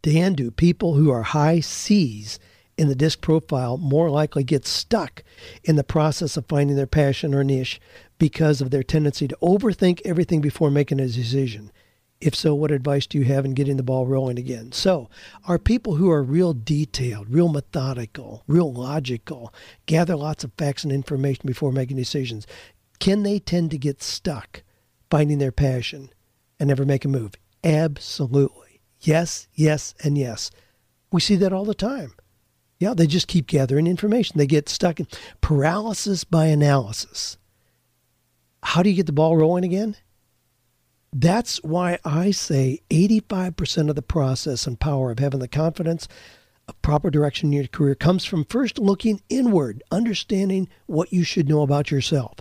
Dan, 0.00 0.32
do 0.32 0.50
people 0.50 0.94
who 0.94 1.10
are 1.10 1.22
high 1.22 1.60
C's 1.60 2.38
in 2.78 2.88
the 2.88 2.94
disc 2.94 3.20
profile 3.20 3.76
more 3.76 4.08
likely 4.08 4.44
get 4.44 4.66
stuck 4.66 5.22
in 5.62 5.76
the 5.76 5.84
process 5.84 6.38
of 6.38 6.46
finding 6.48 6.74
their 6.74 6.86
passion 6.86 7.34
or 7.34 7.44
niche 7.44 7.82
because 8.18 8.62
of 8.62 8.70
their 8.70 8.82
tendency 8.82 9.28
to 9.28 9.36
overthink 9.42 10.00
everything 10.06 10.40
before 10.40 10.70
making 10.70 11.00
a 11.00 11.06
decision? 11.06 11.70
If 12.18 12.34
so, 12.34 12.54
what 12.54 12.70
advice 12.70 13.06
do 13.06 13.18
you 13.18 13.24
have 13.24 13.44
in 13.44 13.52
getting 13.52 13.76
the 13.76 13.82
ball 13.82 14.06
rolling 14.06 14.38
again? 14.38 14.72
So, 14.72 15.10
are 15.46 15.58
people 15.58 15.96
who 15.96 16.10
are 16.10 16.22
real 16.22 16.54
detailed, 16.54 17.28
real 17.28 17.48
methodical, 17.48 18.42
real 18.46 18.72
logical, 18.72 19.52
gather 19.84 20.16
lots 20.16 20.44
of 20.44 20.52
facts 20.56 20.82
and 20.82 20.92
information 20.92 21.42
before 21.44 21.72
making 21.72 21.98
decisions, 21.98 22.46
can 23.00 23.22
they 23.22 23.38
tend 23.38 23.70
to 23.72 23.76
get 23.76 24.02
stuck? 24.02 24.62
Finding 25.12 25.36
their 25.36 25.52
passion 25.52 26.08
and 26.58 26.68
never 26.68 26.86
make 26.86 27.04
a 27.04 27.08
move? 27.08 27.34
Absolutely. 27.62 28.80
Yes, 28.98 29.46
yes, 29.52 29.94
and 30.02 30.16
yes. 30.16 30.50
We 31.12 31.20
see 31.20 31.36
that 31.36 31.52
all 31.52 31.66
the 31.66 31.74
time. 31.74 32.14
Yeah, 32.78 32.94
they 32.94 33.06
just 33.06 33.28
keep 33.28 33.46
gathering 33.46 33.86
information. 33.86 34.38
They 34.38 34.46
get 34.46 34.70
stuck 34.70 35.00
in 35.00 35.06
paralysis 35.42 36.24
by 36.24 36.46
analysis. 36.46 37.36
How 38.62 38.82
do 38.82 38.88
you 38.88 38.96
get 38.96 39.04
the 39.04 39.12
ball 39.12 39.36
rolling 39.36 39.64
again? 39.64 39.96
That's 41.12 41.62
why 41.62 41.98
I 42.06 42.30
say 42.30 42.80
85% 42.88 43.90
of 43.90 43.96
the 43.96 44.00
process 44.00 44.66
and 44.66 44.80
power 44.80 45.10
of 45.10 45.18
having 45.18 45.40
the 45.40 45.46
confidence 45.46 46.08
proper 46.80 47.10
direction 47.10 47.48
in 47.48 47.52
your 47.52 47.66
career 47.66 47.94
comes 47.94 48.24
from 48.24 48.44
first 48.44 48.78
looking 48.78 49.20
inward, 49.28 49.82
understanding 49.90 50.68
what 50.86 51.12
you 51.12 51.24
should 51.24 51.48
know 51.48 51.62
about 51.62 51.90
yourself. 51.90 52.38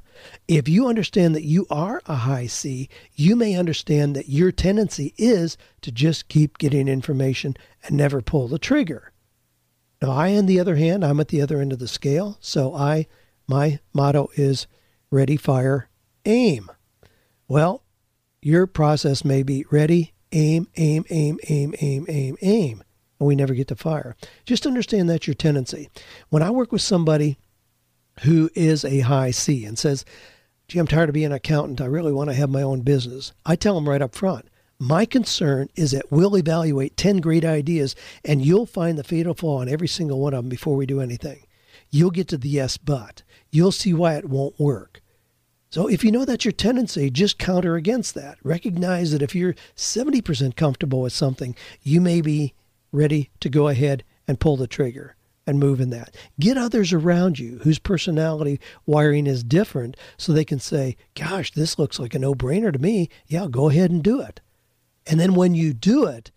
If 0.48 0.70
you 0.70 0.88
understand 0.88 1.36
that 1.36 1.44
you 1.44 1.66
are 1.70 2.02
a 2.06 2.16
high 2.16 2.48
C, 2.48 2.90
you 3.14 3.36
may 3.36 3.56
understand 3.56 4.16
that 4.16 4.30
your 4.30 4.52
tendency 4.52 5.14
is 5.18 5.58
to 5.82 5.92
just 5.92 6.28
keep 6.28 6.58
getting 6.58 6.88
information 6.88 7.56
and 7.84 7.98
never 7.98 8.22
pull 8.22 8.48
the 8.48 8.60
trigger. 8.60 9.12
Now, 10.02 10.12
I, 10.12 10.36
on 10.36 10.46
the 10.46 10.60
other 10.60 10.76
hand, 10.76 11.04
I'm 11.04 11.20
at 11.20 11.28
the 11.28 11.42
other 11.42 11.62
end 11.62 11.74
of 11.74 11.80
the 11.80 11.88
scale, 11.88 12.38
so 12.40 12.74
I, 12.74 13.08
my 13.48 13.80
motto 13.94 14.30
is 14.36 14.68
ready, 15.12 15.38
fire, 15.38 15.90
aim. 16.26 16.72
Well, 17.48 17.84
your 18.42 18.66
process 18.66 19.24
may 19.24 19.44
be 19.44 19.66
ready, 19.70 20.14
aim, 20.32 20.68
aim, 20.76 21.06
aim, 21.10 21.38
aim, 21.48 21.76
aim, 21.80 22.06
aim, 22.10 22.38
aim, 22.42 22.84
and 23.22 23.28
we 23.28 23.36
never 23.36 23.54
get 23.54 23.68
to 23.68 23.76
fire. 23.76 24.16
Just 24.46 24.66
understand 24.66 25.08
that's 25.08 25.28
your 25.28 25.36
tendency. 25.36 25.90
When 26.30 26.42
I 26.42 26.50
work 26.50 26.72
with 26.72 26.82
somebody 26.82 27.38
who 28.22 28.50
is 28.56 28.84
a 28.84 29.02
high 29.02 29.30
C 29.30 29.64
and 29.64 29.78
says, 29.78 30.04
gee, 30.68 30.80
I'm 30.80 30.88
tired 30.88 31.08
of 31.08 31.14
being 31.14 31.28
an 31.28 31.32
accountant. 31.32 31.82
I 31.82 31.86
really 31.86 32.12
want 32.12 32.32
to 32.32 32.36
have 32.36 32.50
my 32.50 32.64
own 32.64 32.82
business. 32.82 33.32
I 33.46 33.56
tell 33.56 33.76
them 33.76 33.88
right 33.88 34.02
up 34.02 34.16
front, 34.16 34.50
my 34.80 35.06
concern 35.06 35.70
is 35.76 35.92
that 35.92 36.12
we'll 36.12 36.36
evaluate 36.36 36.98
10 36.98 37.18
great 37.18 37.46
ideas 37.46 37.96
and 38.26 38.44
you'll 38.44 38.66
find 38.66 38.98
the 38.98 39.04
fatal 39.04 39.36
flaw 39.36 39.62
in 39.62 39.70
every 39.70 39.88
single 39.88 40.20
one 40.20 40.34
of 40.34 40.44
them 40.44 40.50
before 40.50 40.76
we 40.76 40.88
do 40.88 41.00
anything. 41.00 41.46
you'll 41.92 42.10
get 42.10 42.28
to 42.30 42.38
the 42.40 42.50
yes, 42.50 42.78
but. 42.78 43.22
You'll 43.52 43.72
see 43.72 43.94
why 43.94 44.16
it 44.16 44.30
won't 44.30 44.60
work. 44.60 45.02
So 45.70 45.88
if 45.88 46.04
you 46.04 46.12
know 46.12 46.26
that's 46.26 46.46
your 46.46 46.54
tendency, 46.54 47.12
just 47.12 47.38
counter 47.38 47.76
against 47.76 48.16
that. 48.16 48.40
Recognize 48.44 49.12
that 49.12 49.22
if 49.22 49.36
you're 49.36 49.56
70% 49.76 50.56
comfortable 50.56 51.02
with 51.02 51.14
something, 51.14 51.56
you 51.84 52.02
may 52.02 52.22
be 52.22 52.56
ready 52.92 53.30
to 53.40 53.50
go 53.50 53.68
ahead 53.68 54.04
and 54.28 54.40
pull 54.40 54.58
the 54.58 54.68
trigger 54.68 55.16
and 55.48 55.60
move 55.60 55.82
in 55.82 55.90
that. 55.90 56.16
Get 56.40 56.58
others 56.58 56.94
around 56.94 57.40
you 57.40 57.60
whose 57.64 57.80
personality 57.80 58.60
wiring 58.86 59.28
is 59.28 59.44
different 59.44 59.98
so 60.18 60.32
they 60.32 60.46
can 60.46 60.60
say, 60.60 60.96
gosh, 61.16 61.52
this 61.52 61.80
looks 61.80 62.00
like 62.00 62.14
a 62.14 62.20
no 62.20 62.34
brainer 62.34 62.72
to 62.72 62.80
me. 62.80 63.10
Yeah, 63.28 63.48
go 63.50 63.70
ahead 63.70 63.92
and 63.92 64.04
do 64.04 64.22
it. 64.22 64.42
And 65.08 65.20
then 65.20 65.34
when 65.34 65.56
you 65.56 65.74
do 65.74 66.06
it, 66.06 66.32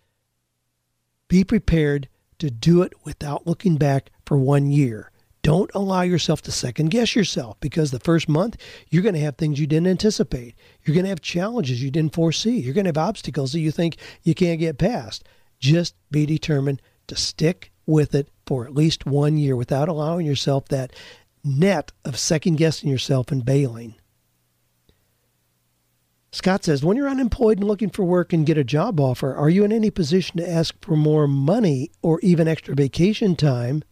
be 1.27 1.43
prepared 1.43 2.09
to 2.39 2.49
do 2.49 2.81
it 2.81 2.93
without 3.03 3.47
looking 3.47 3.77
back 3.77 4.11
for 4.25 4.37
one 4.37 4.71
year. 4.71 5.11
Don't 5.41 5.69
allow 5.75 6.01
yourself 6.01 6.41
to 6.43 6.51
second 6.51 6.89
guess 6.89 7.15
yourself 7.15 7.59
because 7.59 7.91
the 7.91 7.99
first 7.99 8.27
month 8.27 8.57
you're 8.89 9.03
going 9.03 9.13
to 9.13 9.21
have 9.21 9.37
things 9.37 9.59
you 9.59 9.67
didn't 9.67 9.87
anticipate. 9.87 10.55
You're 10.83 10.95
going 10.95 11.03
to 11.03 11.09
have 11.09 11.21
challenges 11.21 11.83
you 11.83 11.91
didn't 11.91 12.15
foresee. 12.15 12.57
You're 12.57 12.73
going 12.73 12.85
to 12.85 12.89
have 12.89 12.97
obstacles 12.97 13.53
that 13.53 13.59
you 13.59 13.69
think 13.69 13.97
you 14.23 14.33
can't 14.33 14.59
get 14.59 14.79
past. 14.79 15.23
Just 15.59 15.95
be 16.11 16.25
determined 16.25 16.81
to 17.07 17.15
stick 17.15 17.71
with 17.85 18.15
it 18.15 18.29
for 18.45 18.65
at 18.65 18.73
least 18.73 19.05
one 19.05 19.37
year 19.37 19.55
without 19.55 19.89
allowing 19.89 20.25
yourself 20.25 20.67
that 20.69 20.93
net 21.43 21.91
of 22.03 22.17
second 22.17 22.55
guessing 22.55 22.89
yourself 22.89 23.31
and 23.31 23.45
bailing. 23.45 23.95
Scott 26.31 26.65
says, 26.65 26.83
when 26.83 26.97
you're 26.97 27.09
unemployed 27.09 27.59
and 27.59 27.67
looking 27.67 27.89
for 27.89 28.03
work 28.03 28.33
and 28.33 28.45
get 28.45 28.57
a 28.57 28.63
job 28.63 28.99
offer, 28.99 29.33
are 29.33 29.49
you 29.49 29.63
in 29.63 29.71
any 29.71 29.89
position 29.89 30.37
to 30.37 30.49
ask 30.49 30.75
for 30.81 30.97
more 30.97 31.27
money 31.27 31.91
or 32.01 32.19
even 32.21 32.47
extra 32.47 32.75
vacation 32.75 33.35
time 33.35 33.83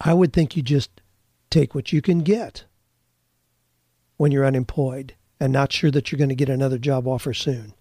I 0.00 0.14
would 0.14 0.32
think 0.32 0.56
you 0.56 0.62
just 0.62 0.90
take 1.50 1.74
what 1.74 1.92
you 1.92 2.02
can 2.02 2.20
get 2.20 2.64
when 4.16 4.32
you're 4.32 4.44
unemployed 4.44 5.14
and 5.40 5.52
not 5.52 5.72
sure 5.72 5.90
that 5.90 6.10
you're 6.10 6.18
going 6.18 6.28
to 6.28 6.34
get 6.34 6.48
another 6.48 6.78
job 6.78 7.06
offer 7.06 7.32
soon. 7.32 7.74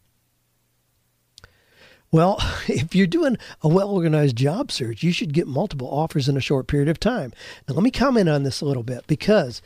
Well, 2.11 2.37
if 2.67 2.95
you're 2.95 3.07
doing 3.07 3.37
a 3.61 3.67
well 3.67 3.89
organized 3.89 4.35
job 4.35 4.71
search, 4.71 5.03
you 5.03 5.11
should 5.11 5.33
get 5.33 5.47
multiple 5.47 5.87
offers 5.87 6.29
in 6.29 6.37
a 6.37 6.41
short 6.41 6.67
period 6.67 6.89
of 6.89 6.99
time. 6.99 7.33
Now, 7.67 7.75
let 7.75 7.83
me 7.83 7.91
comment 7.91 8.29
on 8.29 8.43
this 8.43 8.61
a 8.61 8.65
little 8.65 8.83
bit 8.83 9.05
because 9.07 9.61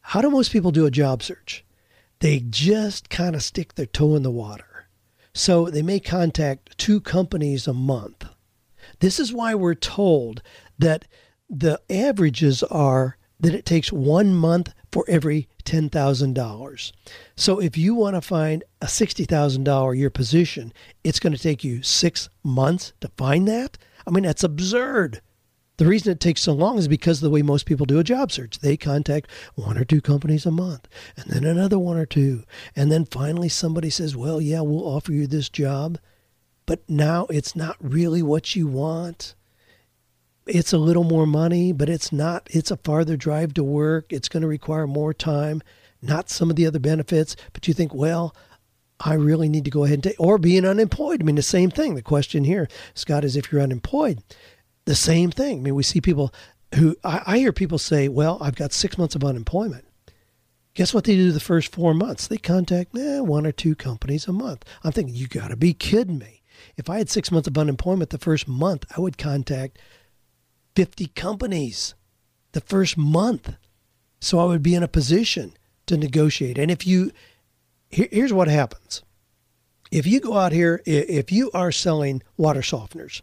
how 0.00 0.20
do 0.20 0.30
most 0.30 0.52
people 0.52 0.70
do 0.70 0.86
a 0.86 0.90
job 0.90 1.22
search? 1.22 1.64
They 2.20 2.40
just 2.40 3.08
kind 3.08 3.34
of 3.34 3.42
stick 3.42 3.74
their 3.74 3.86
toe 3.86 4.14
in 4.14 4.22
the 4.22 4.30
water. 4.30 4.88
So 5.32 5.70
they 5.70 5.82
may 5.82 6.00
contact 6.00 6.76
two 6.76 7.00
companies 7.00 7.66
a 7.66 7.72
month. 7.72 8.26
This 8.98 9.20
is 9.20 9.32
why 9.32 9.54
we're 9.54 9.74
told 9.74 10.42
that 10.78 11.06
the 11.48 11.80
averages 11.88 12.62
are 12.64 13.16
that 13.40 13.54
it 13.54 13.66
takes 13.66 13.92
one 13.92 14.34
month 14.34 14.72
for 14.92 15.04
every 15.08 15.48
$10,000. 15.64 16.92
So 17.36 17.58
if 17.60 17.76
you 17.76 17.94
want 17.94 18.16
to 18.16 18.20
find 18.20 18.64
a 18.80 18.86
$60,000 18.86 19.96
year 19.96 20.10
position, 20.10 20.72
it's 21.04 21.20
going 21.20 21.32
to 21.32 21.42
take 21.42 21.64
you 21.64 21.82
six 21.82 22.28
months 22.42 22.92
to 23.00 23.08
find 23.16 23.48
that. 23.48 23.78
I 24.06 24.10
mean, 24.10 24.24
that's 24.24 24.44
absurd. 24.44 25.20
The 25.76 25.86
reason 25.86 26.12
it 26.12 26.20
takes 26.20 26.42
so 26.42 26.52
long 26.52 26.76
is 26.76 26.88
because 26.88 27.18
of 27.18 27.22
the 27.22 27.30
way 27.30 27.40
most 27.40 27.64
people 27.64 27.86
do 27.86 27.98
a 27.98 28.04
job 28.04 28.30
search. 28.30 28.58
They 28.58 28.76
contact 28.76 29.30
one 29.54 29.78
or 29.78 29.84
two 29.84 30.02
companies 30.02 30.44
a 30.44 30.50
month, 30.50 30.86
and 31.16 31.30
then 31.30 31.44
another 31.44 31.78
one 31.78 31.96
or 31.96 32.04
two. 32.04 32.44
And 32.76 32.92
then 32.92 33.06
finally 33.06 33.48
somebody 33.48 33.88
says, 33.88 34.14
Well, 34.14 34.42
yeah, 34.42 34.60
we'll 34.60 34.86
offer 34.86 35.10
you 35.10 35.26
this 35.26 35.48
job. 35.48 35.98
But 36.66 36.82
now 36.86 37.26
it's 37.30 37.56
not 37.56 37.76
really 37.80 38.22
what 38.22 38.54
you 38.54 38.66
want 38.66 39.34
it's 40.50 40.72
a 40.72 40.78
little 40.78 41.04
more 41.04 41.26
money, 41.26 41.72
but 41.72 41.88
it's 41.88 42.12
not, 42.12 42.48
it's 42.50 42.70
a 42.70 42.76
farther 42.76 43.16
drive 43.16 43.54
to 43.54 43.64
work. 43.64 44.12
It's 44.12 44.28
going 44.28 44.42
to 44.42 44.48
require 44.48 44.86
more 44.86 45.14
time, 45.14 45.62
not 46.02 46.28
some 46.28 46.50
of 46.50 46.56
the 46.56 46.66
other 46.66 46.78
benefits. 46.78 47.36
But 47.52 47.68
you 47.68 47.74
think, 47.74 47.94
well, 47.94 48.34
I 49.00 49.14
really 49.14 49.48
need 49.48 49.64
to 49.64 49.70
go 49.70 49.84
ahead 49.84 49.94
and 49.94 50.04
take, 50.04 50.20
or 50.20 50.38
being 50.38 50.66
unemployed. 50.66 51.22
I 51.22 51.24
mean, 51.24 51.36
the 51.36 51.42
same 51.42 51.70
thing. 51.70 51.94
The 51.94 52.02
question 52.02 52.44
here, 52.44 52.68
Scott, 52.94 53.24
is 53.24 53.36
if 53.36 53.50
you're 53.50 53.62
unemployed, 53.62 54.22
the 54.84 54.94
same 54.94 55.30
thing. 55.30 55.58
I 55.58 55.62
mean, 55.62 55.74
we 55.74 55.82
see 55.82 56.00
people 56.00 56.32
who, 56.74 56.96
I, 57.04 57.22
I 57.26 57.38
hear 57.38 57.52
people 57.52 57.78
say, 57.78 58.08
well, 58.08 58.38
I've 58.40 58.56
got 58.56 58.72
six 58.72 58.98
months 58.98 59.14
of 59.14 59.24
unemployment. 59.24 59.84
Guess 60.74 60.94
what 60.94 61.04
they 61.04 61.16
do 61.16 61.32
the 61.32 61.40
first 61.40 61.74
four 61.74 61.94
months? 61.94 62.26
They 62.26 62.36
contact 62.36 62.96
eh, 62.96 63.20
one 63.20 63.46
or 63.46 63.52
two 63.52 63.74
companies 63.74 64.28
a 64.28 64.32
month. 64.32 64.64
I'm 64.84 64.92
thinking, 64.92 65.14
you 65.14 65.26
got 65.26 65.48
to 65.48 65.56
be 65.56 65.74
kidding 65.74 66.18
me. 66.18 66.42
If 66.76 66.88
I 66.88 66.98
had 66.98 67.10
six 67.10 67.30
months 67.30 67.48
of 67.48 67.58
unemployment 67.58 68.10
the 68.10 68.18
first 68.18 68.46
month, 68.46 68.84
I 68.96 69.00
would 69.00 69.18
contact 69.18 69.78
50 70.80 71.08
companies 71.08 71.94
the 72.52 72.60
first 72.62 72.96
month. 72.96 73.54
So 74.18 74.38
I 74.38 74.46
would 74.46 74.62
be 74.62 74.74
in 74.74 74.82
a 74.82 74.88
position 74.88 75.52
to 75.84 75.98
negotiate. 75.98 76.56
And 76.56 76.70
if 76.70 76.86
you, 76.86 77.10
here, 77.90 78.08
here's 78.10 78.32
what 78.32 78.48
happens. 78.48 79.02
If 79.90 80.06
you 80.06 80.20
go 80.20 80.38
out 80.38 80.52
here, 80.52 80.80
if 80.86 81.30
you 81.30 81.50
are 81.52 81.70
selling 81.70 82.22
water 82.38 82.62
softeners, 82.62 83.20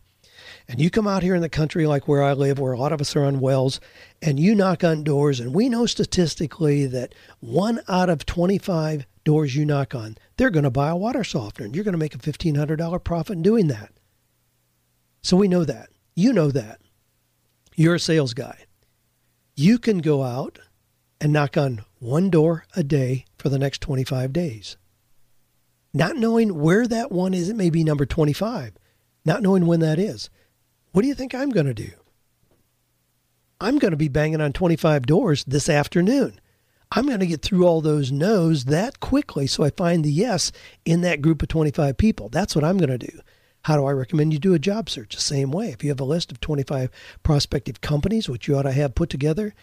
and 0.68 0.80
you 0.80 0.92
come 0.92 1.08
out 1.08 1.24
here 1.24 1.34
in 1.34 1.42
the 1.42 1.50
country 1.50 1.88
like 1.88 2.08
where 2.08 2.22
I 2.22 2.34
live, 2.34 2.60
where 2.60 2.74
a 2.74 2.78
lot 2.78 2.92
of 2.92 3.02
us 3.02 3.16
are 3.16 3.26
on 3.26 3.40
wells, 3.40 3.82
and 4.22 4.40
you 4.40 4.54
knock 4.54 4.84
on 4.84 5.04
doors, 5.04 5.40
and 5.40 5.52
we 5.52 5.68
know 5.68 5.88
statistically 5.88 6.86
that 6.86 7.16
one 7.40 7.82
out 7.88 8.08
of 8.08 8.28
25 8.28 9.08
doors 9.24 9.56
you 9.56 9.66
knock 9.66 9.96
on, 9.96 10.16
they're 10.36 10.52
going 10.52 10.62
to 10.62 10.70
buy 10.70 10.90
a 10.90 10.96
water 10.96 11.24
softener, 11.24 11.66
and 11.66 11.74
you're 11.74 11.84
going 11.84 11.94
to 11.94 11.98
make 11.98 12.14
a 12.14 12.20
$1,500 12.20 13.04
profit 13.04 13.38
in 13.38 13.42
doing 13.42 13.68
that. 13.70 13.94
So 15.24 15.36
we 15.36 15.48
know 15.48 15.66
that. 15.66 15.90
You 16.14 16.34
know 16.34 16.52
that. 16.52 16.82
You're 17.80 17.96
a 17.96 18.00
sales 18.00 18.34
guy. 18.34 18.66
You 19.56 19.78
can 19.78 20.00
go 20.00 20.24
out 20.24 20.58
and 21.22 21.32
knock 21.32 21.58
on 21.58 21.86
one 22.00 22.32
door 22.32 22.66
a 22.76 22.82
day 22.82 23.26
for 23.38 23.50
the 23.50 23.60
next 23.60 23.82
25 23.82 24.34
days. 24.34 24.78
Not 25.94 26.16
knowing 26.16 26.60
where 26.60 26.88
that 26.88 27.12
one 27.12 27.36
is, 27.36 27.50
it 27.50 27.56
may 27.56 27.70
be 27.70 27.84
number 27.84 28.08
25, 28.08 28.74
not 29.26 29.44
knowing 29.44 29.68
when 29.68 29.80
that 29.82 30.00
is. 30.00 30.32
What 30.92 31.04
do 31.04 31.08
you 31.08 31.14
think 31.14 31.36
I'm 31.36 31.52
going 31.52 31.68
to 31.68 31.74
do? 31.76 31.92
I'm 33.62 33.78
going 33.78 33.92
to 33.92 33.98
be 33.98 34.10
banging 34.10 34.42
on 34.42 34.54
25 34.54 35.06
doors 35.06 35.44
this 35.44 35.70
afternoon. 35.70 36.42
I'm 36.92 37.06
going 37.06 37.20
to 37.20 37.28
get 37.28 37.44
through 37.44 37.68
all 37.68 37.82
those 37.82 38.12
no's 38.12 38.66
that 38.66 39.00
quickly 39.00 39.46
so 39.46 39.64
I 39.64 39.70
find 39.70 40.04
the 40.04 40.12
yes 40.12 40.52
in 40.84 41.02
that 41.02 41.22
group 41.22 41.44
of 41.44 41.50
25 41.50 41.96
people. 41.98 42.30
That's 42.30 42.56
what 42.56 42.64
I'm 42.64 42.78
going 42.78 42.98
to 42.98 42.98
do. 42.98 43.20
How 43.68 43.76
do 43.76 43.86
I 43.86 43.92
recommend 43.92 44.32
you 44.32 44.40
do 44.40 44.54
a 44.54 44.60
job 44.60 44.90
search? 44.90 45.14
The 45.14 45.22
same 45.22 45.52
way. 45.52 45.72
If 45.72 45.84
you 45.84 45.90
have 45.90 46.00
a 46.00 46.06
list 46.06 46.32
of 46.32 46.40
25 46.40 46.90
prospective 47.22 47.82
companies, 47.82 48.30
which 48.30 48.48
you 48.48 48.58
ought 48.58 48.62
to 48.62 48.72
have 48.72 48.96
put 48.96 49.10
together, 49.10 49.54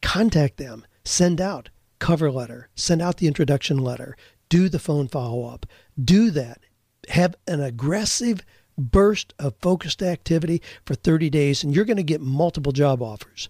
contact 0.00 0.58
them, 0.58 0.86
send 1.04 1.40
out 1.40 1.68
cover 1.98 2.30
letter, 2.30 2.68
send 2.76 3.02
out 3.02 3.16
the 3.16 3.26
introduction 3.26 3.78
letter, 3.78 4.16
do 4.48 4.68
the 4.68 4.78
phone 4.78 5.08
follow 5.08 5.44
up, 5.44 5.66
do 6.00 6.30
that. 6.30 6.60
Have 7.08 7.34
an 7.48 7.60
aggressive 7.60 8.42
burst 8.78 9.34
of 9.40 9.56
focused 9.60 10.04
activity 10.04 10.62
for 10.84 10.94
30 10.94 11.28
days, 11.28 11.64
and 11.64 11.74
you're 11.74 11.84
going 11.84 11.96
to 11.96 12.04
get 12.04 12.20
multiple 12.20 12.70
job 12.70 13.02
offers. 13.02 13.48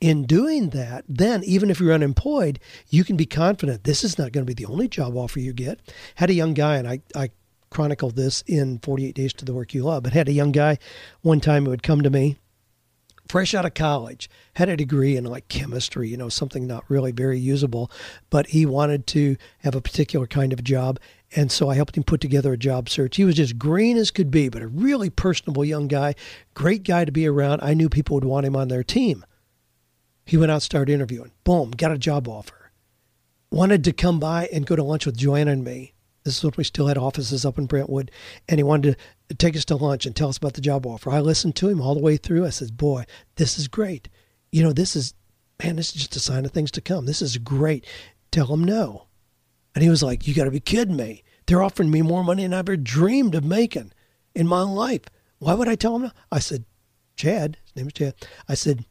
In 0.00 0.24
doing 0.24 0.70
that, 0.70 1.04
then 1.08 1.44
even 1.44 1.70
if 1.70 1.78
you're 1.78 1.92
unemployed, 1.92 2.58
you 2.88 3.04
can 3.04 3.16
be 3.16 3.26
confident 3.26 3.84
this 3.84 4.02
is 4.02 4.18
not 4.18 4.32
going 4.32 4.44
to 4.44 4.52
be 4.52 4.60
the 4.60 4.68
only 4.68 4.88
job 4.88 5.16
offer 5.16 5.38
you 5.38 5.52
get. 5.52 5.78
Had 6.16 6.30
a 6.30 6.34
young 6.34 6.52
guy, 6.52 6.78
and 6.78 6.88
I, 6.88 7.00
I 7.14 7.30
chronicled 7.70 8.16
this 8.16 8.42
in 8.46 8.78
48 8.78 9.14
Days 9.14 9.32
to 9.34 9.44
the 9.44 9.54
Work 9.54 9.74
You 9.74 9.84
Love, 9.84 10.02
but 10.02 10.12
had 10.12 10.28
a 10.28 10.32
young 10.32 10.52
guy 10.52 10.78
one 11.22 11.40
time 11.40 11.64
who 11.64 11.70
would 11.70 11.82
come 11.82 12.02
to 12.02 12.10
me 12.10 12.36
fresh 13.28 13.54
out 13.54 13.64
of 13.64 13.74
college, 13.74 14.30
had 14.54 14.68
a 14.68 14.76
degree 14.76 15.16
in 15.16 15.24
like 15.24 15.48
chemistry, 15.48 16.08
you 16.08 16.16
know, 16.16 16.28
something 16.28 16.66
not 16.66 16.84
really 16.88 17.12
very 17.12 17.38
usable, 17.38 17.90
but 18.30 18.48
he 18.48 18.66
wanted 18.66 19.06
to 19.08 19.36
have 19.58 19.74
a 19.74 19.80
particular 19.80 20.26
kind 20.26 20.52
of 20.52 20.64
job. 20.64 20.98
And 21.34 21.50
so 21.50 21.68
I 21.68 21.74
helped 21.74 21.96
him 21.96 22.04
put 22.04 22.20
together 22.20 22.52
a 22.52 22.58
job 22.58 22.88
search. 22.88 23.16
He 23.16 23.24
was 23.24 23.34
just 23.34 23.58
green 23.58 23.96
as 23.96 24.10
could 24.10 24.30
be, 24.30 24.48
but 24.48 24.62
a 24.62 24.68
really 24.68 25.10
personable 25.10 25.64
young 25.64 25.88
guy, 25.88 26.14
great 26.54 26.84
guy 26.84 27.04
to 27.04 27.12
be 27.12 27.26
around. 27.26 27.60
I 27.62 27.74
knew 27.74 27.88
people 27.88 28.14
would 28.14 28.24
want 28.24 28.46
him 28.46 28.56
on 28.56 28.68
their 28.68 28.84
team. 28.84 29.24
He 30.24 30.36
went 30.36 30.52
out, 30.52 30.62
started 30.62 30.92
interviewing. 30.92 31.32
Boom, 31.44 31.72
got 31.72 31.92
a 31.92 31.98
job 31.98 32.28
offer. 32.28 32.72
Wanted 33.50 33.84
to 33.84 33.92
come 33.92 34.18
by 34.18 34.48
and 34.52 34.66
go 34.66 34.76
to 34.76 34.82
lunch 34.82 35.06
with 35.06 35.16
Joanne 35.16 35.48
and 35.48 35.64
me. 35.64 35.94
This 36.26 36.38
is 36.38 36.44
when 36.44 36.54
we 36.56 36.64
still 36.64 36.88
had 36.88 36.98
offices 36.98 37.46
up 37.46 37.56
in 37.56 37.66
Brentwood, 37.66 38.10
and 38.48 38.58
he 38.58 38.64
wanted 38.64 38.96
to 39.28 39.34
take 39.36 39.54
us 39.54 39.64
to 39.66 39.76
lunch 39.76 40.06
and 40.06 40.16
tell 40.16 40.28
us 40.28 40.38
about 40.38 40.54
the 40.54 40.60
job 40.60 40.84
offer. 40.84 41.10
I 41.10 41.20
listened 41.20 41.54
to 41.56 41.68
him 41.68 41.80
all 41.80 41.94
the 41.94 42.00
way 42.00 42.16
through. 42.16 42.44
I 42.44 42.50
said, 42.50 42.76
"Boy, 42.76 43.04
this 43.36 43.60
is 43.60 43.68
great. 43.68 44.08
You 44.50 44.64
know, 44.64 44.72
this 44.72 44.96
is 44.96 45.14
man, 45.62 45.76
this 45.76 45.90
is 45.90 46.02
just 46.02 46.16
a 46.16 46.20
sign 46.20 46.44
of 46.44 46.50
things 46.50 46.72
to 46.72 46.80
come. 46.80 47.06
This 47.06 47.22
is 47.22 47.38
great. 47.38 47.86
Tell 48.32 48.52
him 48.52 48.64
no." 48.64 49.06
And 49.72 49.84
he 49.84 49.88
was 49.88 50.02
like, 50.02 50.26
"You 50.26 50.34
got 50.34 50.46
to 50.46 50.50
be 50.50 50.58
kidding 50.58 50.96
me! 50.96 51.22
They're 51.46 51.62
offering 51.62 51.92
me 51.92 52.02
more 52.02 52.24
money 52.24 52.42
than 52.42 52.54
I 52.54 52.58
ever 52.58 52.76
dreamed 52.76 53.36
of 53.36 53.44
making 53.44 53.92
in 54.34 54.48
my 54.48 54.62
life. 54.62 55.02
Why 55.38 55.54
would 55.54 55.68
I 55.68 55.76
tell 55.76 55.94
him 55.94 56.02
no?" 56.02 56.10
I 56.32 56.40
said, 56.40 56.64
"Chad, 57.14 57.58
his 57.64 57.76
name 57.76 57.86
is 57.86 57.92
Chad." 57.92 58.14
I 58.48 58.54
said, 58.54 58.84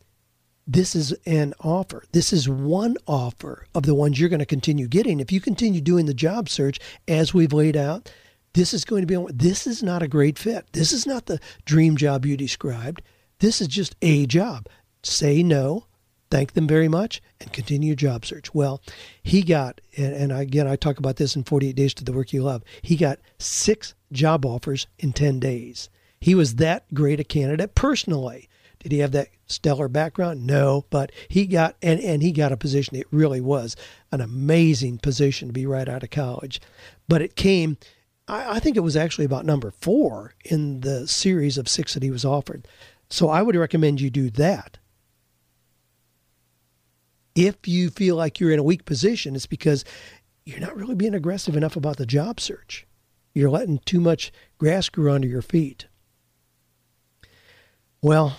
this 0.67 0.95
is 0.95 1.13
an 1.25 1.53
offer. 1.59 2.03
This 2.11 2.33
is 2.33 2.49
one 2.49 2.97
offer 3.07 3.67
of 3.75 3.83
the 3.83 3.95
ones 3.95 4.19
you're 4.19 4.29
going 4.29 4.39
to 4.39 4.45
continue 4.45 4.87
getting. 4.87 5.19
If 5.19 5.31
you 5.31 5.39
continue 5.39 5.81
doing 5.81 6.05
the 6.05 6.13
job 6.13 6.49
search 6.49 6.79
as 7.07 7.33
we've 7.33 7.53
laid 7.53 7.77
out, 7.77 8.11
this 8.53 8.73
is 8.73 8.85
going 8.85 9.05
to 9.05 9.07
be, 9.07 9.33
this 9.33 9.67
is 9.67 9.83
not 9.83 10.01
a 10.01 10.07
great 10.07 10.39
fit. 10.39 10.65
This 10.71 10.91
is 10.91 11.05
not 11.05 11.25
the 11.25 11.39
dream 11.65 11.97
job 11.97 12.25
you 12.25 12.37
described. 12.37 13.01
This 13.39 13.61
is 13.61 13.67
just 13.67 13.95
a 14.01 14.25
job. 14.25 14.67
say 15.03 15.43
no, 15.43 15.85
thank 16.31 16.53
them 16.53 16.67
very 16.67 16.87
much, 16.87 17.21
and 17.39 17.53
continue 17.53 17.87
your 17.87 17.95
job 17.95 18.25
search. 18.25 18.55
Well, 18.55 18.81
he 19.21 19.43
got, 19.43 19.81
and, 19.97 20.13
and 20.13 20.31
again, 20.31 20.67
I 20.67 20.77
talk 20.77 20.97
about 20.97 21.17
this 21.17 21.35
in 21.35 21.43
48 21.43 21.75
Days 21.75 21.93
to 21.95 22.03
the 22.03 22.13
Work 22.13 22.33
You 22.33 22.43
Love, 22.43 22.63
he 22.81 22.95
got 22.95 23.19
six 23.37 23.93
job 24.11 24.45
offers 24.45 24.87
in 24.97 25.13
10 25.13 25.39
days. 25.39 25.89
He 26.19 26.33
was 26.33 26.55
that 26.55 26.91
great 26.93 27.19
a 27.19 27.23
candidate 27.23 27.75
personally. 27.75 28.49
Did 28.85 28.91
he 28.91 28.99
have 28.99 29.13
that 29.13 29.29
stellar 29.47 29.87
background? 29.87 30.45
No, 30.45 30.85
but 30.91 31.11
he 31.27 31.47
got 31.47 31.75
and, 31.81 31.99
and 31.99 32.21
he 32.21 32.31
got 32.31 32.51
a 32.51 32.57
position. 32.57 32.95
It 32.95 33.07
really 33.09 33.41
was 33.41 33.75
an 34.11 34.21
amazing 34.21 34.99
position 34.99 35.47
to 35.47 35.53
be 35.53 35.65
right 35.65 35.89
out 35.89 36.03
of 36.03 36.11
college. 36.11 36.61
But 37.07 37.23
it 37.23 37.35
came 37.35 37.79
I, 38.27 38.57
I 38.57 38.59
think 38.59 38.77
it 38.77 38.81
was 38.81 38.95
actually 38.95 39.25
about 39.25 39.43
number 39.43 39.71
four 39.71 40.35
in 40.43 40.81
the 40.81 41.07
series 41.07 41.57
of 41.57 41.67
six 41.67 41.95
that 41.95 42.03
he 42.03 42.11
was 42.11 42.23
offered. 42.23 42.67
So 43.09 43.27
I 43.27 43.41
would 43.41 43.55
recommend 43.55 44.01
you 44.01 44.11
do 44.11 44.29
that. 44.29 44.77
If 47.33 47.67
you 47.67 47.89
feel 47.89 48.15
like 48.15 48.39
you're 48.39 48.51
in 48.51 48.59
a 48.59 48.63
weak 48.63 48.85
position, 48.85 49.35
it's 49.35 49.47
because 49.47 49.83
you're 50.45 50.59
not 50.59 50.77
really 50.77 50.93
being 50.93 51.15
aggressive 51.15 51.57
enough 51.57 51.75
about 51.75 51.97
the 51.97 52.05
job 52.05 52.39
search. 52.39 52.85
You're 53.33 53.49
letting 53.49 53.79
too 53.79 53.99
much 53.99 54.31
grass 54.59 54.89
grow 54.89 55.15
under 55.15 55.27
your 55.27 55.41
feet. 55.41 55.87
Well, 57.99 58.37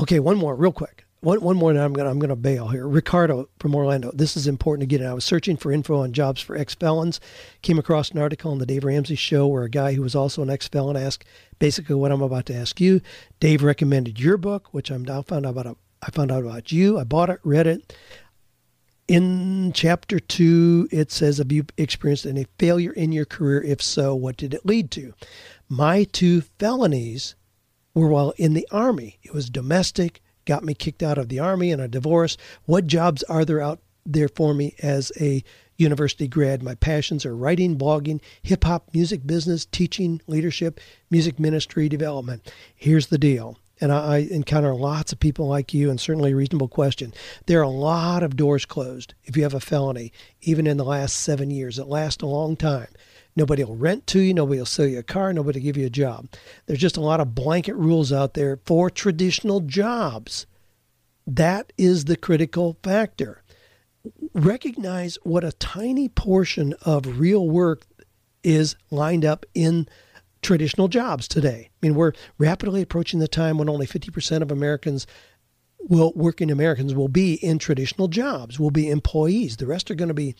okay, 0.00 0.18
one 0.18 0.36
more 0.36 0.54
real 0.54 0.72
quick. 0.72 1.04
One, 1.20 1.40
one 1.40 1.56
more, 1.56 1.70
and 1.70 1.78
I'm 1.78 1.92
gonna 1.92 2.10
I'm 2.10 2.18
gonna 2.18 2.34
bail 2.34 2.68
here. 2.68 2.88
Ricardo 2.88 3.48
from 3.60 3.76
Orlando. 3.76 4.10
This 4.12 4.36
is 4.36 4.48
important 4.48 4.80
to 4.80 4.86
get 4.86 5.00
in. 5.00 5.06
I 5.06 5.14
was 5.14 5.24
searching 5.24 5.56
for 5.56 5.70
info 5.70 6.00
on 6.02 6.12
jobs 6.12 6.40
for 6.40 6.56
ex 6.56 6.74
felons. 6.74 7.20
Came 7.62 7.78
across 7.78 8.10
an 8.10 8.18
article 8.18 8.50
on 8.50 8.58
the 8.58 8.66
Dave 8.66 8.82
Ramsey 8.82 9.14
show 9.14 9.46
where 9.46 9.62
a 9.62 9.70
guy 9.70 9.94
who 9.94 10.02
was 10.02 10.16
also 10.16 10.42
an 10.42 10.50
ex 10.50 10.66
felon 10.66 10.96
asked 10.96 11.24
basically 11.60 11.94
what 11.94 12.10
I'm 12.10 12.22
about 12.22 12.46
to 12.46 12.56
ask 12.56 12.80
you. 12.80 13.00
Dave 13.38 13.62
recommended 13.62 14.18
your 14.18 14.36
book, 14.36 14.74
which 14.74 14.90
I'm 14.90 15.04
now 15.04 15.22
found 15.22 15.46
out 15.46 15.56
about. 15.56 15.78
I 16.02 16.10
found 16.10 16.32
out 16.32 16.42
about 16.42 16.72
you. 16.72 16.98
I 16.98 17.04
bought 17.04 17.30
it, 17.30 17.38
read 17.44 17.68
it. 17.68 17.96
In 19.06 19.72
chapter 19.72 20.18
two, 20.18 20.88
it 20.90 21.12
says, 21.12 21.38
Have 21.38 21.52
you 21.52 21.66
experienced 21.76 22.26
any 22.26 22.46
failure 22.58 22.92
in 22.92 23.12
your 23.12 23.26
career? 23.26 23.62
If 23.62 23.80
so, 23.80 24.12
what 24.14 24.36
did 24.36 24.54
it 24.54 24.66
lead 24.66 24.90
to? 24.92 25.14
My 25.68 26.02
two 26.02 26.40
felonies 26.58 27.36
were 27.94 28.08
while 28.08 28.32
in 28.36 28.54
the 28.54 28.66
Army. 28.70 29.18
It 29.22 29.34
was 29.34 29.50
domestic 29.50 30.22
got 30.44 30.64
me 30.64 30.74
kicked 30.74 31.02
out 31.02 31.18
of 31.18 31.28
the 31.28 31.38
army 31.38 31.70
and 31.70 31.80
a 31.80 31.88
divorce. 31.88 32.36
What 32.64 32.86
jobs 32.86 33.22
are 33.24 33.44
there 33.44 33.60
out 33.60 33.80
there 34.04 34.28
for 34.28 34.54
me 34.54 34.74
as 34.82 35.12
a 35.20 35.44
university 35.76 36.28
grad? 36.28 36.62
My 36.62 36.74
passions 36.74 37.24
are 37.24 37.36
writing, 37.36 37.78
blogging, 37.78 38.20
hip 38.42 38.64
hop, 38.64 38.88
music 38.92 39.26
business, 39.26 39.64
teaching, 39.66 40.20
leadership, 40.26 40.80
music 41.10 41.38
ministry 41.38 41.88
development. 41.88 42.52
Here's 42.74 43.08
the 43.08 43.18
deal. 43.18 43.58
And 43.80 43.90
I, 43.90 44.18
encounter 44.18 44.74
lots 44.76 45.12
of 45.12 45.18
people 45.18 45.48
like 45.48 45.74
you, 45.74 45.90
and 45.90 45.98
certainly 45.98 46.30
a 46.30 46.36
reasonable 46.36 46.68
question. 46.68 47.12
There 47.46 47.58
are 47.58 47.64
a 47.64 47.68
lot 47.68 48.22
of 48.22 48.36
doors 48.36 48.64
closed 48.64 49.14
if 49.24 49.36
you 49.36 49.42
have 49.42 49.54
a 49.54 49.60
felony, 49.60 50.12
even 50.42 50.68
in 50.68 50.76
the 50.76 50.84
last 50.84 51.16
seven 51.16 51.50
years. 51.50 51.80
It 51.80 51.88
lasts 51.88 52.22
a 52.22 52.26
long 52.26 52.54
time. 52.54 52.86
Nobody 53.34 53.64
will 53.64 53.76
rent 53.76 54.06
to 54.08 54.20
you. 54.20 54.34
Nobody 54.34 54.58
will 54.58 54.66
sell 54.66 54.86
you 54.86 54.98
a 54.98 55.02
car. 55.02 55.32
Nobody 55.32 55.58
will 55.58 55.64
give 55.64 55.76
you 55.76 55.86
a 55.86 55.90
job. 55.90 56.28
There's 56.66 56.78
just 56.78 56.96
a 56.96 57.02
lot 57.02 57.20
of 57.20 57.34
blanket 57.34 57.74
rules 57.74 58.12
out 58.12 58.34
there 58.34 58.58
for 58.64 58.90
traditional 58.90 59.60
jobs. 59.60 60.46
That 61.26 61.72
is 61.78 62.04
the 62.04 62.16
critical 62.16 62.76
factor. 62.82 63.42
Recognize 64.34 65.16
what 65.22 65.44
a 65.44 65.52
tiny 65.52 66.08
portion 66.08 66.74
of 66.82 67.20
real 67.20 67.48
work 67.48 67.86
is 68.42 68.76
lined 68.90 69.24
up 69.24 69.46
in 69.54 69.88
traditional 70.42 70.88
jobs 70.88 71.28
today. 71.28 71.70
I 71.70 71.86
mean, 71.86 71.94
we're 71.94 72.12
rapidly 72.36 72.82
approaching 72.82 73.20
the 73.20 73.28
time 73.28 73.58
when 73.58 73.68
only 73.68 73.86
50% 73.86 74.42
of 74.42 74.50
Americans 74.50 75.06
will 75.78 76.12
working 76.14 76.50
Americans 76.50 76.94
will 76.94 77.08
be 77.08 77.34
in 77.34 77.58
traditional 77.58 78.08
jobs, 78.08 78.58
will 78.58 78.70
be 78.70 78.90
employees. 78.90 79.56
The 79.56 79.66
rest 79.66 79.90
are 79.90 79.94
going 79.94 80.08
to 80.08 80.14
be 80.14 80.34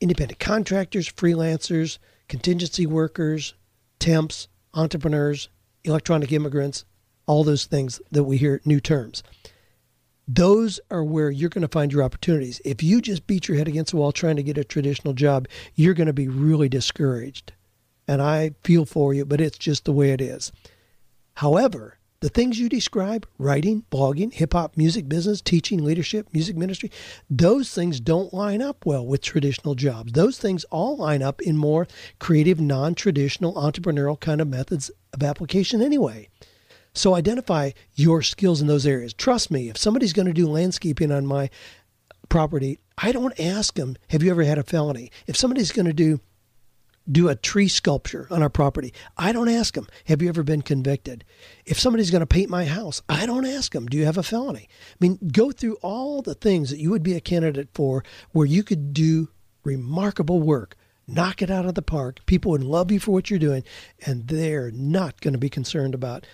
independent 0.00 0.40
contractors, 0.40 1.10
freelancers, 1.10 1.98
contingency 2.28 2.86
workers, 2.86 3.54
temps, 3.98 4.48
entrepreneurs, 4.72 5.48
electronic 5.84 6.32
immigrants, 6.32 6.84
all 7.26 7.44
those 7.44 7.64
things 7.64 8.00
that 8.10 8.24
we 8.24 8.36
hear 8.36 8.60
new 8.64 8.80
terms. 8.80 9.22
Those 10.26 10.80
are 10.90 11.04
where 11.04 11.30
you're 11.30 11.50
going 11.50 11.62
to 11.62 11.68
find 11.68 11.92
your 11.92 12.02
opportunities. 12.02 12.60
If 12.64 12.82
you 12.82 13.02
just 13.02 13.26
beat 13.26 13.46
your 13.46 13.58
head 13.58 13.68
against 13.68 13.90
the 13.90 13.98
wall 13.98 14.12
trying 14.12 14.36
to 14.36 14.42
get 14.42 14.56
a 14.56 14.64
traditional 14.64 15.12
job, 15.12 15.46
you're 15.74 15.94
going 15.94 16.06
to 16.06 16.14
be 16.14 16.28
really 16.28 16.68
discouraged. 16.68 17.52
And 18.08 18.22
I 18.22 18.52
feel 18.62 18.84
for 18.84 19.12
you, 19.12 19.24
but 19.24 19.40
it's 19.40 19.58
just 19.58 19.84
the 19.84 19.92
way 19.92 20.12
it 20.12 20.20
is. 20.20 20.50
However, 21.34 21.98
the 22.24 22.30
things 22.30 22.58
you 22.58 22.70
describe 22.70 23.28
writing, 23.36 23.84
blogging, 23.90 24.32
hip 24.32 24.54
hop, 24.54 24.78
music 24.78 25.10
business, 25.10 25.42
teaching, 25.42 25.84
leadership, 25.84 26.26
music 26.32 26.56
ministry 26.56 26.90
those 27.28 27.70
things 27.70 28.00
don't 28.00 28.32
line 28.32 28.62
up 28.62 28.86
well 28.86 29.06
with 29.06 29.20
traditional 29.20 29.74
jobs. 29.74 30.12
Those 30.12 30.38
things 30.38 30.64
all 30.70 30.96
line 30.96 31.20
up 31.20 31.42
in 31.42 31.58
more 31.58 31.86
creative, 32.20 32.58
non 32.58 32.94
traditional, 32.94 33.52
entrepreneurial 33.52 34.18
kind 34.18 34.40
of 34.40 34.48
methods 34.48 34.90
of 35.12 35.22
application 35.22 35.82
anyway. 35.82 36.30
So 36.94 37.14
identify 37.14 37.72
your 37.92 38.22
skills 38.22 38.62
in 38.62 38.68
those 38.68 38.86
areas. 38.86 39.12
Trust 39.12 39.50
me, 39.50 39.68
if 39.68 39.76
somebody's 39.76 40.14
going 40.14 40.24
to 40.24 40.32
do 40.32 40.48
landscaping 40.48 41.12
on 41.12 41.26
my 41.26 41.50
property, 42.30 42.78
I 42.96 43.12
don't 43.12 43.38
ask 43.38 43.74
them, 43.74 43.98
Have 44.08 44.22
you 44.22 44.30
ever 44.30 44.44
had 44.44 44.56
a 44.56 44.62
felony? 44.62 45.10
If 45.26 45.36
somebody's 45.36 45.72
going 45.72 45.84
to 45.84 45.92
do 45.92 46.20
do 47.10 47.28
a 47.28 47.36
tree 47.36 47.68
sculpture 47.68 48.26
on 48.30 48.42
our 48.42 48.48
property. 48.48 48.92
I 49.16 49.32
don't 49.32 49.48
ask 49.48 49.74
them, 49.74 49.86
have 50.06 50.22
you 50.22 50.28
ever 50.28 50.42
been 50.42 50.62
convicted? 50.62 51.24
If 51.66 51.78
somebody's 51.78 52.10
going 52.10 52.20
to 52.20 52.26
paint 52.26 52.50
my 52.50 52.64
house, 52.64 53.02
I 53.08 53.26
don't 53.26 53.46
ask 53.46 53.72
them, 53.72 53.86
do 53.86 53.96
you 53.96 54.06
have 54.06 54.18
a 54.18 54.22
felony? 54.22 54.68
I 54.70 54.96
mean, 55.00 55.18
go 55.32 55.50
through 55.50 55.76
all 55.82 56.22
the 56.22 56.34
things 56.34 56.70
that 56.70 56.78
you 56.78 56.90
would 56.90 57.02
be 57.02 57.14
a 57.14 57.20
candidate 57.20 57.68
for 57.74 58.04
where 58.32 58.46
you 58.46 58.62
could 58.62 58.94
do 58.94 59.28
remarkable 59.64 60.40
work. 60.40 60.76
Knock 61.06 61.42
it 61.42 61.50
out 61.50 61.66
of 61.66 61.74
the 61.74 61.82
park. 61.82 62.20
People 62.24 62.52
would 62.52 62.64
love 62.64 62.90
you 62.90 62.98
for 62.98 63.10
what 63.10 63.28
you're 63.28 63.38
doing, 63.38 63.62
and 64.06 64.26
they're 64.28 64.70
not 64.70 65.20
going 65.20 65.32
to 65.32 65.38
be 65.38 65.50
concerned 65.50 65.94
about 65.94 66.26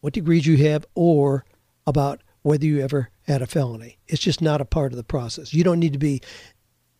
what 0.00 0.12
degrees 0.12 0.46
you 0.46 0.58
have 0.68 0.84
or 0.94 1.46
about 1.86 2.22
whether 2.42 2.66
you 2.66 2.80
ever 2.80 3.10
had 3.26 3.40
a 3.40 3.46
felony. 3.46 3.98
It's 4.06 4.22
just 4.22 4.42
not 4.42 4.60
a 4.60 4.66
part 4.66 4.92
of 4.92 4.96
the 4.96 5.04
process. 5.04 5.54
You 5.54 5.64
don't 5.64 5.80
need 5.80 5.94
to 5.94 5.98
be 5.98 6.20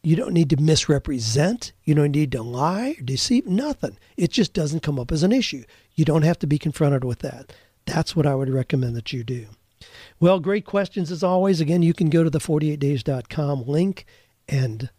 you 0.03 0.17
don't 0.17 0.33
need 0.33 0.51
to 0.51 0.57
misrepresent. 0.57 1.73
You 1.85 1.95
don't 1.95 2.13
need 2.13 2.33
to 2.33 2.43
lie 2.43 2.97
or 2.99 3.03
deceive. 3.03 3.47
Nothing. 3.47 3.99
It 4.17 4.31
just 4.31 4.53
doesn't 4.53 4.83
come 4.83 4.99
up 4.99 5.13
as 5.13 5.23
an 5.23 5.33
issue. 5.33 5.65
You 5.95 6.05
don't 6.05 6.23
have 6.23 6.39
to 6.41 6.47
be 6.47 6.59
confronted 6.59 7.05
with 7.05 7.21
that. 7.21 7.53
That's 7.87 8.15
what 8.15 8.27
I 8.27 8.35
would 8.35 8.51
recommend 8.51 8.95
that 8.97 9.13
you 9.13 9.25
do. 9.25 9.47
Well, 10.21 10.41
great 10.41 10.65
questions 10.65 11.11
as 11.11 11.23
always. 11.23 11.61
Again, 11.61 11.83
you 11.83 11.95
can 11.95 12.11
go 12.11 12.25
to 12.25 12.31
the 12.31 12.39
48days.com 12.39 13.67
link 13.67 14.05
and 14.49 14.91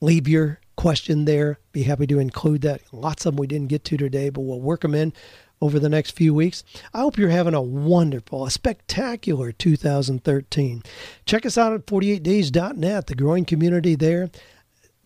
leave 0.00 0.28
your 0.28 0.60
question 0.76 1.24
there. 1.24 1.58
Be 1.72 1.82
happy 1.82 2.06
to 2.06 2.18
include 2.18 2.62
that. 2.62 2.82
Lots 2.92 3.26
of 3.26 3.34
them 3.34 3.40
we 3.40 3.46
didn't 3.46 3.68
get 3.68 3.84
to 3.84 3.96
today, 3.96 4.30
but 4.30 4.42
we'll 4.42 4.60
work 4.60 4.82
them 4.82 4.94
in 4.94 5.12
over 5.60 5.78
the 5.78 5.88
next 5.88 6.12
few 6.12 6.34
weeks. 6.34 6.64
I 6.94 7.00
hope 7.00 7.18
you're 7.18 7.30
having 7.30 7.54
a 7.54 7.62
wonderful, 7.62 8.46
a 8.46 8.50
spectacular 8.50 9.52
2013. 9.52 10.82
Check 11.26 11.46
us 11.46 11.58
out 11.58 11.72
at 11.72 11.86
48days.net, 11.86 13.06
the 13.06 13.14
growing 13.14 13.44
community 13.44 13.94
there. 13.94 14.30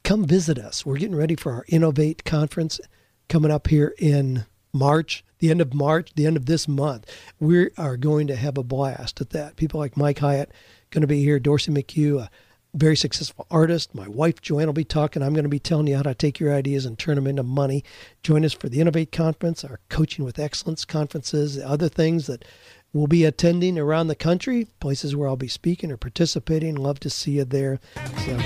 Come 0.05 0.25
visit 0.25 0.59
us. 0.59 0.85
We're 0.85 0.99
getting 0.99 1.17
ready 1.17 1.37
for 1.37 1.53
our 1.53 1.65
Innovate 1.69 2.25
conference 2.25 2.81
coming 3.29 3.51
up 3.51 3.69
here 3.69 3.95
in 3.99 4.47
March, 4.73 5.25
the 5.39 5.51
end 5.51 5.61
of 5.61 5.75
March, 5.75 6.15
the 6.15 6.27
end 6.27 6.37
of 6.37 6.47
this 6.47 6.67
month. 6.67 7.11
We 7.39 7.71
are 7.77 7.97
going 7.97 8.27
to 8.27 8.37
have 8.37 8.59
a 8.59 8.63
blast 8.63 9.21
at 9.21 9.31
that. 9.31 9.57
People 9.57 9.81
like 9.81 9.97
Mike 9.97 10.19
Hyatt 10.19 10.51
going 10.91 11.03
to 11.03 11.09
be 11.09 11.23
here, 11.23 11.39
Dorsey 11.39 11.73
McHugh, 11.73 12.25
uh, 12.25 12.29
very 12.75 12.97
successful 12.97 13.47
artist. 13.51 13.95
My 13.95 14.09
wife 14.09 14.41
Joanne 14.41 14.67
will 14.67 14.73
be 14.73 14.85
talking. 14.85 15.23
I'm 15.23 15.35
going 15.35 15.45
to 15.45 15.51
be 15.51 15.59
telling 15.59 15.87
you 15.87 15.97
how 15.97 16.03
to 16.03 16.15
take 16.15 16.41
your 16.41 16.55
ideas 16.55 16.87
and 16.87 16.99
turn 16.99 17.17
them 17.17 17.27
into 17.27 17.43
money. 17.43 17.85
Join 18.23 18.45
us 18.45 18.53
for 18.53 18.69
the 18.69 18.81
Innovate 18.81 19.13
Conference, 19.13 19.65
our 19.65 19.81
Coaching 19.89 20.25
with 20.25 20.39
Excellence 20.39 20.85
conferences, 20.85 21.59
other 21.59 21.89
things 21.89 22.27
that 22.27 22.45
we'll 22.93 23.07
be 23.07 23.25
attending 23.25 23.79
around 23.79 24.09
the 24.09 24.15
country, 24.15 24.69
places 24.81 25.15
where 25.15 25.29
I'll 25.29 25.37
be 25.37 25.49
speaking 25.49 25.91
or 25.91 25.97
participating. 25.97 26.75
Love 26.75 27.01
to 27.01 27.11
see 27.11 27.33
you 27.33 27.45
there. 27.45 27.79
So 28.25 28.39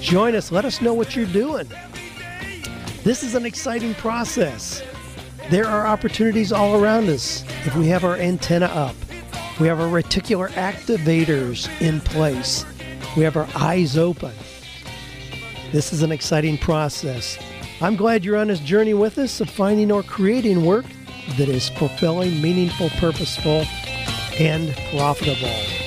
join 0.00 0.34
us. 0.34 0.52
Let 0.52 0.64
us 0.64 0.82
know 0.82 0.92
what 0.92 1.16
you're 1.16 1.26
doing. 1.26 1.68
This 3.04 3.22
is 3.22 3.34
an 3.34 3.46
exciting 3.46 3.94
process. 3.94 4.82
There 5.50 5.66
are 5.66 5.86
opportunities 5.86 6.52
all 6.52 6.80
around 6.80 7.08
us 7.08 7.42
if 7.66 7.74
we 7.74 7.88
have 7.88 8.04
our 8.04 8.16
antenna 8.16 8.66
up. 8.66 8.94
We 9.58 9.66
have 9.66 9.80
our 9.80 9.88
reticular 9.88 10.48
activators 10.50 11.68
in 11.80 12.00
place 12.00 12.64
we 13.16 13.24
have 13.24 13.36
our 13.36 13.48
eyes 13.54 13.98
open. 13.98 14.32
This 15.70 15.92
is 15.92 16.02
an 16.02 16.12
exciting 16.12 16.58
process. 16.58 17.38
I'm 17.80 17.96
glad 17.96 18.24
you're 18.24 18.36
on 18.36 18.48
this 18.48 18.60
journey 18.60 18.94
with 18.94 19.18
us 19.18 19.40
of 19.40 19.50
finding 19.50 19.90
or 19.90 20.02
creating 20.02 20.64
work 20.64 20.86
that 21.36 21.48
is 21.48 21.68
fulfilling, 21.70 22.40
meaningful, 22.40 22.90
purposeful, 22.90 23.64
and 24.38 24.74
profitable. 24.90 25.81